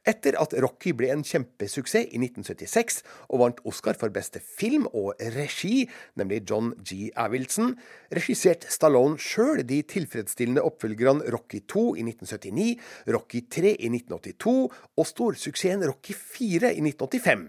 Etter 0.03 0.36
at 0.41 0.53
Rocky 0.59 0.91
ble 0.97 1.09
en 1.14 1.24
kjempesuksess 1.24 2.09
i 2.11 2.20
1976 2.20 2.99
og 3.30 3.39
vant 3.39 3.61
Oscar 3.70 3.95
for 3.99 4.11
beste 4.14 4.41
film 4.43 4.89
og 4.91 5.14
regi, 5.36 5.86
nemlig 6.20 6.41
John 6.49 6.74
G. 6.84 7.07
Avildsen, 7.16 7.74
regisserte 8.14 8.72
Stallone 8.74 9.22
sjøl 9.22 9.64
de 9.68 9.80
tilfredsstillende 9.88 10.66
oppfølgerne 10.68 11.32
Rocky 11.34 11.64
2 11.72 11.86
i 12.01 12.05
1979, 12.09 12.76
Rocky 13.16 13.43
3 13.47 13.76
i 13.78 13.91
1982 13.93 14.57
og 14.99 15.07
storsuksessen 15.07 15.88
Rocky 15.88 16.16
4 16.18 16.74
i 16.76 16.84
1985. 16.84 17.47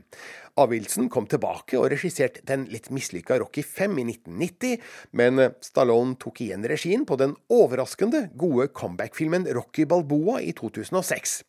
Avildsen 0.55 1.09
kom 1.11 1.25
tilbake 1.27 1.75
og 1.81 1.89
regisserte 1.91 2.45
den 2.47 2.69
litt 2.71 2.87
mislykka 2.95 3.41
Rocky 3.43 3.65
5 3.67 3.97
i 3.99 4.05
1990, 4.13 4.85
men 5.19 5.49
Stallone 5.65 6.15
tok 6.23 6.45
igjen 6.45 6.67
regien 6.71 7.03
på 7.09 7.19
den 7.19 7.35
overraskende 7.51 8.29
gode 8.39 8.69
comeback-filmen 8.71 9.49
Rocky 9.57 9.83
Balboa 9.91 10.39
i 10.47 10.53
2006. 10.55 11.41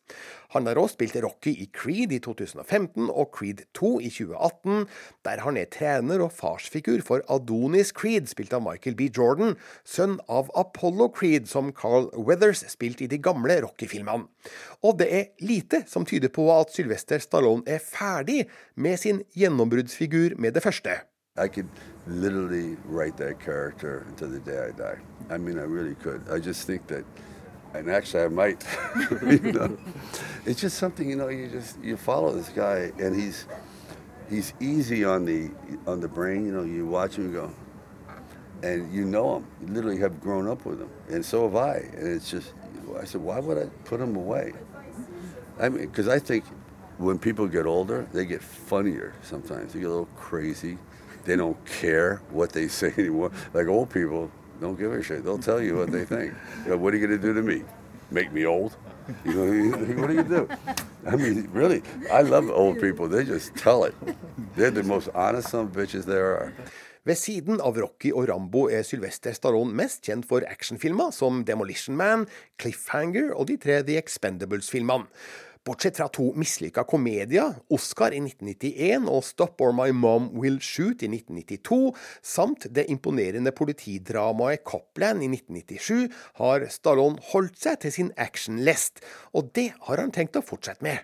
Han 0.54 0.66
har 0.66 0.78
også 0.78 0.96
spilt 0.96 1.18
Rocky 1.22 1.52
i 1.62 1.66
Creed 1.74 2.14
i 2.16 2.18
2015 2.22 3.06
og 3.10 3.30
Creed 3.34 3.62
2 3.78 3.90
i 4.00 4.10
2018, 4.10 4.86
der 5.26 5.42
han 5.44 5.58
er 5.60 5.70
trener 5.70 6.22
og 6.24 6.34
farsfigur 6.34 7.02
for 7.06 7.22
Adonis 7.30 7.92
Creed, 7.94 8.30
spilt 8.30 8.54
av 8.56 8.64
Michael 8.64 8.96
B. 8.98 9.10
Jordan, 9.10 9.56
sønn 9.86 10.18
av 10.32 10.50
Apollo 10.58 11.10
Creed, 11.18 11.46
som 11.50 11.72
Carl 11.76 12.08
Weathers 12.14 12.64
spilte 12.72 13.06
i 13.06 13.10
de 13.10 13.20
gamle 13.22 13.58
Rocky-filmene. 13.62 14.26
Og 14.86 14.98
det 15.00 15.08
er 15.10 15.30
lite 15.46 15.82
som 15.90 16.06
tyder 16.06 16.30
på 16.32 16.46
at 16.54 16.74
Sylvester 16.74 17.22
Stallone 17.22 17.66
er 17.66 17.82
ferdig 17.82 18.44
med 18.74 18.95
sin 18.96 19.22
gjennombruddsfigur 19.36 20.36
med 20.38 20.52
det 20.52 20.62
første. 20.62 20.90
I 21.38 21.48
could 21.48 21.68
literally 22.06 22.76
write 22.88 23.16
that 23.18 23.40
character 23.40 24.06
until 24.08 24.28
the 24.28 24.40
day 24.40 24.68
I 24.68 24.70
die. 24.70 24.98
I 25.30 25.38
mean, 25.38 25.58
I 25.58 25.64
really 25.64 25.94
could. 25.94 26.22
I 26.30 26.38
just 26.38 26.66
think 26.66 26.86
that, 26.86 27.04
and 27.74 27.90
actually, 27.90 28.24
I 28.24 28.28
might. 28.28 28.64
you 29.22 29.52
know, 29.52 29.76
it's 30.46 30.60
just 30.60 30.78
something 30.78 31.10
you 31.10 31.16
know. 31.16 31.28
You 31.28 31.48
just 31.48 31.82
you 31.82 31.96
follow 31.96 32.32
this 32.32 32.48
guy, 32.48 32.90
and 32.98 33.14
he's 33.14 33.46
he's 34.30 34.54
easy 34.60 35.04
on 35.04 35.24
the 35.26 35.50
on 35.86 36.00
the 36.00 36.08
brain. 36.08 36.46
You 36.46 36.52
know, 36.52 36.64
you 36.64 36.86
watch 36.86 37.16
him 37.16 37.32
go, 37.32 37.50
and 38.62 38.92
you 38.92 39.04
know 39.04 39.36
him. 39.36 39.46
You 39.60 39.74
literally 39.74 39.98
have 39.98 40.20
grown 40.20 40.48
up 40.48 40.64
with 40.64 40.80
him, 40.80 40.90
and 41.08 41.24
so 41.24 41.42
have 41.42 41.56
I. 41.56 41.76
And 41.96 42.08
it's 42.08 42.30
just, 42.30 42.54
I 42.98 43.04
said, 43.04 43.20
why 43.20 43.40
would 43.40 43.58
I 43.58 43.66
put 43.84 44.00
him 44.00 44.16
away? 44.16 44.52
I 45.58 45.68
mean, 45.68 45.86
because 45.86 46.08
I 46.08 46.18
think 46.18 46.44
when 46.98 47.18
people 47.18 47.46
get 47.46 47.66
older, 47.66 48.06
they 48.12 48.24
get 48.24 48.42
funnier 48.42 49.14
sometimes. 49.22 49.72
They 49.72 49.80
get 49.80 49.86
a 49.86 49.90
little 49.90 50.08
crazy. 50.16 50.78
They 51.24 51.36
don't 51.36 51.62
care 51.66 52.22
what 52.30 52.52
they 52.52 52.68
say 52.80 52.92
anymore. 52.96 53.32
Like 53.52 53.66
old 53.66 53.90
people 53.90 54.30
don't 54.60 54.78
give 54.78 54.92
a 54.92 55.02
shit. 55.02 55.24
They'll 55.24 55.38
tell 55.38 55.60
you 55.60 55.76
what 55.76 55.90
they 55.90 56.04
think. 56.04 56.32
You 56.64 56.70
know, 56.70 56.76
what 56.78 56.94
are 56.94 56.96
you 56.96 57.06
going 57.06 57.20
to 57.20 57.26
do 57.26 57.34
to 57.34 57.42
me? 57.42 57.62
Make 58.10 58.32
me 58.32 58.46
old? 58.46 58.76
You 59.24 59.34
know, 59.34 59.76
what 60.00 60.08
do 60.08 60.14
you 60.14 60.22
do? 60.22 60.48
I 61.06 61.16
mean, 61.16 61.48
really, 61.52 61.82
I 62.12 62.22
love 62.22 62.50
old 62.50 62.80
people. 62.80 63.08
They 63.08 63.24
just 63.24 63.54
tell 63.56 63.84
it. 63.84 63.94
They're 64.56 64.70
the 64.70 64.82
most 64.82 65.08
honest 65.14 65.48
some 65.50 65.70
bitches 65.70 66.04
there 66.04 66.26
are. 66.36 66.52
Ved 67.06 67.14
siden 67.14 67.60
av 67.62 67.76
Rocky 67.78 68.10
og 68.10 68.24
Rambo 68.26 68.64
er 68.66 68.82
Sylvester 68.82 69.30
Stallone 69.36 69.70
mest 69.78 70.00
kjent 70.02 70.26
for 70.26 70.42
actionfilmer 70.42 71.12
som 71.14 71.44
Demolition 71.46 71.94
Man, 71.94 72.24
Cliffhanger 72.58 73.30
og 73.30 73.46
de 73.46 73.54
tre 73.62 73.76
The 73.86 73.94
Expendables-filmene. 74.00 75.06
Bortsett 75.66 75.98
fra 75.98 76.06
to 76.14 76.28
mislykka 76.38 76.84
komedier, 76.86 77.56
Oscar 77.74 78.14
i 78.14 78.20
1991 78.22 79.08
og 79.10 79.24
Stop 79.26 79.60
or 79.66 79.74
My 79.74 79.90
Mom 79.90 80.30
Will 80.38 80.60
Shoot 80.62 81.02
i 81.02 81.10
1992, 81.10 81.80
samt 82.22 82.68
det 82.70 82.86
imponerende 82.92 83.50
politidramaet 83.50 84.62
Copland 84.68 85.26
i 85.26 85.32
1997, 85.32 86.14
har 86.38 86.68
Stallone 86.70 87.22
holdt 87.32 87.58
seg 87.66 87.82
til 87.82 87.98
sin 87.98 88.14
actionlest, 88.16 89.02
og 89.34 89.50
det 89.58 89.72
har 89.88 90.02
han 90.02 90.14
tenkt 90.14 90.38
å 90.38 90.46
fortsette 90.46 90.86
med. 90.86 91.02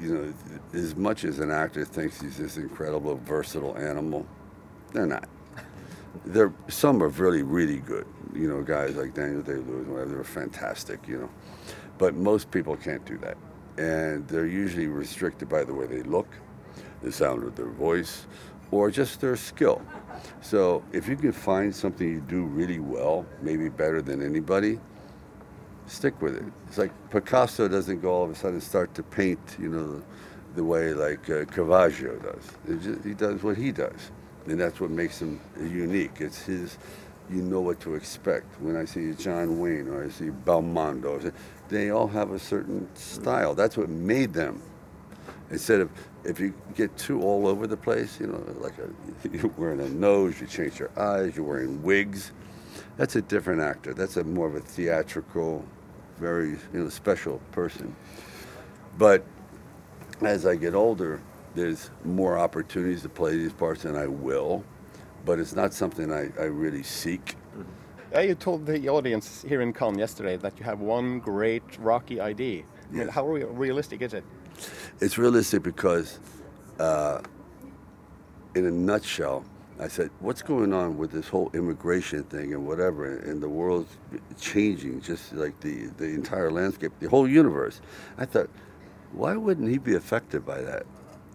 you 0.00 0.14
know, 0.14 0.34
as 0.72 0.96
much 0.96 1.24
as 1.24 1.38
an 1.38 1.50
actor 1.50 1.84
thinks 1.84 2.20
he's 2.20 2.36
this 2.36 2.56
incredible, 2.56 3.16
versatile 3.24 3.76
animal, 3.76 4.26
they're 4.92 5.06
not. 5.06 5.28
They're 6.26 6.52
some 6.68 7.02
are 7.02 7.08
really, 7.08 7.42
really 7.42 7.78
good. 7.78 8.06
You 8.34 8.48
know, 8.48 8.62
guys 8.62 8.96
like 8.96 9.14
Daniel 9.14 9.42
Day 9.42 9.54
Lewis, 9.54 9.86
whatever, 9.86 10.14
they're 10.14 10.24
fantastic. 10.24 11.06
You 11.06 11.18
know, 11.20 11.30
but 11.98 12.14
most 12.14 12.50
people 12.50 12.76
can't 12.76 13.04
do 13.04 13.18
that, 13.18 13.36
and 13.78 14.26
they're 14.28 14.46
usually 14.46 14.86
restricted 14.86 15.48
by 15.48 15.64
the 15.64 15.74
way 15.74 15.86
they 15.86 16.02
look, 16.02 16.28
the 17.02 17.12
sound 17.12 17.42
of 17.44 17.56
their 17.56 17.70
voice, 17.70 18.26
or 18.70 18.90
just 18.90 19.20
their 19.20 19.36
skill. 19.36 19.82
So 20.40 20.82
if 20.92 21.08
you 21.08 21.16
can 21.16 21.32
find 21.32 21.74
something 21.74 22.08
you 22.08 22.20
do 22.20 22.44
really 22.44 22.78
well, 22.78 23.26
maybe 23.42 23.68
better 23.68 24.02
than 24.02 24.22
anybody, 24.22 24.78
stick 25.86 26.20
with 26.22 26.36
it. 26.36 26.44
It's 26.68 26.78
like 26.78 26.92
Picasso 27.10 27.68
doesn't 27.68 28.00
go 28.00 28.12
all 28.12 28.24
of 28.24 28.30
a 28.30 28.34
sudden 28.34 28.60
start 28.60 28.94
to 28.94 29.02
paint, 29.02 29.56
you 29.60 29.68
know, 29.68 30.02
the, 30.54 30.64
way 30.64 30.94
like 30.94 31.28
uh, 31.28 31.44
Caravaggio 31.46 32.16
does. 32.16 32.82
Just, 32.82 33.04
he 33.04 33.14
does 33.14 33.42
what 33.42 33.56
he 33.56 33.72
does, 33.72 34.10
and 34.46 34.60
that's 34.60 34.80
what 34.80 34.90
makes 34.90 35.20
him 35.20 35.40
unique. 35.58 36.20
It's 36.20 36.42
his. 36.44 36.78
You 37.30 37.40
know 37.40 37.62
what 37.62 37.80
to 37.80 37.94
expect. 37.94 38.60
When 38.60 38.76
I 38.76 38.84
see 38.84 39.14
John 39.14 39.58
Wayne 39.58 39.88
or 39.88 40.04
I 40.04 40.10
see 40.10 40.26
Belmondo, 40.26 41.32
they 41.74 41.90
all 41.90 42.06
have 42.08 42.30
a 42.30 42.38
certain 42.38 42.88
style. 42.94 43.54
That's 43.54 43.76
what 43.76 43.88
made 43.88 44.32
them. 44.32 44.62
Instead 45.50 45.80
of 45.80 45.90
if 46.24 46.40
you 46.40 46.54
get 46.74 46.96
too 46.96 47.20
all 47.22 47.46
over 47.46 47.66
the 47.66 47.76
place, 47.76 48.18
you 48.18 48.26
know, 48.26 48.42
like 48.60 48.74
a, 48.78 48.88
you're 49.36 49.52
wearing 49.56 49.80
a 49.80 49.88
nose, 49.88 50.40
you 50.40 50.46
change 50.46 50.78
your 50.78 50.90
eyes, 50.98 51.36
you're 51.36 51.44
wearing 51.44 51.82
wigs. 51.82 52.32
That's 52.96 53.16
a 53.16 53.22
different 53.22 53.60
actor. 53.60 53.92
That's 53.92 54.16
a 54.16 54.24
more 54.24 54.46
of 54.46 54.54
a 54.54 54.60
theatrical, 54.60 55.64
very 56.18 56.50
you 56.50 56.58
know 56.82 56.88
special 56.88 57.40
person. 57.52 57.94
But 58.96 59.24
as 60.22 60.46
I 60.46 60.56
get 60.56 60.74
older, 60.74 61.20
there's 61.54 61.90
more 62.04 62.38
opportunities 62.38 63.02
to 63.02 63.08
play 63.08 63.36
these 63.36 63.52
parts, 63.52 63.84
and 63.84 63.96
I 63.96 64.06
will. 64.06 64.64
But 65.24 65.38
it's 65.38 65.54
not 65.54 65.72
something 65.72 66.12
I, 66.12 66.30
I 66.38 66.44
really 66.44 66.82
seek. 66.82 67.36
You 68.22 68.36
told 68.36 68.64
the 68.64 68.88
audience 68.88 69.44
here 69.46 69.60
in 69.60 69.72
Cannes 69.72 69.98
yesterday 69.98 70.36
that 70.36 70.56
you 70.56 70.64
have 70.64 70.78
one 70.78 71.18
great 71.18 71.64
Rocky 71.80 72.20
ID. 72.20 72.64
I 72.64 72.94
mean, 72.94 73.08
how 73.08 73.26
re- 73.26 73.42
realistic 73.42 74.02
is 74.02 74.14
it? 74.14 74.22
It's 75.00 75.18
realistic 75.18 75.64
because, 75.64 76.20
uh, 76.78 77.22
in 78.54 78.66
a 78.66 78.70
nutshell, 78.70 79.44
I 79.80 79.88
said, 79.88 80.10
what's 80.20 80.42
going 80.42 80.72
on 80.72 80.96
with 80.96 81.10
this 81.10 81.28
whole 81.28 81.50
immigration 81.54 82.22
thing 82.22 82.54
and 82.54 82.64
whatever, 82.64 83.18
and 83.18 83.42
the 83.42 83.48
world's 83.48 83.96
changing, 84.40 85.00
just 85.00 85.32
like 85.32 85.58
the, 85.60 85.88
the 85.96 86.06
entire 86.06 86.52
landscape, 86.52 86.92
the 87.00 87.08
whole 87.08 87.28
universe. 87.28 87.80
I 88.16 88.26
thought, 88.26 88.48
why 89.12 89.34
wouldn't 89.34 89.68
he 89.68 89.78
be 89.78 89.96
affected 89.96 90.46
by 90.46 90.60
that? 90.60 90.86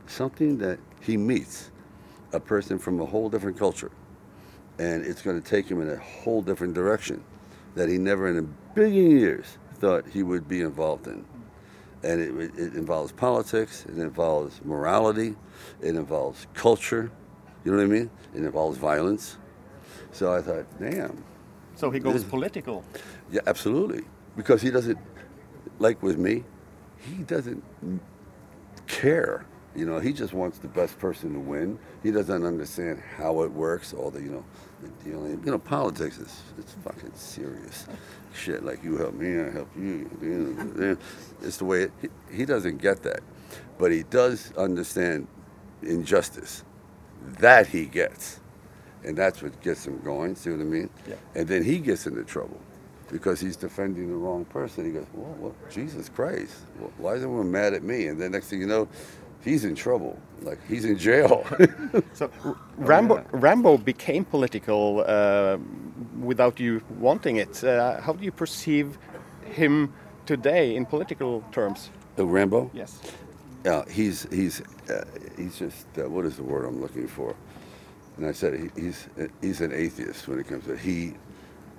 Something 0.07 0.57
that 0.59 0.79
he 1.01 1.17
meets, 1.17 1.71
a 2.31 2.39
person 2.39 2.79
from 2.79 3.01
a 3.01 3.05
whole 3.05 3.29
different 3.29 3.59
culture, 3.59 3.91
and 4.79 5.05
it's 5.05 5.21
going 5.21 5.39
to 5.39 5.47
take 5.47 5.69
him 5.69 5.81
in 5.81 5.89
a 5.89 5.97
whole 5.97 6.41
different 6.41 6.73
direction 6.73 7.23
that 7.75 7.89
he 7.89 7.97
never 7.97 8.29
in 8.29 8.37
a 8.37 8.41
billion 8.73 9.11
years 9.11 9.57
thought 9.75 10.07
he 10.07 10.23
would 10.23 10.47
be 10.47 10.61
involved 10.61 11.07
in. 11.07 11.23
And 12.01 12.21
it, 12.21 12.51
it 12.57 12.73
involves 12.75 13.11
politics, 13.11 13.85
it 13.85 13.97
involves 13.97 14.61
morality, 14.63 15.35
it 15.81 15.95
involves 15.95 16.47
culture, 16.53 17.11
you 17.63 17.71
know 17.71 17.77
what 17.77 17.83
I 17.83 17.87
mean? 17.87 18.09
It 18.33 18.43
involves 18.43 18.77
violence. 18.77 19.37
So 20.11 20.33
I 20.33 20.41
thought, 20.41 20.65
damn. 20.79 21.23
So 21.75 21.91
he 21.91 21.99
goes 21.99 22.23
political. 22.23 22.83
Yeah, 23.31 23.41
absolutely. 23.47 24.03
Because 24.37 24.61
he 24.61 24.71
doesn't, 24.71 24.97
like 25.77 26.01
with 26.01 26.17
me, 26.17 26.45
he 26.97 27.23
doesn't 27.23 27.63
care. 28.87 29.45
You 29.75 29.85
know, 29.85 29.99
he 29.99 30.13
just 30.13 30.33
wants 30.33 30.57
the 30.57 30.67
best 30.67 30.97
person 30.97 31.33
to 31.33 31.39
win. 31.39 31.77
He 32.01 32.11
doesn't 32.11 32.43
understand 32.43 33.01
how 33.17 33.43
it 33.43 33.51
works, 33.51 33.93
all 33.93 34.09
the, 34.09 34.21
you 34.21 34.29
know, 34.29 34.43
the 34.81 34.89
dealing. 35.09 35.41
You 35.45 35.51
know, 35.51 35.59
politics 35.59 36.17
is 36.17 36.41
it's 36.57 36.73
fucking 36.83 37.11
serious 37.13 37.87
shit. 38.33 38.63
Like 38.63 38.83
you 38.83 38.97
help 38.97 39.13
me, 39.13 39.39
I 39.39 39.51
help 39.51 39.69
you. 39.77 40.97
It's 41.41 41.57
the 41.57 41.65
way 41.65 41.83
it, 41.83 41.91
he, 42.01 42.09
he 42.35 42.45
doesn't 42.45 42.77
get 42.77 43.03
that, 43.03 43.21
but 43.77 43.91
he 43.91 44.03
does 44.03 44.51
understand 44.57 45.27
injustice. 45.83 46.63
That 47.39 47.67
he 47.67 47.85
gets, 47.85 48.39
and 49.03 49.17
that's 49.17 49.41
what 49.41 49.61
gets 49.61 49.85
him 49.85 49.99
going. 49.99 50.35
See 50.35 50.49
what 50.49 50.61
I 50.61 50.63
mean? 50.63 50.89
Yeah. 51.07 51.15
And 51.35 51.47
then 51.47 51.63
he 51.63 51.79
gets 51.79 52.07
into 52.07 52.23
trouble 52.23 52.59
because 53.11 53.39
he's 53.39 53.55
defending 53.55 54.07
the 54.07 54.15
wrong 54.15 54.45
person. 54.45 54.85
He 54.85 54.91
goes, 54.91 55.05
well, 55.13 55.35
well 55.39 55.55
Jesus 55.69 56.09
Christ, 56.09 56.53
why 56.97 57.13
is 57.13 57.23
everyone 57.23 57.51
mad 57.51 57.73
at 57.73 57.83
me? 57.83 58.07
And 58.07 58.19
then 58.21 58.31
next 58.31 58.47
thing 58.49 58.61
you 58.61 58.67
know, 58.67 58.87
he's 59.43 59.65
in 59.65 59.75
trouble. 59.75 60.17
Like 60.41 60.59
he's 60.67 60.85
in 60.85 60.97
jail. 60.97 61.45
So 62.13 62.29
Rambo, 62.77 63.25
Rambo 63.31 63.77
became 63.77 64.23
political 64.25 65.03
uh, 65.05 65.57
without 66.19 66.59
you 66.59 66.81
wanting 66.99 67.37
it. 67.37 67.63
Uh, 67.63 67.99
how 68.01 68.13
do 68.13 68.23
you 68.23 68.31
perceive 68.31 68.97
him 69.43 69.93
today 70.25 70.75
in 70.75 70.85
political 70.85 71.43
terms? 71.51 71.89
Uh, 72.17 72.25
Rambo? 72.25 72.69
Yes. 72.73 72.99
Yeah, 73.65 73.83
he's 73.89 74.27
he's 74.31 74.61
uh, 74.89 75.03
he's 75.35 75.57
just 75.57 75.87
uh, 75.97 76.09
what 76.09 76.25
is 76.25 76.35
the 76.37 76.43
word 76.43 76.65
I'm 76.65 76.81
looking 76.81 77.07
for? 77.07 77.35
And 78.17 78.25
I 78.25 78.31
said 78.33 78.53
he, 78.53 78.81
he's 78.81 79.07
uh, 79.19 79.27
he's 79.41 79.61
an 79.61 79.73
atheist 79.73 80.27
when 80.27 80.39
it 80.39 80.47
comes 80.47 80.65
to 80.65 80.77
he 80.77 81.13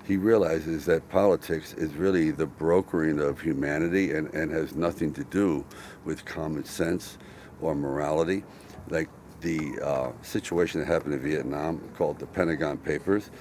he 0.07 0.17
realizes 0.17 0.85
that 0.85 1.07
politics 1.09 1.73
is 1.73 1.93
really 1.93 2.31
the 2.31 2.45
brokering 2.45 3.19
of 3.19 3.39
humanity 3.39 4.11
and, 4.11 4.33
and 4.33 4.51
has 4.51 4.75
nothing 4.75 5.13
to 5.13 5.23
do 5.25 5.63
with 6.05 6.25
common 6.25 6.65
sense 6.65 7.17
or 7.61 7.75
morality. 7.75 8.43
Like 8.89 9.09
the 9.41 9.79
uh, 9.83 10.11
situation 10.21 10.79
that 10.79 10.87
happened 10.87 11.13
in 11.13 11.21
Vietnam 11.21 11.79
called 11.95 12.19
the 12.19 12.25
Pentagon 12.27 12.77
Papers, 12.77 13.31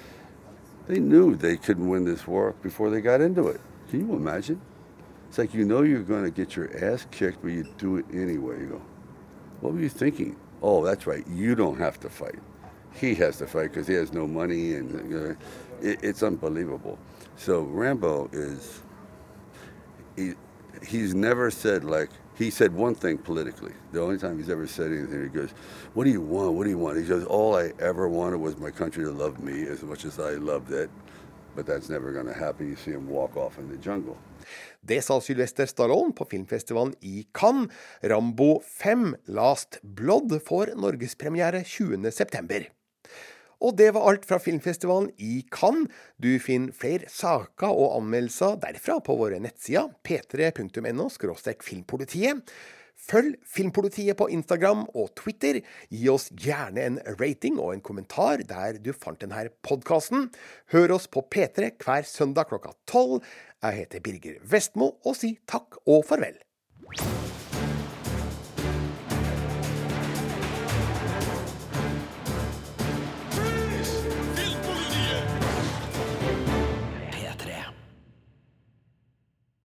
they 0.86 0.98
knew 0.98 1.34
they 1.34 1.56
couldn't 1.56 1.88
win 1.88 2.04
this 2.04 2.26
war 2.26 2.54
before 2.62 2.90
they 2.90 3.00
got 3.00 3.20
into 3.20 3.48
it. 3.48 3.60
Can 3.88 4.08
you 4.08 4.14
imagine? 4.16 4.60
It's 5.28 5.38
like 5.38 5.54
you 5.54 5.64
know 5.64 5.82
you're 5.82 6.02
going 6.02 6.24
to 6.24 6.30
get 6.30 6.56
your 6.56 6.70
ass 6.84 7.06
kicked, 7.10 7.42
but 7.42 7.52
you 7.52 7.64
do 7.78 7.96
it 7.96 8.06
anyway. 8.12 8.60
You 8.60 8.66
go, 8.66 8.82
what 9.60 9.74
were 9.74 9.80
you 9.80 9.88
thinking? 9.88 10.36
Oh, 10.62 10.84
that's 10.84 11.06
right. 11.06 11.26
You 11.28 11.54
don't 11.54 11.78
have 11.78 12.00
to 12.00 12.08
fight. 12.08 12.38
He 12.92 13.14
has 13.16 13.36
to 13.38 13.46
fight 13.46 13.70
because 13.72 13.86
he 13.86 13.94
has 13.94 14.12
no 14.12 14.26
money, 14.26 14.74
and 14.74 15.10
you 15.10 15.18
know, 15.18 15.36
it, 15.80 16.00
it's 16.02 16.22
unbelievable. 16.22 16.98
So 17.36 17.60
Rambo 17.62 18.28
is 18.32 18.82
he, 20.16 20.34
he's 20.84 21.14
never 21.14 21.50
said 21.50 21.84
like 21.84 22.10
he 22.40 22.50
said 22.50 22.74
one 22.74 22.94
thing 22.94 23.18
politically. 23.18 23.74
The 23.92 24.00
only 24.00 24.18
time 24.18 24.38
he's 24.38 24.48
ever 24.48 24.66
said 24.66 24.90
anything, 24.92 25.22
he 25.22 25.28
goes, 25.28 25.50
"What 25.94 26.04
do 26.04 26.10
you 26.10 26.22
want? 26.22 26.54
What 26.56 26.64
do 26.64 26.70
you 26.70 26.78
want?" 26.78 26.96
He 26.96 27.04
goes, 27.04 27.24
"All 27.26 27.54
I 27.64 27.66
ever 27.78 28.08
wanted 28.08 28.40
was 28.40 28.56
my 28.56 28.70
country 28.70 29.04
to 29.04 29.12
love 29.12 29.36
me 29.48 29.56
as 29.74 29.82
much 29.82 30.06
as 30.06 30.18
I 30.18 30.32
loved 30.50 30.72
it." 30.72 30.90
But 31.54 31.66
that's 31.66 31.88
never 31.90 32.12
going 32.12 32.26
to 32.26 32.38
happen. 32.44 32.68
You 32.68 32.76
see 32.76 32.92
him 32.92 33.08
walk 33.08 33.36
off 33.36 33.58
in 33.58 33.68
the 33.68 33.76
jungle. 33.88 34.16
Det 34.80 35.04
sa 35.04 35.20
Sylvester 35.20 35.66
Stallone 35.66 36.12
på 36.12 36.24
filmfestivalen 36.24 36.94
i 37.00 37.26
Cannes. 37.34 37.68
Rambo 38.02 38.60
5 38.60 39.14
Last 39.26 39.78
Blood 39.82 40.40
får 40.46 40.66
norgespremiere 40.76 41.64
20.9. 41.64 42.79
Og 43.60 43.76
det 43.76 43.90
var 43.96 44.08
alt 44.08 44.26
fra 44.28 44.40
filmfestivalen 44.40 45.10
i 45.20 45.44
Cannes. 45.52 45.92
Du 46.16 46.32
finner 46.40 46.72
flere 46.76 47.10
saker 47.12 47.70
og 47.70 47.98
anmeldelser 47.98 48.58
derfra 48.62 49.00
på 49.04 49.16
våre 49.20 49.40
nettsider 49.42 49.92
p3.no 50.06 51.08
filmpolitiet. 51.60 52.44
Følg 53.00 53.38
Filmpolitiet 53.48 54.18
på 54.18 54.28
Instagram 54.32 54.84
og 54.92 55.14
Twitter. 55.18 55.60
Gi 55.88 56.08
oss 56.12 56.28
gjerne 56.36 56.84
en 56.84 56.98
rating 57.20 57.56
og 57.58 57.72
en 57.74 57.84
kommentar 57.84 58.44
der 58.48 58.76
du 58.82 58.92
fant 58.92 59.20
denne 59.22 59.46
podkasten. 59.66 60.28
Hør 60.74 60.96
oss 60.98 61.08
på 61.08 61.24
P3 61.32 61.72
hver 61.80 62.06
søndag 62.08 62.52
klokka 62.52 62.76
tolv. 62.90 63.24
Jeg 63.64 63.82
heter 63.82 64.04
Birger 64.04 64.38
Vestmo 64.44 64.94
og 65.00 65.16
sier 65.16 65.40
takk 65.48 65.80
og 65.86 66.04
farvel. 66.08 66.36